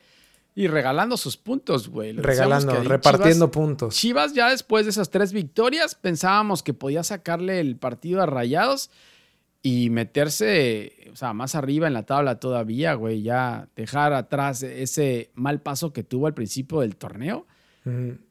y 0.54 0.68
regalando 0.68 1.16
sus 1.16 1.36
puntos, 1.36 1.88
güey. 1.88 2.12
Regalando, 2.12 2.74
repartiendo 2.82 3.46
Chivas, 3.46 3.50
puntos. 3.50 3.94
Chivas 3.96 4.34
ya 4.34 4.50
después 4.50 4.86
de 4.86 4.90
esas 4.90 5.10
tres 5.10 5.32
victorias 5.32 5.94
pensábamos 5.96 6.62
que 6.62 6.74
podía 6.74 7.02
sacarle 7.02 7.60
el 7.60 7.76
partido 7.76 8.22
a 8.22 8.26
Rayados 8.26 8.90
y 9.62 9.90
meterse, 9.90 11.10
o 11.12 11.16
sea, 11.16 11.32
más 11.32 11.54
arriba 11.54 11.86
en 11.86 11.94
la 11.94 12.04
tabla 12.04 12.38
todavía, 12.38 12.94
güey. 12.94 13.22
Ya 13.22 13.68
dejar 13.74 14.12
atrás 14.12 14.62
ese 14.62 15.30
mal 15.34 15.60
paso 15.60 15.92
que 15.92 16.04
tuvo 16.04 16.26
al 16.26 16.34
principio 16.34 16.80
del 16.80 16.96
torneo. 16.96 17.46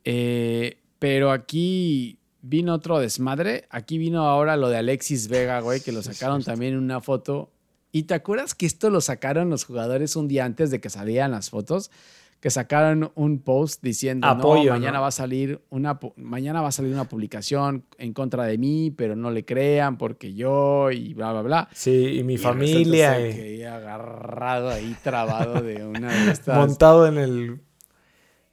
Eh, 0.03 0.77
pero 0.99 1.31
aquí 1.31 2.19
vino 2.41 2.73
otro 2.73 2.99
desmadre. 2.99 3.65
Aquí 3.69 3.97
vino 3.97 4.27
ahora 4.27 4.55
lo 4.55 4.69
de 4.69 4.77
Alexis 4.77 5.27
Vega, 5.27 5.59
güey, 5.59 5.81
que 5.81 5.91
lo 5.91 6.01
sacaron 6.01 6.43
también 6.43 6.73
en 6.73 6.79
una 6.79 7.01
foto 7.01 7.51
Y 7.95 8.03
te 8.03 8.15
acuerdas 8.15 8.55
que 8.55 8.65
esto 8.65 8.89
lo 8.89 9.01
sacaron 9.01 9.51
los 9.51 9.65
jugadores 9.65 10.15
un 10.15 10.27
día 10.27 10.45
antes 10.45 10.71
de 10.71 10.81
que 10.81 10.89
salieran 10.89 11.29
las 11.29 11.51
fotos, 11.51 11.91
que 12.39 12.49
sacaron 12.49 13.11
un 13.13 13.39
post 13.39 13.83
diciendo, 13.83 14.25
Apoyo, 14.25 14.65
no, 14.65 14.71
mañana 14.71 14.97
¿no? 14.97 15.01
va 15.03 15.07
a 15.09 15.11
salir 15.11 15.61
una 15.69 15.99
mañana 16.17 16.63
va 16.63 16.69
a 16.69 16.71
salir 16.71 16.91
una 16.91 17.07
publicación 17.07 17.85
en 17.99 18.13
contra 18.13 18.45
de 18.45 18.57
mí, 18.57 18.89
pero 18.89 19.15
no 19.15 19.29
le 19.29 19.45
crean 19.45 19.99
porque 19.99 20.33
yo 20.33 20.89
y 20.89 21.13
bla 21.13 21.31
bla 21.33 21.41
bla. 21.43 21.69
Sí, 21.71 22.17
y 22.17 22.23
mi 22.23 22.33
Y 22.33 22.37
familia. 22.39 23.13
resulta 23.13 23.19
eh, 23.19 23.31
ser 23.31 23.35
que 23.35 23.47
ahí 23.47 23.63
agarrado 23.63 24.69
ahí 24.71 24.97
trabado 25.03 25.61
de 25.61 25.85
una 25.85 26.11
de 26.11 26.31
estas 26.31 26.57
montado 26.57 27.05
en 27.07 27.19
el, 27.19 27.61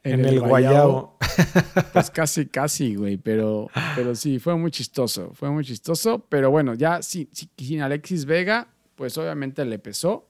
en 0.03 0.23
el, 0.23 0.39
guayabo. 0.39 1.17
Pues 1.93 2.11
casi, 2.11 2.45
casi, 2.45 2.95
güey, 2.95 3.17
pero, 3.17 3.69
pero 3.95 4.13
sí, 4.13 4.37
fue 4.37 4.55
muy 4.55 4.69
chistoso, 4.69 5.31
fue 5.33 5.49
muy 5.49 5.65
chistoso, 5.65 6.25
pero 6.29 6.51
bueno, 6.51 6.75
ya 6.75 7.01
sí, 7.01 7.27
sin 7.57 7.81
Alexis 7.81 8.25
Vega, 8.25 8.67
pues 8.95 9.17
obviamente 9.17 9.65
le 9.65 9.79
pesó. 9.79 10.27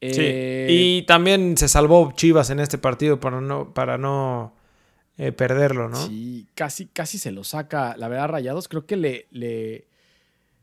Sí. 0.00 0.08
Eh, 0.20 0.66
Y 0.70 1.02
también 1.02 1.56
se 1.56 1.68
salvó 1.68 2.12
Chivas 2.14 2.50
en 2.50 2.60
este 2.60 2.78
partido 2.78 3.18
para 3.18 3.40
no, 3.40 3.74
para 3.74 3.98
no 3.98 4.54
eh, 5.16 5.32
perderlo, 5.32 5.88
¿no? 5.88 5.96
Sí, 6.06 6.46
casi, 6.54 6.86
casi 6.86 7.18
se 7.18 7.32
lo 7.32 7.42
saca. 7.44 7.96
La 7.96 8.06
verdad, 8.08 8.28
Rayados, 8.28 8.68
creo 8.68 8.86
que 8.86 8.96
le, 8.96 9.26
le, 9.32 9.88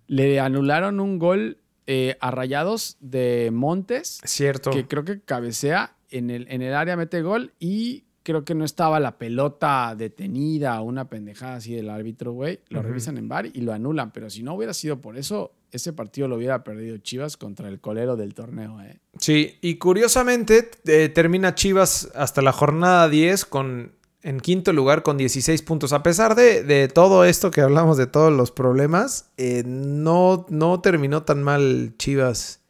le 0.07 0.39
anularon 0.39 0.99
un 1.01 1.19
gol 1.19 1.57
eh, 1.87 2.15
a 2.21 2.31
Rayados 2.31 2.95
de 3.01 3.49
Montes, 3.53 4.21
Cierto. 4.23 4.71
que 4.71 4.87
creo 4.87 5.03
que 5.03 5.19
cabecea 5.21 5.95
en 6.09 6.29
el, 6.29 6.47
en 6.49 6.61
el 6.61 6.73
área, 6.73 6.95
mete 6.95 7.21
gol 7.21 7.51
y 7.59 8.05
creo 8.23 8.45
que 8.45 8.55
no 8.55 8.63
estaba 8.63 8.99
la 9.01 9.17
pelota 9.17 9.93
detenida 9.97 10.79
o 10.81 10.85
una 10.85 11.09
pendejada 11.09 11.55
así 11.57 11.73
del 11.75 11.89
árbitro, 11.89 12.31
güey. 12.31 12.61
Lo 12.69 12.81
revisan 12.81 13.17
en 13.17 13.27
bar 13.27 13.47
y 13.47 13.61
lo 13.61 13.73
anulan, 13.73 14.11
pero 14.11 14.29
si 14.29 14.41
no 14.43 14.53
hubiera 14.55 14.73
sido 14.73 14.99
por 15.01 15.17
eso, 15.17 15.51
ese 15.75 15.93
partido 15.93 16.27
lo 16.27 16.35
hubiera 16.37 16.63
perdido 16.63 16.97
Chivas 16.97 17.37
contra 17.37 17.67
el 17.69 17.79
colero 17.79 18.15
del 18.15 18.33
torneo, 18.33 18.81
eh. 18.81 18.99
Sí, 19.19 19.57
y 19.61 19.75
curiosamente 19.75 20.69
eh, 20.85 21.09
termina 21.09 21.55
Chivas 21.55 22.09
hasta 22.15 22.41
la 22.41 22.51
jornada 22.51 23.07
10 23.09 23.45
con, 23.45 23.93
en 24.21 24.39
quinto 24.39 24.73
lugar 24.73 25.03
con 25.03 25.17
16 25.17 25.61
puntos. 25.61 25.93
A 25.93 26.03
pesar 26.03 26.35
de, 26.35 26.63
de 26.63 26.87
todo 26.87 27.25
esto 27.25 27.51
que 27.51 27.61
hablamos, 27.61 27.97
de 27.97 28.07
todos 28.07 28.31
los 28.33 28.51
problemas, 28.51 29.31
eh, 29.37 29.63
no, 29.65 30.45
no 30.49 30.81
terminó 30.81 31.23
tan 31.23 31.43
mal 31.43 31.93
Chivas 31.97 32.61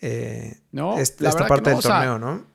eh, 0.00 0.58
No, 0.72 0.98
est- 0.98 1.20
esta 1.22 1.46
parte 1.46 1.70
no, 1.70 1.76
del 1.76 1.78
o 1.78 1.82
sea, 1.82 1.90
torneo, 1.98 2.18
¿no? 2.18 2.46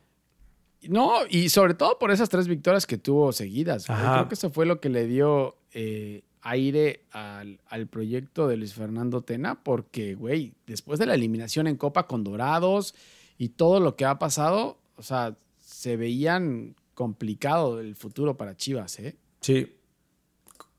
No, 0.90 1.12
y 1.30 1.48
sobre 1.50 1.74
todo 1.76 1.98
por 1.98 2.12
esas 2.12 2.28
tres 2.30 2.48
victorias 2.48 2.86
que 2.86 2.98
tuvo 2.98 3.32
seguidas. 3.32 3.86
Creo 3.86 4.28
que 4.28 4.34
eso 4.34 4.50
fue 4.50 4.66
lo 4.66 4.82
que 4.82 4.90
le 4.90 5.08
dio 5.08 5.56
eh, 5.72 6.24
aire 6.44 7.06
al, 7.12 7.60
al 7.68 7.88
proyecto 7.88 8.48
de 8.48 8.58
Luis 8.58 8.74
Fernando 8.74 9.22
Tena, 9.22 9.64
porque, 9.64 10.16
güey, 10.16 10.54
después 10.68 11.00
de 11.00 11.06
la 11.06 11.16
eliminación 11.16 11.68
en 11.68 11.78
Copa 11.78 12.06
con 12.06 12.24
Dorados 12.24 12.94
y 13.38 13.50
todo 13.50 13.80
lo 13.80 13.96
que 13.96 14.06
ha 14.06 14.20
pasado, 14.20 14.78
o 14.96 15.04
sea, 15.04 15.36
se 15.60 15.98
veían 15.98 16.76
complicado 16.94 17.80
el 17.80 17.96
futuro 17.96 18.38
para 18.38 18.56
Chivas, 18.56 19.00
¿eh? 19.00 19.16
Sí. 19.42 19.76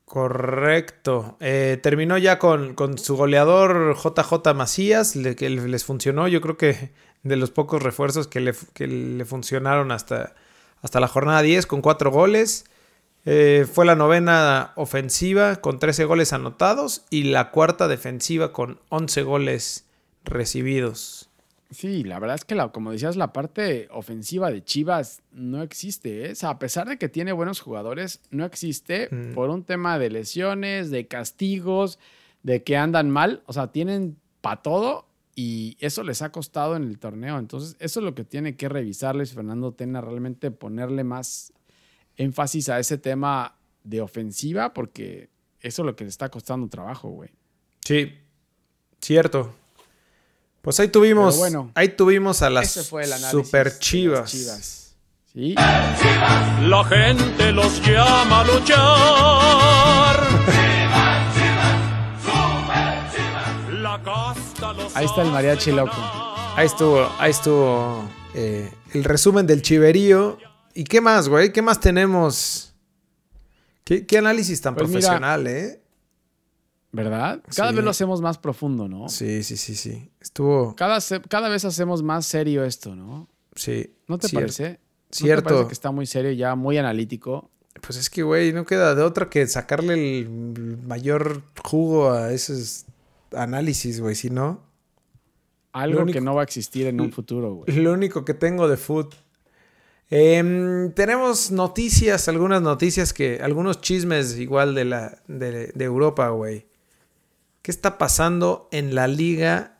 Correcto. 0.05 1.35
Eh, 1.39 1.79
terminó 1.81 2.17
ya 2.19 2.37
con, 2.37 2.75
con 2.75 2.99
su 2.99 3.17
goleador 3.17 3.97
JJ 3.97 4.53
Macías, 4.53 5.17
que 5.35 5.49
les 5.49 5.83
funcionó. 5.83 6.27
Yo 6.27 6.41
creo 6.41 6.57
que 6.57 6.91
de 7.23 7.35
los 7.35 7.49
pocos 7.49 7.81
refuerzos 7.81 8.27
que 8.27 8.39
le, 8.39 8.53
que 8.73 8.87
le 8.87 9.25
funcionaron 9.25 9.91
hasta, 9.91 10.35
hasta 10.81 10.99
la 10.99 11.07
jornada 11.07 11.41
10 11.41 11.65
con 11.65 11.81
cuatro 11.81 12.11
goles. 12.11 12.65
Eh, 13.25 13.65
fue 13.71 13.85
la 13.85 13.95
novena 13.95 14.71
ofensiva 14.75 15.55
con 15.57 15.79
13 15.79 16.05
goles 16.05 16.31
anotados 16.33 17.05
y 17.09 17.23
la 17.23 17.49
cuarta 17.51 17.87
defensiva 17.87 18.53
con 18.53 18.79
11 18.89 19.23
goles 19.23 19.85
recibidos. 20.23 21.29
Sí, 21.71 22.03
la 22.03 22.19
verdad 22.19 22.35
es 22.35 22.45
que, 22.45 22.53
la, 22.53 22.69
como 22.69 22.91
decías, 22.91 23.15
la 23.15 23.33
parte 23.33 23.87
ofensiva 23.91 24.51
de 24.51 24.63
Chivas 24.63 25.21
no 25.31 25.63
existe. 25.63 26.27
¿eh? 26.27 26.31
O 26.33 26.35
sea, 26.35 26.51
a 26.51 26.59
pesar 26.59 26.87
de 26.87 26.97
que 26.97 27.09
tiene 27.09 27.31
buenos 27.31 27.59
jugadores, 27.59 28.21
no 28.29 28.45
existe 28.45 29.09
Mm. 29.11 29.33
por 29.33 29.49
un 29.49 29.63
tema 29.63 29.97
de 29.97 30.11
lesiones, 30.11 30.91
de 30.91 31.07
castigos, 31.07 31.97
de 32.43 32.63
que 32.63 32.77
andan 32.77 33.09
mal. 33.09 33.41
O 33.47 33.53
sea, 33.53 33.71
tienen 33.71 34.17
para 34.41 34.61
todo 34.61 35.07
y 35.35 35.75
eso 35.79 36.03
les 36.03 36.21
ha 36.21 36.31
costado 36.31 36.75
en 36.75 36.83
el 36.83 36.99
torneo. 36.99 37.39
Entonces, 37.39 37.75
eso 37.79 37.99
es 37.99 38.03
lo 38.03 38.13
que 38.13 38.23
tiene 38.23 38.55
que 38.55 38.69
revisarles 38.69 39.33
Fernando 39.33 39.71
Tena, 39.73 39.99
realmente 40.01 40.51
ponerle 40.51 41.03
más 41.03 41.51
énfasis 42.17 42.69
a 42.69 42.79
ese 42.79 42.97
tema 42.97 43.55
de 43.83 44.01
ofensiva, 44.01 44.73
porque 44.73 45.29
eso 45.59 45.81
es 45.81 45.85
lo 45.85 45.95
que 45.95 46.03
le 46.03 46.09
está 46.09 46.29
costando 46.29 46.67
trabajo, 46.67 47.09
güey. 47.09 47.29
Sí, 47.83 48.13
cierto. 49.01 49.53
Pues 50.61 50.79
ahí 50.79 50.87
tuvimos, 50.87 51.37
bueno, 51.37 51.71
ahí 51.75 51.89
tuvimos 51.89 52.41
a 52.41 52.49
las 52.49 52.71
super 52.71 53.07
las 53.07 53.79
chivas. 53.79 54.31
Chivas. 54.31 54.95
Sí. 55.31 55.53
La 55.53 56.83
gente 56.89 57.51
los 57.51 57.81
llama 57.85 58.41
a 58.41 58.43
luchar. 58.45 58.75
La 63.81 64.01
casta 64.03 64.73
los 64.73 64.95
Ahí 64.95 65.05
está 65.05 65.21
el 65.21 65.31
mariachi 65.31 65.71
loco. 65.71 65.93
Ahí 66.55 66.65
estuvo, 66.65 67.11
ahí 67.19 67.31
estuvo 67.31 68.09
eh, 68.33 68.71
el 68.93 69.03
resumen 69.03 69.45
del 69.45 69.61
chiverío. 69.61 70.37
¿Y 70.75 70.83
qué 70.83 71.01
más, 71.01 71.27
güey? 71.29 71.51
¿Qué 71.51 71.61
más 71.63 71.79
tenemos? 71.79 72.73
¿Qué, 73.83 74.05
qué 74.05 74.17
análisis 74.19 74.61
tan 74.61 74.75
Pues 74.75 74.87
mira, 74.89 74.99
profesional, 74.99 75.47
eh? 75.47 75.81
¿Verdad? 76.91 77.41
Cada 77.55 77.69
Sí. 77.71 77.75
vez 77.75 77.83
lo 77.85 77.91
hacemos 77.91 78.21
más 78.21 78.37
profundo, 78.37 78.87
¿no? 78.87 79.09
Sí, 79.09 79.43
sí, 79.43 79.57
sí, 79.57 79.75
sí. 79.75 80.09
Estuvo, 80.21 80.75
Cada, 80.75 80.99
vez 81.49 81.65
hacemos 81.65 82.03
más 82.03 82.25
serio 82.25 82.63
esto, 82.63 82.95
¿no? 82.95 83.27
sí. 83.55 83.93
¿No 84.07 84.17
te 84.17 84.29
parece? 84.29 84.69
¿No 84.69 84.77
te 85.09 85.17
Cierto. 85.17 85.43
parece 85.49 85.67
que 85.67 85.73
está 85.73 85.91
muy 85.91 86.05
serio 86.05 86.31
ya 86.33 86.55
muy 86.55 86.77
analítico? 86.77 87.49
Pues 87.81 87.97
es 87.97 88.09
que, 88.09 88.23
güey, 88.23 88.53
no 88.53 88.65
queda 88.65 88.95
de 88.95 89.01
otra 89.01 89.29
que 89.29 89.45
sacarle 89.47 90.19
el 90.19 90.77
mayor 90.87 91.41
jugo 91.63 92.11
a 92.11 92.31
esos 92.31 92.85
análisis, 93.33 93.99
güey. 94.01 94.15
Si 94.15 94.29
no, 94.29 94.61
Algo 95.73 96.01
único- 96.01 96.13
que 96.13 96.21
no 96.21 96.35
va 96.35 96.41
a 96.41 96.43
existir 96.45 96.87
en 96.87 97.01
un 97.01 97.11
futuro, 97.11 97.53
güey. 97.55 97.75
lo 97.77 97.91
único 97.93 98.23
que 98.25 98.33
tengo 98.33 98.67
de 98.67 98.77
food. 98.77 99.13
Em, 100.09 100.91
tenemos 100.91 101.51
noticias, 101.51 102.27
algunas 102.27 102.61
noticias 102.61 103.11
que, 103.13 103.39
algunos 103.41 103.81
chismes 103.81 104.37
igual 104.37 104.75
de 104.75 104.85
la 104.85 105.17
de, 105.27 105.67
de 105.67 105.85
Europa, 105.85 106.29
güey. 106.29 106.65
¿Qué 107.61 107.71
está 107.71 107.97
pasando 107.97 108.69
en 108.71 108.93
la 108.93 109.07
liga? 109.07 109.79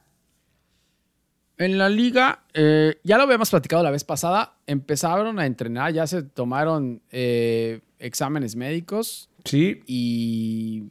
En 1.57 1.77
la 1.77 1.87
liga, 1.87 2.43
eh, 2.53 2.95
ya 3.03 3.17
lo 3.17 3.23
habíamos 3.23 3.49
platicado 3.51 3.83
la 3.83 3.91
vez 3.91 4.03
pasada, 4.03 4.55
empezaron 4.67 5.39
a 5.39 5.45
entrenar, 5.45 5.93
ya 5.93 6.05
se 6.07 6.23
tomaron 6.23 7.01
eh, 7.11 7.79
exámenes 7.99 8.55
médicos 8.55 9.29
Sí. 9.45 9.81
y 9.85 10.85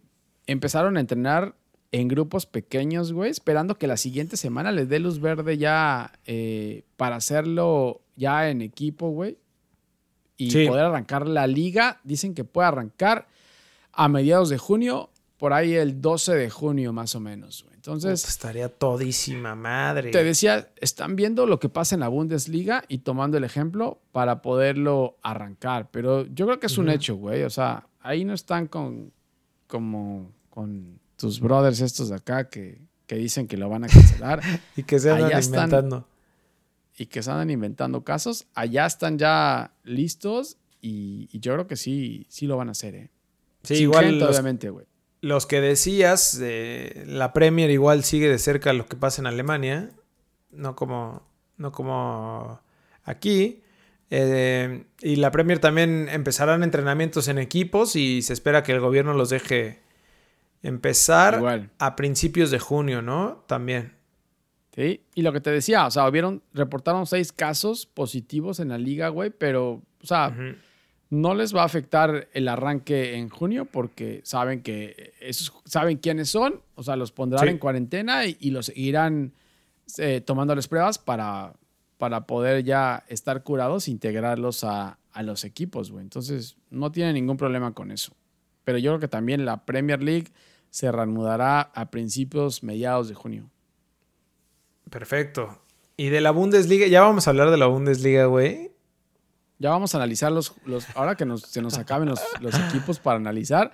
empezaron 0.47 0.97
a 0.97 1.01
entrenar 1.01 1.55
en 1.93 2.09
grupos 2.09 2.47
pequeños, 2.47 3.13
güey, 3.13 3.31
esperando 3.31 3.75
que 3.77 3.87
la 3.89 3.97
siguiente 3.97 4.37
semana 4.37 4.73
les 4.73 4.89
dé 4.89 5.01
luz 5.01 5.21
verde 5.21 5.59
ya 5.59 6.13
eh, 6.25 6.85
para 6.97 7.17
hacerlo 7.17 8.01
ya 8.17 8.49
en 8.51 8.63
equipo, 8.63 9.11
güey. 9.11 9.39
Y 10.37 10.51
Sí. 10.51 10.67
poder 10.67 10.85
arrancar 10.87 11.29
la 11.29 11.47
liga. 11.47 12.01
Dicen 12.05 12.35
que 12.35 12.45
puede 12.45 12.69
arrancar 12.69 13.27
a 13.93 14.09
mediados 14.09 14.49
de 14.49 14.59
junio, 14.59 15.11
por 15.39 15.53
ahí 15.53 15.75
el 15.75 16.01
12 16.01 16.35
de 16.35 16.51
junio 16.51 16.93
más 16.93 17.15
o 17.15 17.21
menos, 17.21 17.63
güey. 17.65 17.75
Entonces, 17.75 18.27
estaría 18.27 18.71
todísima 18.71 19.55
madre. 19.55 20.11
te 20.11 20.25
decía, 20.25 20.71
están 20.81 21.17
viendo 21.17 21.47
lo 21.47 21.61
que 21.61 21.69
pasa 21.69 21.95
en 21.95 22.01
la 22.01 22.09
Bundesliga 22.09 22.83
y 22.89 22.99
tomando 22.99 23.37
el 23.37 23.45
ejemplo 23.45 24.01
para 24.11 24.41
poderlo 24.41 25.19
arrancar. 25.23 25.91
Pero 25.91 26.27
yo 26.27 26.47
creo 26.47 26.59
que 26.59 26.67
es 26.67 26.79
un 26.79 26.89
hecho, 26.89 27.17
güey. 27.17 27.43
O 27.43 27.51
sea, 27.51 27.87
ahí 28.01 28.25
no 28.25 28.33
están 28.33 28.69
con 28.69 29.13
como 29.67 30.33
con 30.51 30.99
tus 31.17 31.41
brothers 31.41 31.81
estos 31.81 32.09
de 32.09 32.17
acá 32.17 32.49
que, 32.49 32.81
que 33.07 33.17
dicen 33.17 33.47
que 33.47 33.57
lo 33.59 33.69
van 33.69 33.85
a 33.85 33.89
cancelar 33.89 34.41
y 34.77 34.83
que 34.85 34.99
se 34.99 35.11
andan 35.11 35.27
allá 35.27 35.39
están- 35.39 35.65
inventando. 35.65 36.09
Y 36.97 37.07
que 37.07 37.23
se 37.23 37.31
andan 37.31 37.51
inventando 37.51 38.05
casos. 38.05 38.47
Allá 38.55 38.87
están 38.87 39.19
ya 39.19 39.73
listos 39.85 40.59
y, 40.81 41.29
y 41.33 41.41
yo 41.41 41.55
creo 41.55 41.67
que 41.67 41.77
sí, 41.77 42.27
sí 42.29 42.47
lo 42.47 42.57
van 42.57 42.69
a 42.69 42.73
hacer, 42.73 42.95
¿eh? 42.95 43.11
Sí, 43.63 43.77
Sin 43.77 43.83
igual 43.85 44.05
gente, 44.05 44.21
los, 44.21 44.31
obviamente, 44.31 44.71
güey. 44.71 44.87
los 45.23 45.47
que 45.47 45.61
decías, 45.61 46.39
eh, 46.43 47.05
la 47.07 47.33
Premier 47.33 47.71
igual 47.71 48.05
sigue 48.05 48.29
de 48.29 48.39
cerca 48.39 48.73
lo 48.75 48.87
que 48.87 48.97
pasa 48.97 49.23
en 49.23 49.27
Alemania, 49.27 49.91
no 50.51 50.77
como, 50.77 51.27
no 51.57 51.73
como 51.73 52.61
aquí. 53.05 53.63
Eh, 54.11 54.85
y 55.01 55.17
la 55.17 55.31
Premier 55.31 55.59
también 55.59 56.09
empezarán 56.11 56.63
entrenamientos 56.63 57.27
en 57.29 57.39
equipos 57.39 57.97
y 57.97 58.21
se 58.23 58.35
espera 58.35 58.63
que 58.63 58.73
el 58.73 58.81
gobierno 58.81 59.15
los 59.15 59.31
deje 59.31 59.81
empezar 60.63 61.35
Igual. 61.39 61.71
a 61.79 61.97
principios 61.97 62.51
de 62.51 62.59
junio, 62.59 63.03
¿no? 63.03 63.45
También. 63.49 63.95
Sí, 64.75 65.03
y 65.15 65.23
lo 65.23 65.33
que 65.33 65.41
te 65.41 65.51
decía, 65.51 65.87
o 65.87 65.91
sea, 65.91 66.09
hubieron, 66.09 66.43
reportaron 66.53 67.07
seis 67.07 67.31
casos 67.33 67.87
positivos 67.87 68.59
en 68.59 68.71
la 68.71 68.79
liga, 68.79 69.09
güey, 69.09 69.31
pero, 69.31 69.83
o 70.03 70.07
sea, 70.07 70.35
no 71.11 71.35
les 71.35 71.55
va 71.55 71.63
a 71.63 71.67
afectar 71.67 72.29
el 72.33 72.49
arranque 72.49 73.15
en 73.17 73.29
junio 73.29 73.67
porque 73.67 74.21
saben 74.25 74.63
que 74.63 75.13
esos 75.21 75.53
saben 75.65 75.99
quiénes 75.99 76.29
son, 76.31 76.61
o 76.75 76.83
sea, 76.83 76.97
los 76.97 77.13
pondrán 77.13 77.45
Sí. 77.45 77.51
en 77.51 77.59
cuarentena 77.59 78.27
y, 78.27 78.37
y 78.41 78.51
los 78.51 78.67
seguirán 78.67 79.33
eh, 79.99 80.21
tomándoles 80.21 80.67
pruebas 80.67 80.99
para, 80.99 81.53
para 81.99 82.27
poder 82.27 82.65
ya 82.65 83.05
estar 83.09 83.45
curados 83.45 83.87
e 83.87 83.93
integrarlos 83.93 84.65
a, 84.65 84.99
a 85.13 85.23
los 85.23 85.45
equipos, 85.45 85.93
güey. 85.93 86.03
Entonces, 86.03 86.57
no 86.71 86.91
tiene 86.91 87.13
ningún 87.13 87.37
problema 87.37 87.73
con 87.75 87.93
eso. 87.93 88.13
Pero 88.65 88.79
yo 88.79 88.91
creo 88.93 89.01
que 89.01 89.09
también 89.09 89.45
la 89.45 89.65
Premier 89.67 90.03
League 90.03 90.33
se 90.71 90.91
reanudará 90.91 91.61
a 91.61 91.91
principios, 91.93 92.65
mediados 92.65 93.09
de 93.09 93.15
junio. 93.15 93.51
Perfecto. 94.91 95.59
Y 95.97 96.09
de 96.09 96.21
la 96.21 96.31
Bundesliga, 96.31 96.87
ya 96.87 97.03
vamos 97.03 97.27
a 97.27 97.31
hablar 97.31 97.51
de 97.51 97.57
la 97.57 97.67
Bundesliga, 97.67 98.27
güey. 98.27 98.73
Ya 99.59 99.71
vamos 99.71 99.95
a 99.95 99.99
analizar 99.99 100.33
los, 100.33 100.55
los 100.67 100.87
ahora 100.97 101.15
que 101.15 101.25
nos, 101.25 101.43
se 101.43 101.63
nos 101.63 101.79
acaben 101.79 102.09
los, 102.09 102.21
los 102.41 102.55
equipos 102.69 102.99
para 102.99 103.17
analizar, 103.17 103.71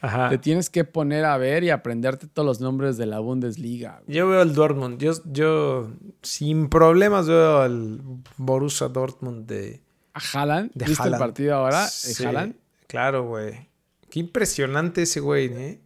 Ajá. 0.00 0.28
te 0.30 0.38
tienes 0.38 0.70
que 0.70 0.84
poner 0.84 1.24
a 1.24 1.36
ver 1.36 1.64
y 1.64 1.70
aprenderte 1.70 2.28
todos 2.28 2.46
los 2.46 2.60
nombres 2.60 2.96
de 2.96 3.06
la 3.06 3.18
Bundesliga. 3.18 4.00
güey. 4.06 4.16
Yo 4.16 4.28
veo 4.28 4.40
al 4.40 4.54
Dortmund. 4.54 4.98
Yo, 5.00 5.12
yo 5.24 5.90
sin 6.22 6.68
problemas 6.68 7.26
veo 7.26 7.58
al 7.60 8.00
Borussia 8.36 8.86
Dortmund 8.88 9.46
de, 9.46 9.82
A 10.14 10.20
Haaland, 10.32 10.70
de 10.74 10.84
¿viste 10.86 11.02
Haaland. 11.02 11.14
el 11.22 11.26
partido 11.28 11.54
ahora 11.56 11.86
Sí, 11.88 12.24
Haaland? 12.24 12.54
Claro, 12.86 13.26
güey. 13.26 13.68
Qué 14.10 14.20
impresionante 14.20 15.02
ese 15.02 15.18
güey, 15.18 15.46
¿eh? 15.52 15.80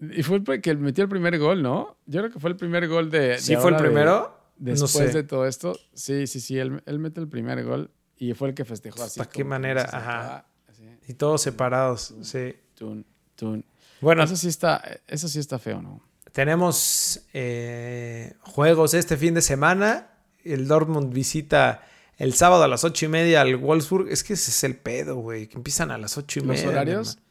Y 0.00 0.22
fue 0.22 0.36
el 0.46 0.60
que 0.62 0.74
metió 0.76 1.04
el 1.04 1.10
primer 1.10 1.38
gol, 1.38 1.62
¿no? 1.62 1.96
Yo 2.06 2.20
creo 2.20 2.32
que 2.32 2.38
fue 2.40 2.50
el 2.50 2.56
primer 2.56 2.86
gol 2.88 3.10
de. 3.10 3.20
de 3.20 3.38
¿Sí 3.38 3.56
fue 3.56 3.70
el 3.70 3.76
de- 3.76 3.82
primero? 3.82 4.38
después 4.56 4.80
no 4.94 5.12
sé. 5.12 5.12
de 5.12 5.22
todo 5.24 5.46
esto. 5.46 5.78
Sí, 5.94 6.26
sí, 6.26 6.40
sí. 6.40 6.58
Él, 6.58 6.82
él 6.86 6.98
mete 6.98 7.20
el 7.20 7.28
primer 7.28 7.62
gol 7.64 7.90
y 8.16 8.34
fue 8.34 8.48
el 8.48 8.54
que 8.54 8.64
festejó 8.64 9.02
así. 9.02 9.20
¿Hasta 9.20 9.30
qué 9.32 9.44
manera? 9.44 9.82
Ajá. 9.92 10.46
así, 10.68 10.82
Y 11.08 11.14
todos 11.14 11.42
separados, 11.42 12.14
sí. 12.22 12.54
tun, 12.74 13.04
tun. 13.36 13.64
Bueno, 14.00 14.22
Eso 14.22 14.36
sí 14.36 14.48
está, 14.48 14.82
eso 15.08 15.26
sí 15.28 15.38
está 15.40 15.58
feo, 15.58 15.82
¿no? 15.82 16.00
tenemos 16.32 17.22
eh, 17.32 18.34
juegos 18.42 18.94
este 18.94 19.16
fin 19.16 19.34
de 19.34 19.42
semana. 19.42 20.10
El 20.44 20.68
Dortmund 20.68 21.12
visita 21.12 21.82
el 22.16 22.32
sábado 22.34 22.62
a 22.62 22.68
las 22.68 22.84
ocho 22.84 23.06
y 23.06 23.08
media 23.08 23.40
al 23.40 23.56
Wolfsburg. 23.56 24.08
Es 24.08 24.22
que 24.22 24.34
ese 24.34 24.50
es 24.52 24.62
el 24.64 24.76
pedo, 24.76 25.16
güey. 25.16 25.48
Que 25.48 25.56
empiezan 25.56 25.90
a 25.90 25.98
las 25.98 26.16
ocho 26.16 26.38
y 26.38 26.42
Los 26.44 26.56
media. 26.56 26.68
horarios. 26.68 27.16
mi 27.16 27.22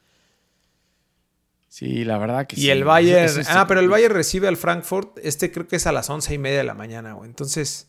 Sí, 1.77 2.05
la 2.05 2.17
verdad 2.17 2.47
que 2.47 2.55
Y 2.55 2.63
sí. 2.63 2.69
el 2.71 2.83
Bayern. 2.83 3.23
Eso 3.23 3.41
ah, 3.51 3.67
pero 3.67 3.81
el. 3.81 3.87
Bayern 3.87 4.15
recibe 4.15 4.47
al 4.47 4.57
Frankfurt. 4.57 5.19
Este 5.21 5.51
creo 5.51 5.67
que 5.67 5.75
es 5.75 5.85
a 5.85 5.91
las 5.91 6.09
once 6.09 6.33
y 6.33 6.39
media 6.39 6.57
de 6.57 6.63
la 6.63 6.73
mañana, 6.73 7.13
güey. 7.13 7.29
Entonces, 7.29 7.87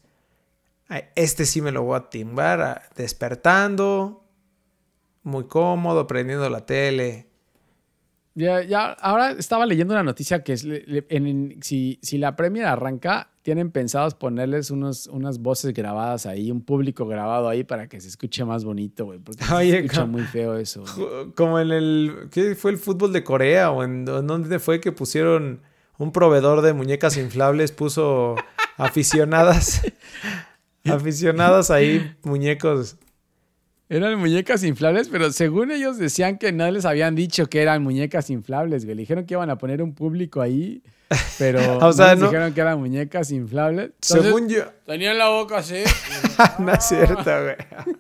este 1.15 1.47
sí 1.47 1.63
me 1.63 1.73
lo 1.73 1.85
voy 1.85 1.97
a 1.97 2.11
timbar 2.11 2.91
despertando. 2.97 4.27
Muy 5.23 5.47
cómodo, 5.47 6.07
prendiendo 6.07 6.51
la 6.51 6.67
tele. 6.67 7.28
Ya, 8.39 8.63
ya, 8.63 8.93
ahora 8.93 9.33
estaba 9.33 9.67
leyendo 9.67 9.95
una 9.95 10.05
noticia 10.05 10.45
que 10.45 10.53
es, 10.53 10.65
en- 10.65 11.27
en- 11.27 11.59
si, 11.63 11.99
si 12.03 12.19
la 12.19 12.37
Premier 12.37 12.67
arranca, 12.67 13.31
tienen 13.43 13.71
pensados 13.73 14.15
ponerles 14.15 14.71
unos, 14.71 15.09
unas 15.09 15.41
voces 15.41 15.75
grabadas 15.75 16.25
ahí, 16.27 16.53
un 16.53 16.61
público 16.61 17.05
grabado 17.07 17.49
ahí 17.49 17.65
para 17.65 17.89
que 17.89 18.01
se 18.01 18.07
escuche 18.09 18.45
más 18.45 18.65
bonito, 18.65 19.07
güey. 19.07 19.19
Porque 19.19 19.43
se 19.43 19.53
Oye, 19.55 19.79
escucha 19.79 20.03
co- 20.03 20.07
muy 20.07 20.23
feo 20.23 20.57
eso. 20.57 20.85
Como 21.35 21.59
en 21.59 21.73
el. 21.73 22.29
¿Qué 22.31 22.55
fue 22.55 22.71
el 22.71 22.79
fútbol 22.79 23.13
de 23.13 23.25
Corea? 23.25 23.73
¿O 23.73 23.83
en, 23.83 24.07
en 24.07 24.27
dónde 24.27 24.59
fue 24.61 24.81
que 24.81 24.93
pusieron 24.93 25.61
un 25.99 26.13
proveedor 26.13 26.63
de 26.63 26.75
muñecas 26.75 27.17
inflables? 27.17 27.73
Puso 27.73 28.37
aficionadas. 28.77 29.83
aficionadas 30.85 31.71
ahí, 31.71 32.15
muñecos. 32.23 32.97
Eran 33.91 34.19
muñecas 34.19 34.63
inflables, 34.65 35.09
pero 35.09 35.33
según 35.33 35.71
ellos 35.71 35.97
decían 35.99 36.37
que 36.39 36.53
no 36.53 36.71
les 36.71 36.85
habían 36.85 37.15
dicho 37.15 37.47
que 37.47 37.63
eran 37.63 37.83
muñecas 37.83 38.29
inflables, 38.29 38.85
güey. 38.85 38.95
Le 38.97 39.01
dijeron 39.03 39.25
que 39.25 39.35
iban 39.35 39.49
a 39.49 39.57
poner 39.57 39.81
un 39.83 39.95
público 39.95 40.43
ahí, 40.43 40.83
pero 41.39 41.79
O 41.87 41.93
sea, 41.95 42.09
no 42.09 42.11
les 42.13 42.21
no- 42.21 42.27
dijeron 42.27 42.53
que 42.55 42.61
eran 42.61 42.79
muñecas 42.79 43.31
inflables. 43.31 43.87
Entonces, 44.03 44.23
Según 44.27 44.49
yo. 44.49 44.65
Tenían 44.87 45.17
la 45.17 45.29
boca 45.31 45.59
así. 45.59 45.83
no 46.59 46.73
es 46.73 46.85
cierto, 46.85 47.23
güey. 47.25 47.57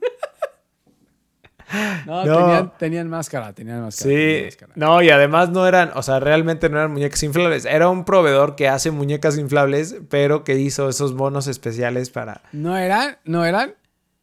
No, 2.07 2.24
No. 2.24 2.34
Tenían, 2.39 2.72
tenían 2.78 3.09
máscara, 3.09 3.53
tenían 3.53 3.82
máscara. 3.82 4.09
tenían 4.11 4.39
Sí, 4.41 4.45
máscara. 4.47 4.72
no, 4.76 5.03
y 5.03 5.11
además 5.11 5.51
no 5.51 5.66
eran, 5.66 5.91
o 5.95 6.03
sea, 6.03 6.18
realmente 6.18 6.70
no 6.70 6.78
eran 6.78 6.93
muñecas 6.93 7.22
inflables. 7.22 7.66
Era 7.66 7.91
un 7.91 8.07
proveedor 8.07 8.57
que 8.57 8.68
hace 8.68 8.91
muñecas 8.91 9.36
inflables, 9.36 9.97
pero 10.09 10.45
que 10.45 10.59
hizo 10.59 10.89
esos 10.89 11.12
monos 11.14 11.47
especiales 11.47 12.09
para. 12.09 12.41
¿No 12.53 12.78
eran? 12.78 13.18
¿No 13.24 13.45
eran? 13.45 13.74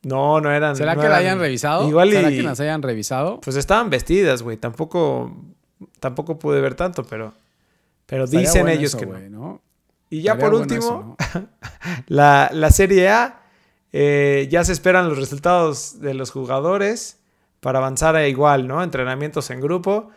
No, 0.05 0.39
no 0.39 0.51
eran. 0.51 0.75
¿Será 0.75 0.93
no 0.95 1.01
que 1.01 1.07
la 1.09 1.15
eran- 1.15 1.19
hayan 1.27 1.39
revisado? 1.39 1.87
Igual 1.89 2.11
¿Será 2.11 2.31
y. 2.31 2.37
que 2.37 2.43
las 2.43 2.59
hayan 2.59 2.81
revisado? 2.81 3.41
Pues 3.41 3.55
estaban 3.55 3.89
vestidas, 3.89 4.41
güey. 4.43 4.57
Tampoco. 4.57 5.35
Tampoco 5.99 6.37
pude 6.39 6.61
ver 6.61 6.75
tanto, 6.75 7.03
pero. 7.03 7.33
Pero 8.05 8.25
Estaría 8.25 8.41
dicen 8.47 8.61
bueno 8.63 8.79
ellos 8.79 8.91
eso, 8.93 8.99
que 8.99 9.05
no. 9.29 9.61
Y 10.09 10.21
ya 10.21 10.33
Estaría 10.33 10.45
por 10.51 10.59
bueno 10.59 10.73
último, 10.75 11.17
eso, 11.19 11.39
¿no? 11.39 11.47
la, 12.07 12.49
la 12.53 12.69
Serie 12.71 13.09
A. 13.09 13.41
eh, 13.91 14.47
ya 14.51 14.63
se 14.63 14.73
esperan 14.73 15.09
los 15.09 15.17
resultados 15.17 15.99
de 16.01 16.13
los 16.13 16.29
jugadores 16.31 17.17
para 17.59 17.79
avanzar 17.79 18.15
a 18.15 18.27
igual, 18.27 18.67
¿no? 18.67 18.83
Entrenamientos 18.83 19.49
en 19.49 19.59
grupo. 19.61 20.11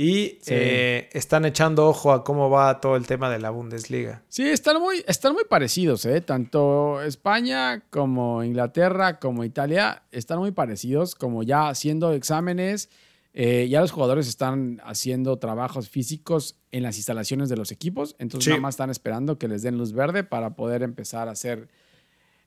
Y 0.00 0.38
Sí. 0.42 0.54
eh, 0.54 1.08
están 1.12 1.44
echando 1.44 1.88
ojo 1.88 2.12
a 2.12 2.22
cómo 2.22 2.48
va 2.50 2.80
todo 2.80 2.94
el 2.94 3.06
tema 3.08 3.28
de 3.30 3.40
la 3.40 3.50
Bundesliga. 3.50 4.22
Sí, 4.28 4.44
están 4.48 4.80
muy, 4.80 5.02
están 5.08 5.32
muy 5.32 5.42
parecidos, 5.44 6.04
¿eh? 6.04 6.20
Tanto 6.20 7.02
España 7.02 7.82
como 7.90 8.44
Inglaterra 8.44 9.18
como 9.18 9.42
Italia 9.42 10.04
están 10.12 10.38
muy 10.38 10.52
parecidos, 10.52 11.16
como 11.16 11.42
ya 11.42 11.68
haciendo 11.68 12.12
exámenes. 12.12 12.88
eh, 13.34 13.68
ya 13.68 13.80
los 13.80 13.92
jugadores 13.92 14.26
están 14.26 14.80
haciendo 14.84 15.38
trabajos 15.38 15.88
físicos 15.90 16.56
en 16.72 16.82
las 16.82 16.96
instalaciones 16.96 17.48
de 17.48 17.56
los 17.56 17.70
equipos, 17.70 18.16
entonces 18.18 18.46
Sí. 18.46 18.50
nada 18.50 18.62
más 18.62 18.74
están 18.74 18.90
esperando 18.90 19.38
que 19.38 19.46
les 19.46 19.62
den 19.62 19.78
luz 19.78 19.92
verde 19.92 20.24
para 20.24 20.56
poder 20.56 20.82
empezar 20.82 21.28
a 21.28 21.32
hacer 21.32 21.68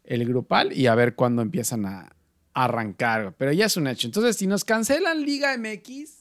el 0.04 0.26
grupal 0.26 0.74
y 0.74 0.88
a 0.88 0.96
ver 0.96 1.16
cuándo 1.16 1.44
empiezan 1.44 1.86
a 1.86 2.14
arrancar. 2.54 3.36
Pero 3.38 3.54
ya 3.54 3.68
es 3.68 3.78
un 3.78 3.88
hecho. 3.88 4.08
Entonces, 4.08 4.36
si 4.36 4.48
nos 4.48 4.66
cancelan 4.66 5.22
Liga 5.24 5.54
MX, 5.58 6.21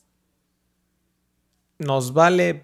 Nos 1.81 2.13
vale. 2.15 2.63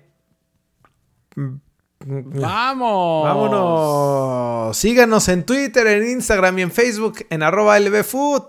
¡vamos! 2.05 3.25
Vámonos. 3.25 4.77
Síganos 4.77 5.29
en 5.29 5.45
Twitter, 5.45 5.87
en 5.87 6.09
Instagram 6.11 6.59
y 6.59 6.63
en 6.63 6.71
Facebook 6.71 7.27
en 7.31 7.43
arroba 7.43 7.79
lbfood. 7.79 8.45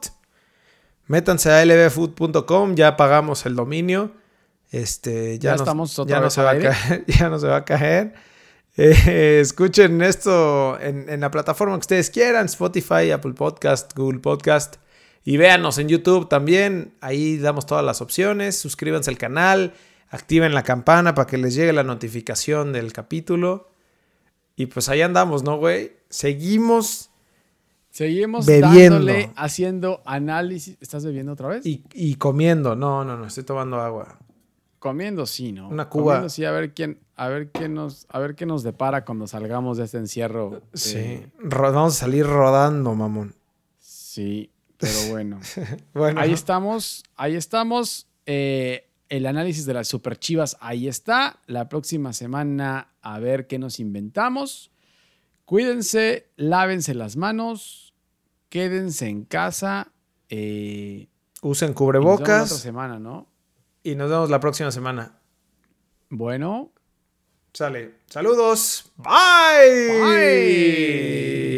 Métanse 1.08 1.52
a 1.52 1.64
lbfood.com, 1.66 2.76
ya 2.76 2.98
pagamos 2.98 3.46
el 3.46 3.56
dominio. 3.56 4.12
Este, 4.72 5.40
ya, 5.40 5.52
Ya 5.52 5.56
no- 5.56 5.64
estamos 5.64 5.98
otra 5.98 6.16
ya 6.16 6.18
no 6.20 6.24
vez 6.26 6.34
se 6.34 6.42
al 6.42 6.46
va 6.46 6.50
a 6.50 6.54
aire. 6.54 6.70
caer, 6.70 7.06
ya 7.08 7.30
no 7.30 7.40
se 7.40 7.48
va 7.48 7.56
a 7.58 7.66
caer. 7.66 8.14
Eh, 8.76 9.40
escuchen 9.42 10.02
esto 10.04 10.80
en, 10.80 11.10
en 11.10 11.22
la 11.22 11.32
plataforma 11.32 11.76
que 11.76 11.80
ustedes 11.82 12.10
quieran, 12.12 12.46
Spotify, 12.46 13.10
Apple 13.12 13.34
Podcast, 13.34 13.92
Google 13.96 14.20
Podcast. 14.20 14.76
Y 15.24 15.38
véanos 15.38 15.78
en 15.78 15.88
YouTube 15.90 16.30
también. 16.30 16.94
Ahí 17.02 17.38
damos 17.38 17.66
todas 17.66 17.84
las 17.84 18.02
opciones. 18.02 18.58
Suscríbanse 18.60 19.10
al 19.10 19.18
canal. 19.18 19.74
Activen 20.10 20.54
la 20.54 20.64
campana 20.64 21.14
para 21.16 21.28
que 21.28 21.38
les 21.38 21.54
llegue 21.54 21.74
la 21.74 21.84
notificación 21.84 22.72
del 22.74 22.94
capítulo. 22.94 23.70
Y 24.56 24.68
pues 24.68 24.90
ahí 24.90 25.02
andamos, 25.02 25.44
¿no, 25.44 25.58
güey? 25.58 25.94
Seguimos 26.10 27.12
Seguimos 27.90 28.46
Bebiendo. 28.46 28.98
dándole, 28.98 29.32
haciendo 29.36 30.02
análisis. 30.06 30.78
¿Estás 30.82 31.04
bebiendo 31.04 31.34
otra 31.34 31.48
vez? 31.48 31.66
y, 31.66 31.84
y 31.94 32.16
comiendo. 32.16 32.76
No, 32.76 33.04
no, 33.04 33.18
no, 33.18 33.26
estoy 33.26 33.44
tomando 33.44 33.82
agua. 33.82 34.20
Comiendo 34.80 35.26
sí, 35.26 35.52
¿no? 35.52 35.68
Una 35.68 35.90
cuba. 35.90 36.14
Comiendo 36.14 36.30
sí, 36.30 36.46
a 36.46 36.52
ver 36.52 36.74
quién, 36.76 37.00
a 37.16 37.28
ver 37.28 37.50
qué 37.50 37.68
nos, 37.68 38.06
a 38.10 38.20
ver 38.20 38.36
qué 38.36 38.46
nos 38.46 38.62
depara 38.62 39.04
cuando 39.04 39.26
salgamos 39.26 39.78
de 39.78 39.86
este 39.86 39.98
encierro. 39.98 40.62
Sí. 40.76 40.98
Eh, 40.98 41.28
vamos 41.42 41.96
a 41.96 42.00
salir 42.02 42.28
rodando, 42.28 42.94
mamón. 42.94 43.34
sí, 43.80 44.52
pero 44.78 44.94
bueno. 45.10 45.40
Bueno, 45.96 46.22
ahí 46.22 46.34
estamos, 46.34 47.04
ahí 47.16 47.36
estamos. 47.36 48.06
Eh, 48.28 48.87
el 49.10 49.26
análisis 49.26 49.66
de 49.66 49.74
las 49.74 49.88
super 49.88 50.18
chivas, 50.18 50.58
ahí 50.60 50.88
está. 50.88 51.40
La 51.46 51.70
próxima 51.70 52.14
semana, 52.14 52.90
a 53.02 53.20
ver 53.20 53.48
qué 53.48 53.60
nos 53.60 53.80
inventamos. 53.80 54.72
Cuídense, 55.46 56.30
lávense 56.36 56.94
las 56.94 57.16
manos, 57.16 57.94
quédense 58.50 59.08
en 59.08 59.24
casa. 59.24 59.92
Eh, 60.30 61.08
usen 61.42 61.70
y 61.70 61.74
nos 61.74 61.80
vemos 61.80 62.04
la 62.06 62.14
otra 62.14 62.44
cubrebocas 62.44 62.50
semana, 62.60 63.00
¿no? 63.00 63.28
y 63.84 63.96
nos 63.96 64.10
vemos 64.10 64.30
la 64.30 64.40
próxima 64.40 64.72
semana. 64.72 65.20
Bueno, 66.10 66.72
Sale. 67.58 67.96
Saludos. 68.06 68.92
Bye. 68.98 70.02
Bye. 70.04 71.57